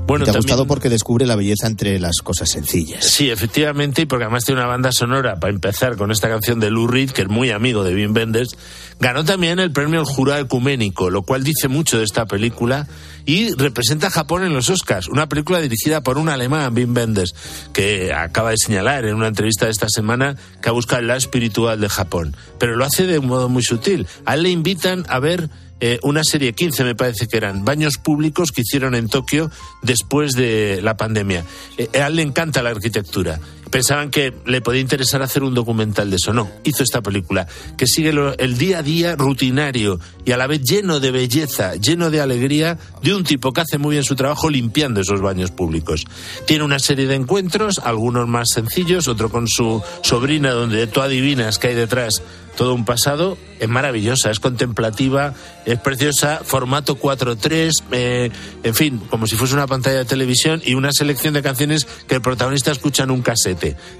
Bueno, 0.05 0.25
te 0.25 0.31
ha 0.31 0.33
también- 0.33 0.41
gustado 0.49 0.67
porque 0.67 0.89
descubre 0.89 1.25
la 1.25 1.35
belleza 1.35 1.65
entre 1.67 1.97
las 1.99 2.17
cosas 2.21 2.49
sencillas. 2.49 3.05
Sí, 3.05 3.29
efectivamente, 3.29 4.01
y 4.03 4.05
porque 4.05 4.25
además 4.25 4.43
tiene 4.45 4.59
una 4.61 4.67
banda 4.69 4.91
sonora, 4.91 5.39
para 5.39 5.53
empezar, 5.53 5.95
con 5.95 6.11
esta 6.11 6.27
canción 6.29 6.59
de 6.59 6.69
Lou 6.69 6.87
Reed, 6.87 7.11
que 7.11 7.23
es 7.23 7.29
muy 7.29 7.51
amigo 7.51 7.83
de 7.83 7.95
Wim 7.95 8.13
Wenders, 8.13 8.49
ganó 8.99 9.23
también 9.23 9.59
el 9.59 9.71
premio 9.71 9.99
al 10.01 10.05
jurado 10.05 10.41
ecuménico, 10.41 11.09
lo 11.09 11.23
cual 11.23 11.43
dice 11.43 11.67
mucho 11.69 11.97
de 11.97 12.03
esta 12.03 12.25
película, 12.25 12.87
y 13.25 13.53
representa 13.53 14.07
a 14.07 14.11
Japón 14.11 14.43
en 14.43 14.53
los 14.53 14.69
Oscars, 14.69 15.07
una 15.07 15.29
película 15.29 15.61
dirigida 15.61 16.01
por 16.03 16.17
un 16.17 16.27
alemán, 16.27 16.73
Wim 16.75 16.93
Wenders, 16.95 17.33
que 17.71 18.11
acaba 18.13 18.51
de 18.51 18.57
señalar 18.57 19.05
en 19.05 19.15
una 19.15 19.27
entrevista 19.29 19.65
de 19.65 19.71
esta 19.71 19.87
semana 19.89 20.35
que 20.61 20.67
ha 20.69 20.73
buscado 20.73 20.99
el 21.01 21.07
lado 21.07 21.17
espiritual 21.17 21.79
de 21.79 21.87
Japón, 21.89 22.35
pero 22.59 22.75
lo 22.75 22.83
hace 22.85 23.07
de 23.07 23.19
un 23.19 23.27
modo 23.27 23.47
muy 23.47 23.63
sutil. 23.63 24.05
A 24.25 24.33
él 24.35 24.43
le 24.43 24.49
invitan 24.49 25.05
a 25.07 25.19
ver 25.19 25.49
eh, 25.85 25.99
una 26.01 26.23
serie 26.23 26.53
15 26.53 26.85
me 26.85 26.95
parece 26.95 27.27
que 27.27 27.35
eran 27.35 27.65
baños 27.65 27.97
públicos 27.97 28.53
que 28.53 28.61
hicieron 28.61 28.95
en 28.95 29.09
Tokio 29.09 29.51
después 29.81 30.31
de 30.31 30.79
la 30.81 30.95
pandemia. 30.95 31.43
Eh, 31.77 31.89
a 31.99 32.07
él 32.07 32.15
le 32.15 32.21
encanta 32.21 32.63
la 32.63 32.69
arquitectura. 32.69 33.41
Pensaban 33.73 34.11
que 34.11 34.31
le 34.45 34.61
podía 34.61 34.81
interesar 34.81 35.23
hacer 35.23 35.41
un 35.41 35.55
documental 35.55 36.11
de 36.11 36.17
eso. 36.17 36.31
No, 36.31 36.47
hizo 36.63 36.83
esta 36.83 37.01
película 37.01 37.47
que 37.75 37.87
sigue 37.87 38.13
el 38.37 38.55
día 38.59 38.77
a 38.77 38.83
día 38.83 39.15
rutinario 39.15 39.99
y 40.23 40.31
a 40.31 40.37
la 40.37 40.45
vez 40.45 40.61
lleno 40.61 40.99
de 40.99 41.09
belleza, 41.09 41.73
lleno 41.77 42.11
de 42.11 42.21
alegría 42.21 42.77
de 43.01 43.15
un 43.15 43.23
tipo 43.23 43.51
que 43.51 43.61
hace 43.61 43.79
muy 43.79 43.93
bien 43.93 44.03
su 44.03 44.15
trabajo 44.15 44.51
limpiando 44.51 45.01
esos 45.01 45.21
baños 45.21 45.49
públicos. 45.49 46.05
Tiene 46.45 46.63
una 46.63 46.77
serie 46.77 47.07
de 47.07 47.15
encuentros, 47.15 47.79
algunos 47.79 48.27
más 48.27 48.49
sencillos, 48.53 49.07
otro 49.07 49.31
con 49.31 49.47
su 49.47 49.81
sobrina 50.03 50.51
donde 50.51 50.85
tú 50.85 51.01
adivinas 51.01 51.57
que 51.57 51.69
hay 51.69 51.75
detrás 51.75 52.21
todo 52.55 52.75
un 52.75 52.85
pasado, 52.85 53.37
es 53.59 53.67
maravillosa, 53.67 54.29
es 54.29 54.39
contemplativa, 54.39 55.33
es 55.65 55.79
preciosa, 55.79 56.41
formato 56.43 56.97
4.3, 56.97 57.71
eh, 57.91 58.31
en 58.63 58.75
fin, 58.75 59.01
como 59.09 59.27
si 59.27 59.35
fuese 59.35 59.53
una 59.53 59.67
pantalla 59.67 59.99
de 59.99 60.05
televisión 60.05 60.61
y 60.63 60.75
una 60.75 60.91
selección 60.91 61.33
de 61.33 61.41
canciones 61.41 61.85
que 62.07 62.15
el 62.15 62.21
protagonista 62.21 62.71
escucha 62.71 63.03
en 63.03 63.11
un 63.11 63.21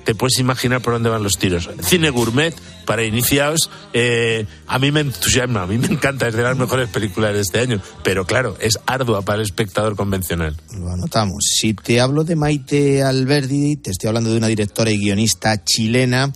Te 0.04 0.16
puedes 0.16 0.40
imaginar 0.40 0.82
por 0.82 0.94
dónde 0.94 1.10
van 1.10 1.24
los 1.24 1.38
tiros. 1.38 1.70
Cine 1.82 2.10
gourmet 2.10 2.54
para 2.86 3.04
iniciados, 3.04 3.70
eh, 3.94 4.46
a 4.68 4.78
mí 4.78 4.92
me 4.92 5.00
entusiasma, 5.00 5.64
a 5.64 5.68
mí 5.68 5.78
me 5.78 5.88
encanta, 5.88 6.28
es 6.28 6.36
de 6.36 6.44
las 6.44 6.58
mejores 6.58 6.90
películas 6.90 7.34
de 7.34 7.42
este 7.42 7.60
año, 7.60 7.82
pero 8.04 8.26
claro, 8.26 8.58
es 8.60 8.78
ardua 8.86 9.22
para 9.22 9.38
el 9.38 9.44
espectador 9.44 9.96
convencional. 9.96 10.56
Lo 10.78 10.90
anotamos. 10.90 11.46
Si 11.58 11.74
te 11.74 12.02
hablo 12.02 12.24
de 12.24 12.36
Maite 12.36 13.04
Alberdi, 13.04 13.78
te 13.78 13.92
estoy 13.92 14.10
hablando 14.10 14.32
de 14.32 14.38
una 14.38 14.48
directora 14.48 14.92
y 14.92 14.98
guionista 14.98 15.64
chilena 15.64 16.34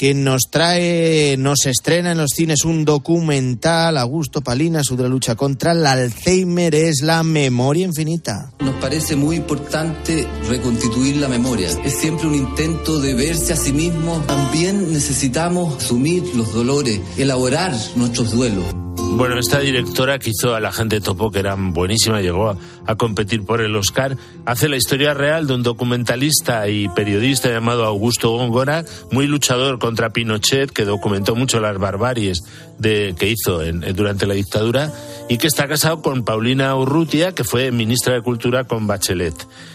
que 0.00 0.14
nos 0.14 0.44
trae, 0.50 1.36
nos 1.36 1.66
estrena 1.66 2.12
en 2.12 2.16
los 2.16 2.30
cines 2.34 2.64
un 2.64 2.86
documental, 2.86 3.98
Augusto 3.98 4.40
Palina, 4.40 4.82
sobre 4.82 5.02
la 5.02 5.10
lucha 5.10 5.34
contra 5.34 5.72
el 5.72 5.84
Alzheimer, 5.84 6.74
es 6.74 7.02
la 7.02 7.22
memoria 7.22 7.84
infinita. 7.84 8.50
Nos 8.60 8.76
parece 8.76 9.14
muy 9.14 9.36
importante 9.36 10.26
reconstituir 10.48 11.18
la 11.18 11.28
memoria. 11.28 11.68
Es 11.84 11.98
siempre 11.98 12.28
un 12.28 12.34
intento 12.34 12.98
de 12.98 13.12
verse 13.12 13.52
a 13.52 13.56
sí 13.56 13.74
mismo. 13.74 14.24
También 14.26 14.90
necesitamos 14.90 15.84
asumir 15.84 16.24
los 16.34 16.54
dolores, 16.54 16.98
elaborar 17.18 17.76
nuestros 17.94 18.30
duelos. 18.30 18.89
Bueno, 19.12 19.38
esta 19.38 19.60
directora 19.60 20.18
que 20.18 20.30
hizo 20.30 20.54
a 20.54 20.60
la 20.60 20.72
gente 20.72 21.00
topo, 21.00 21.30
que 21.30 21.40
era 21.40 21.54
buenísima, 21.58 22.20
llegó 22.20 22.56
a, 22.86 22.96
competir 22.96 23.44
por 23.44 23.60
el 23.60 23.76
Oscar, 23.76 24.16
hace 24.46 24.68
la 24.68 24.76
historia 24.76 25.14
real 25.14 25.46
de 25.46 25.54
un 25.54 25.62
documentalista 25.62 26.68
y 26.68 26.88
periodista 26.88 27.50
llamado 27.50 27.84
Augusto 27.84 28.30
Góngora, 28.30 28.84
muy 29.10 29.26
luchador 29.26 29.78
contra 29.78 30.10
Pinochet, 30.10 30.70
que 30.70 30.84
documentó 30.84 31.36
mucho 31.36 31.60
las 31.60 31.78
barbaries 31.78 32.42
que 32.80 33.28
hizo 33.28 33.60
durante 33.94 34.26
la 34.26 34.34
dictadura, 34.34 34.92
y 35.28 35.38
que 35.38 35.46
está 35.46 35.68
casado 35.68 36.02
con 36.02 36.24
Paulina 36.24 36.74
Urrutia, 36.74 37.32
que 37.32 37.44
fue 37.44 37.70
ministra 37.70 38.14
de 38.14 38.22
Cultura 38.22 38.64
con 38.64 38.86
Bachelet. 38.86 39.34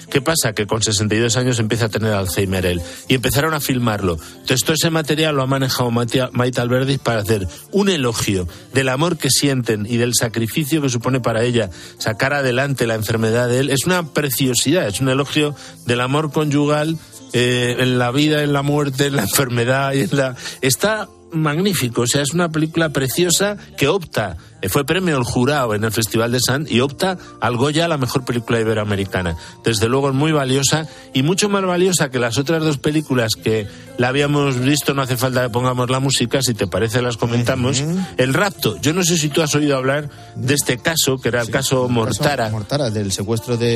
¿Qué 0.10 0.22
pasa? 0.22 0.54
Que 0.54 0.68
con 0.68 0.82
62 0.82 1.38
años 1.38 1.60
empieza 1.60 1.86
a 1.86 1.90
tener 1.90 2.14
Alzheimer 2.14 2.66
él. 2.66 2.82
Y 3.08 3.16
empezaron 3.16 3.54
a 3.54 3.60
filmarlo. 3.60 4.18
Entonces 4.32 4.62
todo 4.62 4.74
ese 4.74 4.90
material 4.90 5.36
lo 5.36 5.44
ha 5.44 5.48
manejado 5.48 5.92
Maite 5.92 6.62
Alberdi 6.62 6.98
para 6.98 7.22
hacer 7.22 7.48
un 7.72 7.90
elogio 7.90 8.48
del 8.74 8.90
amor 8.90 9.18
que 9.18 9.30
sienten 9.30 9.86
y 9.86 9.98
del 9.98 10.14
sacrificio 10.14 10.82
que 10.82 10.90
supone 10.90 11.20
para 11.20 11.44
ella 11.44 11.70
sacar 11.98 12.34
adelante 12.34 12.88
la 12.88 12.96
enfermedad 12.96 13.48
de 13.50 13.60
él. 13.60 13.70
Es 13.70 13.86
una 13.86 14.14
preciosidad, 14.14 14.88
es 14.88 15.02
un 15.02 15.10
elogio 15.10 15.56
del 15.86 16.02
amor 16.02 16.32
conyugal 16.32 16.98
eh, 17.34 17.76
en 17.80 18.00
la 18.00 18.12
vida, 18.12 18.44
en 18.44 18.54
la 18.54 18.62
muerte, 18.62 19.08
en 19.08 19.18
la 19.18 19.24
enfermedad 19.24 19.94
y 19.94 20.02
en 20.02 20.10
la... 20.14 20.36
Está 20.62 21.10
magnífico, 21.32 22.02
o 22.02 22.08
sea, 22.08 22.22
es 22.22 22.34
una 22.34 22.50
película 22.50 22.90
preciosa 22.90 23.58
que 23.78 23.88
opta 23.88 24.38
fue 24.70 24.86
premio 24.86 25.18
el 25.18 25.24
jurado 25.24 25.76
en 25.76 25.84
el 25.84 25.92
Festival 25.92 26.32
de 26.32 26.40
San 26.40 26.66
y 26.70 26.80
opta 26.80 27.18
al 27.42 27.56
Goya 27.56 27.86
a 27.86 27.88
la 27.88 27.98
mejor 27.98 28.26
película 28.26 28.60
iberoamericana. 28.60 29.38
Desde 29.64 29.88
luego 29.88 30.10
es 30.10 30.16
muy 30.16 30.32
valiosa 30.32 30.88
y 31.14 31.24
mucho 31.24 31.50
más 31.50 31.64
valiosa 31.64 32.10
que 32.10 32.20
las 32.20 32.38
otras 32.38 32.64
dos 32.64 32.78
películas 32.78 33.34
que 33.36 33.68
la 33.98 34.10
habíamos 34.10 34.60
visto, 34.60 34.94
no 34.94 35.02
hace 35.02 35.18
falta 35.18 35.44
que 35.44 35.50
pongamos 35.50 35.90
la 35.90 36.00
música, 36.00 36.42
si 36.42 36.54
te 36.54 36.68
parece 36.68 37.02
las 37.02 37.18
comentamos. 37.18 37.84
El 38.18 38.34
rapto, 38.34 38.80
yo 38.82 38.94
no 38.94 39.04
sé 39.04 39.18
si 39.18 39.30
tú 39.30 39.42
has 39.42 39.56
oído 39.56 39.78
hablar 39.78 40.10
de 40.36 40.54
este 40.54 40.78
caso, 40.78 41.18
que 41.18 41.30
era 41.30 41.42
el 41.42 41.50
caso 41.50 41.88
Mortara. 41.88 42.50
Mortara, 42.50 42.90
del 42.90 43.12
secuestro 43.12 43.58
de 43.58 43.76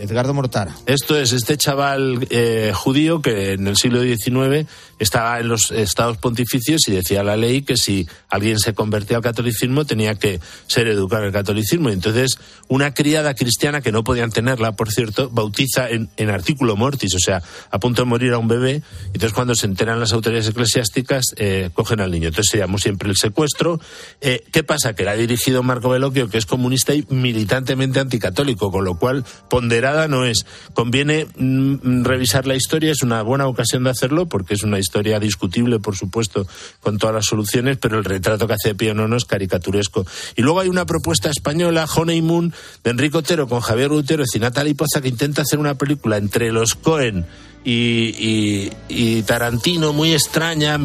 Edgardo 0.00 0.34
Mortara. 0.34 0.74
Esto 0.86 1.16
es 1.16 1.32
este 1.32 1.56
chaval 1.56 2.26
eh, 2.30 2.72
judío 2.74 3.22
que 3.22 3.52
en 3.52 3.66
el 3.66 3.76
siglo 3.76 4.02
XIX 4.02 4.68
estaba 4.98 5.40
en 5.40 5.48
los 5.48 5.70
estados 5.70 6.18
pontificios 6.18 6.80
y 6.88 6.92
decía 6.92 7.22
la 7.22 7.36
ley 7.36 7.62
que 7.62 7.76
si 7.76 8.06
alguien 8.28 8.58
se 8.58 8.74
convertía 8.74 9.16
al 9.16 9.22
catolicismo 9.22 9.84
tenía 9.84 10.14
que 10.16 10.19
ser 10.66 10.88
educado 10.88 11.22
en 11.22 11.28
el 11.28 11.32
catolicismo. 11.32 11.90
Y 11.90 11.92
entonces, 11.92 12.38
una 12.68 12.94
criada 12.94 13.34
cristiana, 13.34 13.80
que 13.80 13.92
no 13.92 14.04
podían 14.04 14.30
tenerla, 14.30 14.72
por 14.72 14.90
cierto, 14.90 15.30
bautiza 15.30 15.88
en, 15.88 16.08
artículo 16.30 16.76
mortis, 16.76 17.14
o 17.14 17.18
sea, 17.18 17.42
a 17.70 17.78
punto 17.78 18.02
de 18.02 18.06
morir 18.06 18.32
a 18.32 18.38
un 18.38 18.48
bebé. 18.48 18.82
Entonces, 19.06 19.32
cuando 19.32 19.54
se 19.54 19.66
enteran 19.66 19.98
las 19.98 20.12
autoridades 20.12 20.48
eclesiásticas, 20.48 21.34
eh, 21.36 21.70
cogen 21.74 22.00
al 22.00 22.10
niño. 22.10 22.28
Entonces, 22.28 22.50
se 22.50 22.58
llamó 22.58 22.78
siempre 22.78 23.08
el 23.08 23.16
secuestro. 23.16 23.80
Eh, 24.20 24.44
¿Qué 24.52 24.62
pasa? 24.62 24.94
Que 24.94 25.02
era 25.02 25.14
dirigido 25.14 25.62
Marco 25.62 25.88
Veloquio, 25.88 26.28
que 26.28 26.38
es 26.38 26.46
comunista 26.46 26.94
y 26.94 27.04
militantemente 27.08 28.00
anticatólico, 28.00 28.70
con 28.70 28.84
lo 28.84 28.98
cual, 28.98 29.24
ponderada 29.48 30.08
no 30.08 30.24
es. 30.24 30.46
Conviene 30.74 31.26
mm, 31.36 32.04
revisar 32.04 32.46
la 32.46 32.54
historia, 32.54 32.92
es 32.92 33.02
una 33.02 33.22
buena 33.22 33.46
ocasión 33.46 33.84
de 33.84 33.90
hacerlo, 33.90 34.26
porque 34.26 34.54
es 34.54 34.62
una 34.62 34.78
historia 34.78 35.18
discutible, 35.18 35.80
por 35.80 35.96
supuesto, 35.96 36.46
con 36.80 36.98
todas 36.98 37.14
las 37.14 37.26
soluciones, 37.26 37.78
pero 37.78 37.98
el 37.98 38.04
retrato 38.04 38.46
que 38.46 38.54
hace 38.54 38.74
Pío 38.74 38.94
Nono 38.94 39.16
es 39.16 39.24
caricaturesco. 39.24 40.06
Y 40.36 40.42
luego 40.42 40.60
hay 40.60 40.68
una 40.68 40.86
propuesta 40.86 41.30
española, 41.30 41.86
Honeymoon, 41.94 42.52
de 42.84 42.90
Enrique 42.90 43.18
Otero 43.18 43.48
con 43.48 43.60
Javier 43.60 43.90
Gutiérrez 43.90 44.34
y 44.34 44.38
Natalie 44.38 44.74
Poza, 44.74 45.00
que 45.00 45.08
intenta 45.08 45.42
hacer 45.42 45.58
una 45.58 45.74
película 45.74 46.16
entre 46.16 46.52
los 46.52 46.74
Cohen 46.74 47.26
y, 47.64 48.70
y, 48.88 49.22
Tarantino, 49.22 49.92
muy 49.92 50.12
extraña, 50.14 50.78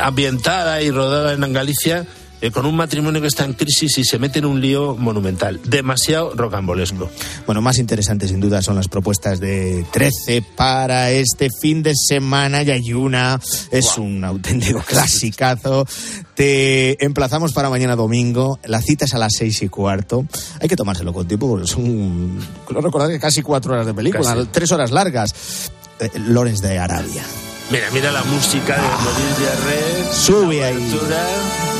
ambientada 0.00 0.82
y 0.82 0.90
rodada 0.90 1.32
en 1.32 1.52
Galicia 1.52 2.06
eh, 2.42 2.50
con 2.50 2.66
un 2.66 2.74
matrimonio 2.74 3.20
que 3.20 3.28
está 3.28 3.44
en 3.44 3.52
crisis 3.52 3.98
y 3.98 4.04
se 4.04 4.18
mete 4.18 4.40
en 4.40 4.46
un 4.46 4.60
lío 4.60 4.96
monumental, 4.96 5.60
demasiado 5.64 6.34
rocambolesco. 6.34 7.08
Bueno, 7.46 7.62
más 7.62 7.78
interesantes 7.78 8.30
sin 8.30 8.40
duda 8.40 8.62
son 8.62 8.74
las 8.74 8.88
propuestas 8.88 9.38
de 9.38 9.86
13 9.92 10.42
para 10.56 11.12
este 11.12 11.50
fin 11.60 11.84
de 11.84 11.94
semana 11.94 12.64
y 12.64 12.70
hay 12.72 12.92
una, 12.94 13.40
es 13.70 13.96
un 13.96 14.24
auténtico 14.24 14.80
clasicazo. 14.86 15.86
Te 16.34 17.04
emplazamos 17.04 17.52
para 17.52 17.70
mañana 17.70 17.94
domingo, 17.94 18.58
la 18.64 18.82
cita 18.82 19.04
es 19.04 19.14
a 19.14 19.18
las 19.18 19.34
seis 19.38 19.62
y 19.62 19.68
cuarto. 19.68 20.26
Hay 20.60 20.68
que 20.68 20.74
tomárselo 20.74 21.12
con 21.12 21.28
tiempo 21.28 21.48
porque 21.48 21.68
son, 21.68 22.40
creo 22.66 22.80
recordar 22.80 23.08
que 23.08 23.20
casi 23.20 23.42
cuatro 23.42 23.74
horas 23.74 23.86
de 23.86 23.94
película, 23.94 24.36
tres 24.50 24.72
horas 24.72 24.90
largas. 24.90 25.70
Eh, 26.00 26.10
Lorenz 26.26 26.60
de 26.60 26.76
Arabia. 26.76 27.22
Mira, 27.70 27.88
mira 27.92 28.10
la 28.10 28.24
música 28.24 28.74
de 28.74 28.82
Morir 28.82 29.36
Red. 29.64 30.12
Sube 30.12 30.64
ahí. 30.64 31.71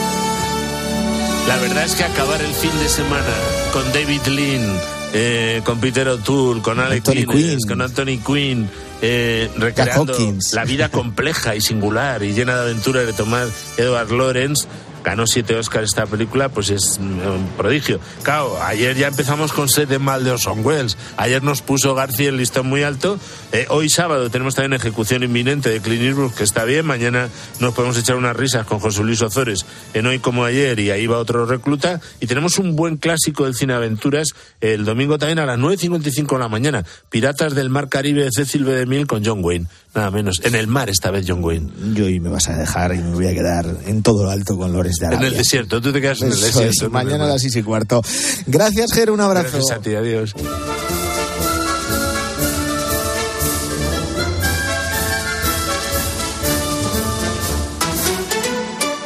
La 1.46 1.56
verdad 1.58 1.84
es 1.84 1.94
que 1.94 2.04
acabar 2.04 2.40
el 2.40 2.52
fin 2.52 2.70
de 2.78 2.88
semana 2.88 3.26
con 3.72 3.84
David 3.92 4.22
Lean, 4.28 4.80
eh, 5.12 5.60
con 5.64 5.80
Peter 5.80 6.08
O'Toole, 6.08 6.62
con 6.62 6.78
Alex 6.78 7.10
Guinness, 7.10 7.66
con 7.66 7.80
Anthony 7.82 8.18
Quinn, 8.24 8.68
eh, 9.02 9.50
recreando 9.56 10.14
la 10.52 10.64
vida 10.64 10.88
compleja 10.88 11.56
y 11.56 11.60
singular 11.60 12.22
y 12.22 12.32
llena 12.32 12.54
de 12.54 12.60
aventuras 12.70 13.06
de 13.06 13.12
Tomás 13.12 13.50
Edward 13.76 14.10
Lawrence, 14.12 14.66
ganó 15.04 15.26
siete 15.26 15.56
Oscars 15.56 15.90
esta 15.90 16.06
película, 16.06 16.48
pues 16.48 16.70
es 16.70 16.98
un 16.98 17.48
prodigio. 17.56 18.00
Claro, 18.22 18.60
ayer 18.62 18.96
ya 18.96 19.08
empezamos 19.08 19.52
con 19.52 19.68
Sed 19.68 19.88
de 19.88 19.98
Mal 19.98 20.24
de 20.24 20.32
Orson 20.32 20.64
Welles. 20.64 20.96
Ayer 21.16 21.42
nos 21.42 21.62
puso 21.62 21.94
García 21.94 22.28
el 22.28 22.36
listón 22.36 22.66
muy 22.66 22.82
alto. 22.82 23.18
Eh, 23.52 23.66
hoy 23.68 23.88
sábado 23.88 24.30
tenemos 24.30 24.54
también 24.54 24.74
ejecución 24.74 25.22
inminente 25.22 25.70
de 25.70 25.80
Clint 25.80 26.02
Eastwood, 26.02 26.32
que 26.32 26.44
está 26.44 26.64
bien. 26.64 26.86
Mañana 26.86 27.28
nos 27.60 27.74
podemos 27.74 27.98
echar 27.98 28.16
unas 28.16 28.36
risas 28.36 28.66
con 28.66 28.80
José 28.80 29.02
Luis 29.02 29.20
Ozores 29.22 29.66
en 29.94 30.06
Hoy 30.06 30.18
como 30.18 30.44
ayer 30.44 30.78
y 30.78 30.90
ahí 30.90 31.06
va 31.06 31.18
otro 31.18 31.46
recluta. 31.46 32.00
Y 32.20 32.26
tenemos 32.26 32.58
un 32.58 32.76
buen 32.76 32.96
clásico 32.96 33.44
del 33.44 33.54
cine 33.54 33.74
aventuras 33.74 34.28
el 34.60 34.84
domingo 34.84 35.18
también 35.18 35.38
a 35.38 35.46
las 35.46 35.58
9.55 35.58 36.32
de 36.32 36.38
la 36.38 36.48
mañana. 36.48 36.84
Piratas 37.10 37.54
del 37.54 37.70
Mar 37.70 37.88
Caribe 37.88 38.24
de 38.24 38.30
Cecil 38.32 38.64
B. 38.64 38.72
DeMille 38.74 39.06
con 39.06 39.24
John 39.24 39.44
Wayne. 39.44 39.66
Nada 39.94 40.10
menos. 40.10 40.40
En 40.42 40.54
el 40.54 40.66
mar 40.68 40.88
esta 40.88 41.10
vez 41.10 41.26
John 41.28 41.44
Wayne. 41.44 41.70
Yo 41.94 42.06
hoy 42.06 42.18
me 42.18 42.30
vas 42.30 42.48
a 42.48 42.56
dejar 42.56 42.94
y 42.94 42.98
me 42.98 43.14
voy 43.14 43.26
a 43.26 43.34
quedar 43.34 43.66
en 43.86 44.02
todo 44.02 44.24
lo 44.24 44.30
alto 44.30 44.56
con 44.56 44.72
Lores 44.72 44.96
de 44.96 45.06
Arabia. 45.06 45.26
En 45.26 45.32
el 45.32 45.38
desierto, 45.38 45.80
tú 45.82 45.92
te 45.92 46.00
quedas 46.00 46.22
en 46.22 46.32
el 46.32 46.40
desierto. 46.40 46.88
mañana 46.90 47.24
a 47.24 47.28
las 47.28 47.42
seis 47.42 47.56
y 47.56 47.62
cuarto. 47.62 48.00
Gracias, 48.46 48.92
Ger, 48.92 49.10
un 49.10 49.20
abrazo. 49.20 49.58
Gracias 49.58 49.78
a 49.78 49.82
ti, 49.82 49.94
adiós. 49.94 50.34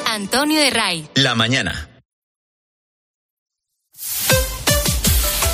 Antonio 0.07 0.61
de 0.61 0.70
Ray. 0.70 1.09
La 1.14 1.34
mañana. 1.34 1.95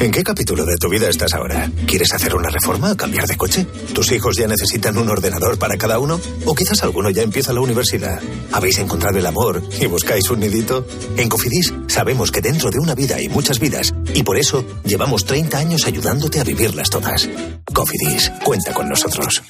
¿En 0.00 0.10
qué 0.10 0.22
capítulo 0.24 0.64
de 0.64 0.78
tu 0.78 0.88
vida 0.88 1.10
estás 1.10 1.34
ahora? 1.34 1.70
¿Quieres 1.86 2.14
hacer 2.14 2.34
una 2.34 2.48
reforma 2.48 2.90
o 2.90 2.96
cambiar 2.96 3.26
de 3.26 3.36
coche? 3.36 3.66
¿Tus 3.92 4.10
hijos 4.12 4.34
ya 4.34 4.48
necesitan 4.48 4.96
un 4.96 5.10
ordenador 5.10 5.58
para 5.58 5.76
cada 5.76 5.98
uno? 5.98 6.18
¿O 6.46 6.54
quizás 6.54 6.82
alguno 6.82 7.10
ya 7.10 7.20
empieza 7.20 7.52
la 7.52 7.60
universidad? 7.60 8.18
¿Habéis 8.50 8.78
encontrado 8.78 9.18
el 9.18 9.26
amor 9.26 9.62
y 9.78 9.84
buscáis 9.84 10.30
un 10.30 10.40
nidito? 10.40 10.86
En 11.18 11.28
Cofidis 11.28 11.74
sabemos 11.86 12.32
que 12.32 12.40
dentro 12.40 12.70
de 12.70 12.78
una 12.78 12.94
vida 12.94 13.16
hay 13.16 13.28
muchas 13.28 13.60
vidas 13.60 13.92
y 14.14 14.22
por 14.22 14.38
eso 14.38 14.64
llevamos 14.84 15.26
30 15.26 15.58
años 15.58 15.86
ayudándote 15.86 16.40
a 16.40 16.44
vivirlas 16.44 16.88
todas. 16.88 17.28
Cofidis, 17.70 18.32
cuenta 18.42 18.72
con 18.72 18.88
nosotros. 18.88 19.42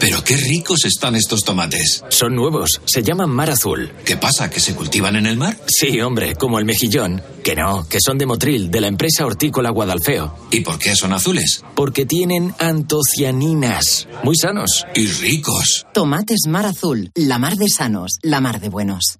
Pero 0.00 0.24
qué 0.24 0.36
ricos 0.36 0.84
están 0.84 1.14
estos 1.14 1.44
tomates. 1.44 2.02
Son 2.08 2.34
nuevos, 2.34 2.80
se 2.86 3.02
llaman 3.02 3.30
mar 3.30 3.50
azul. 3.50 3.92
¿Qué 4.04 4.16
pasa? 4.16 4.50
¿Que 4.50 4.58
se 4.58 4.74
cultivan 4.74 5.14
en 5.14 5.26
el 5.26 5.36
mar? 5.36 5.56
Sí, 5.66 6.00
hombre, 6.00 6.34
como 6.34 6.58
el 6.58 6.64
mejillón. 6.64 7.22
Que 7.44 7.54
no, 7.54 7.86
que 7.88 7.98
son 8.00 8.18
de 8.18 8.26
Motril, 8.26 8.70
de 8.70 8.80
la 8.80 8.86
empresa 8.88 9.24
hortícola 9.24 9.59
Guadalfeo. 9.68 10.34
¿Y 10.50 10.60
por 10.60 10.78
qué 10.78 10.96
son 10.96 11.12
azules? 11.12 11.62
Porque 11.74 12.06
tienen 12.06 12.54
antocianinas. 12.58 14.08
Muy 14.24 14.36
sanos. 14.36 14.86
Y 14.94 15.06
ricos. 15.06 15.86
Tomates 15.92 16.46
mar 16.48 16.64
azul, 16.64 17.10
la 17.14 17.38
mar 17.38 17.56
de 17.56 17.68
sanos, 17.68 18.16
la 18.22 18.40
mar 18.40 18.60
de 18.60 18.70
buenos. 18.70 19.18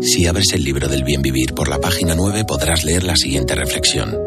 Si 0.00 0.26
abres 0.26 0.54
el 0.54 0.64
libro 0.64 0.88
del 0.88 1.04
bien 1.04 1.20
vivir 1.20 1.52
por 1.54 1.68
la 1.68 1.78
página 1.78 2.14
9 2.14 2.44
podrás 2.46 2.84
leer 2.84 3.04
la 3.04 3.16
siguiente 3.16 3.54
reflexión. 3.54 4.18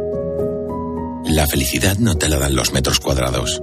La 1.26 1.48
felicidad 1.48 1.98
no 1.98 2.16
te 2.16 2.30
la 2.30 2.38
dan 2.38 2.56
los 2.56 2.72
metros 2.72 3.00
cuadrados. 3.00 3.62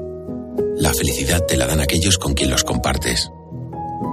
La 0.77 0.93
felicidad 0.93 1.47
te 1.47 1.57
la 1.57 1.67
dan 1.67 1.81
aquellos 1.81 2.19
con 2.19 2.35
quien 2.35 2.51
los 2.51 2.65
compartes. 2.65 3.31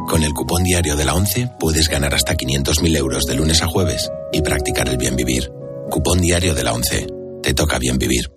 Con 0.10 0.24
el 0.24 0.34
cupón 0.34 0.64
diario 0.64 0.96
de 0.96 1.06
la 1.06 1.14
11 1.14 1.52
puedes 1.60 1.88
ganar 1.88 2.16
hasta 2.16 2.34
500.000 2.34 2.98
euros 2.98 3.26
de 3.28 3.36
lunes 3.36 3.62
a 3.62 3.68
jueves 3.68 4.10
y 4.32 4.42
practicar 4.42 4.90
el 4.90 4.98
bien 4.98 5.16
vivir. 5.16 5.52
Cupón 5.92 6.20
diario 6.20 6.56
de 6.56 6.64
la 6.64 6.74
11. 6.74 7.06
Te 7.44 7.54
toca 7.54 7.78
bien 7.78 8.00
vivir. 8.00 8.32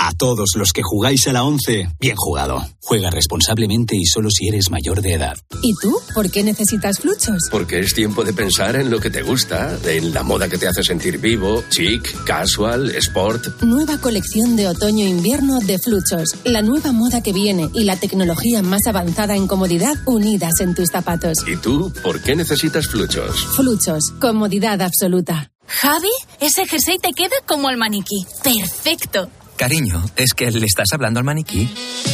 A 0.00 0.12
todos 0.12 0.50
los 0.54 0.72
que 0.72 0.82
jugáis 0.84 1.26
a 1.26 1.32
la 1.32 1.42
11, 1.42 1.88
bien 1.98 2.14
jugado. 2.16 2.64
Juega 2.80 3.10
responsablemente 3.10 3.96
y 3.96 4.06
solo 4.06 4.30
si 4.30 4.46
eres 4.46 4.70
mayor 4.70 5.02
de 5.02 5.14
edad. 5.14 5.36
¿Y 5.60 5.74
tú? 5.74 5.98
¿Por 6.14 6.30
qué 6.30 6.44
necesitas 6.44 7.00
fluchos? 7.00 7.48
Porque 7.50 7.80
es 7.80 7.94
tiempo 7.94 8.22
de 8.22 8.32
pensar 8.32 8.76
en 8.76 8.90
lo 8.90 9.00
que 9.00 9.10
te 9.10 9.22
gusta, 9.22 9.76
en 9.84 10.14
la 10.14 10.22
moda 10.22 10.48
que 10.48 10.56
te 10.56 10.68
hace 10.68 10.84
sentir 10.84 11.18
vivo, 11.18 11.64
chic, 11.70 12.22
casual, 12.22 12.90
sport. 12.90 13.60
Nueva 13.62 13.98
colección 13.98 14.54
de 14.54 14.68
otoño-invierno 14.68 15.58
de 15.58 15.80
fluchos. 15.80 16.28
La 16.44 16.62
nueva 16.62 16.92
moda 16.92 17.20
que 17.20 17.32
viene 17.32 17.68
y 17.74 17.82
la 17.82 17.96
tecnología 17.96 18.62
más 18.62 18.86
avanzada 18.86 19.34
en 19.34 19.48
comodidad 19.48 19.94
unidas 20.06 20.60
en 20.60 20.76
tus 20.76 20.90
zapatos. 20.90 21.38
¿Y 21.48 21.56
tú? 21.56 21.92
¿Por 22.04 22.22
qué 22.22 22.36
necesitas 22.36 22.86
fluchos? 22.86 23.44
Fluchos. 23.56 24.12
Comodidad 24.20 24.80
absoluta. 24.80 25.50
Javi, 25.66 26.08
ese 26.40 26.66
jersey 26.66 26.98
te 26.98 27.12
queda 27.12 27.36
como 27.46 27.68
el 27.68 27.76
maniquí. 27.76 28.24
Perfecto. 28.42 29.28
Cariño, 29.58 30.04
¿es 30.14 30.34
que 30.34 30.52
le 30.52 30.64
estás 30.64 30.86
hablando 30.92 31.18
al 31.18 31.24
maniquí? 31.24 31.68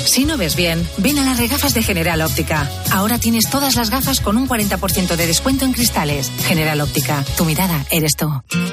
Si 0.07 0.25
no 0.25 0.39
ves 0.39 0.57
bien, 0.57 0.89
ven 0.97 1.19
a 1.19 1.25
las 1.25 1.39
regafas 1.39 1.75
de 1.75 1.83
General 1.83 2.23
Óptica. 2.23 2.71
Ahora 2.91 3.19
tienes 3.19 3.51
todas 3.51 3.77
las 3.77 3.91
gafas 3.91 4.21
con 4.21 4.39
un 4.39 4.49
40% 4.49 5.15
de 5.15 5.27
descuento 5.27 5.67
en 5.67 5.75
cristales. 5.75 6.33
General 6.47 6.81
Óptica, 6.81 7.23
tu 7.37 7.45
mirada 7.45 7.85
eres 7.91 8.17
tú. 8.17 8.33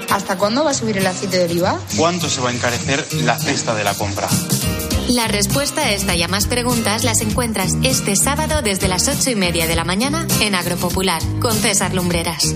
¿Hasta 0.10 0.38
cuándo 0.38 0.64
va 0.64 0.72
a 0.72 0.74
subir 0.74 0.98
el 0.98 1.06
aceite 1.06 1.40
de 1.40 1.46
oliva? 1.46 1.78
¿Cuánto 1.98 2.30
se 2.30 2.40
va 2.40 2.50
a 2.50 2.54
encarecer 2.54 3.06
la 3.26 3.38
cesta 3.38 3.76
de 3.76 3.84
la 3.84 3.94
compra? 3.94 4.30
La 5.10 5.28
respuesta 5.28 5.82
a 5.82 5.92
esta 5.92 6.16
y 6.16 6.24
a 6.24 6.30
más 6.30 6.48
preguntas 6.48 7.04
las 7.04 7.20
encuentras 7.20 7.74
este 7.84 8.16
sábado 8.16 8.62
desde 8.62 8.88
las 8.88 9.10
ocho 9.10 9.32
y 9.32 9.36
media 9.36 9.68
de 9.68 9.76
la 9.76 9.84
mañana 9.84 10.26
en 10.40 10.56
Agropopular 10.56 11.22
con 11.42 11.54
César 11.54 11.94
Lumbreras. 11.94 12.56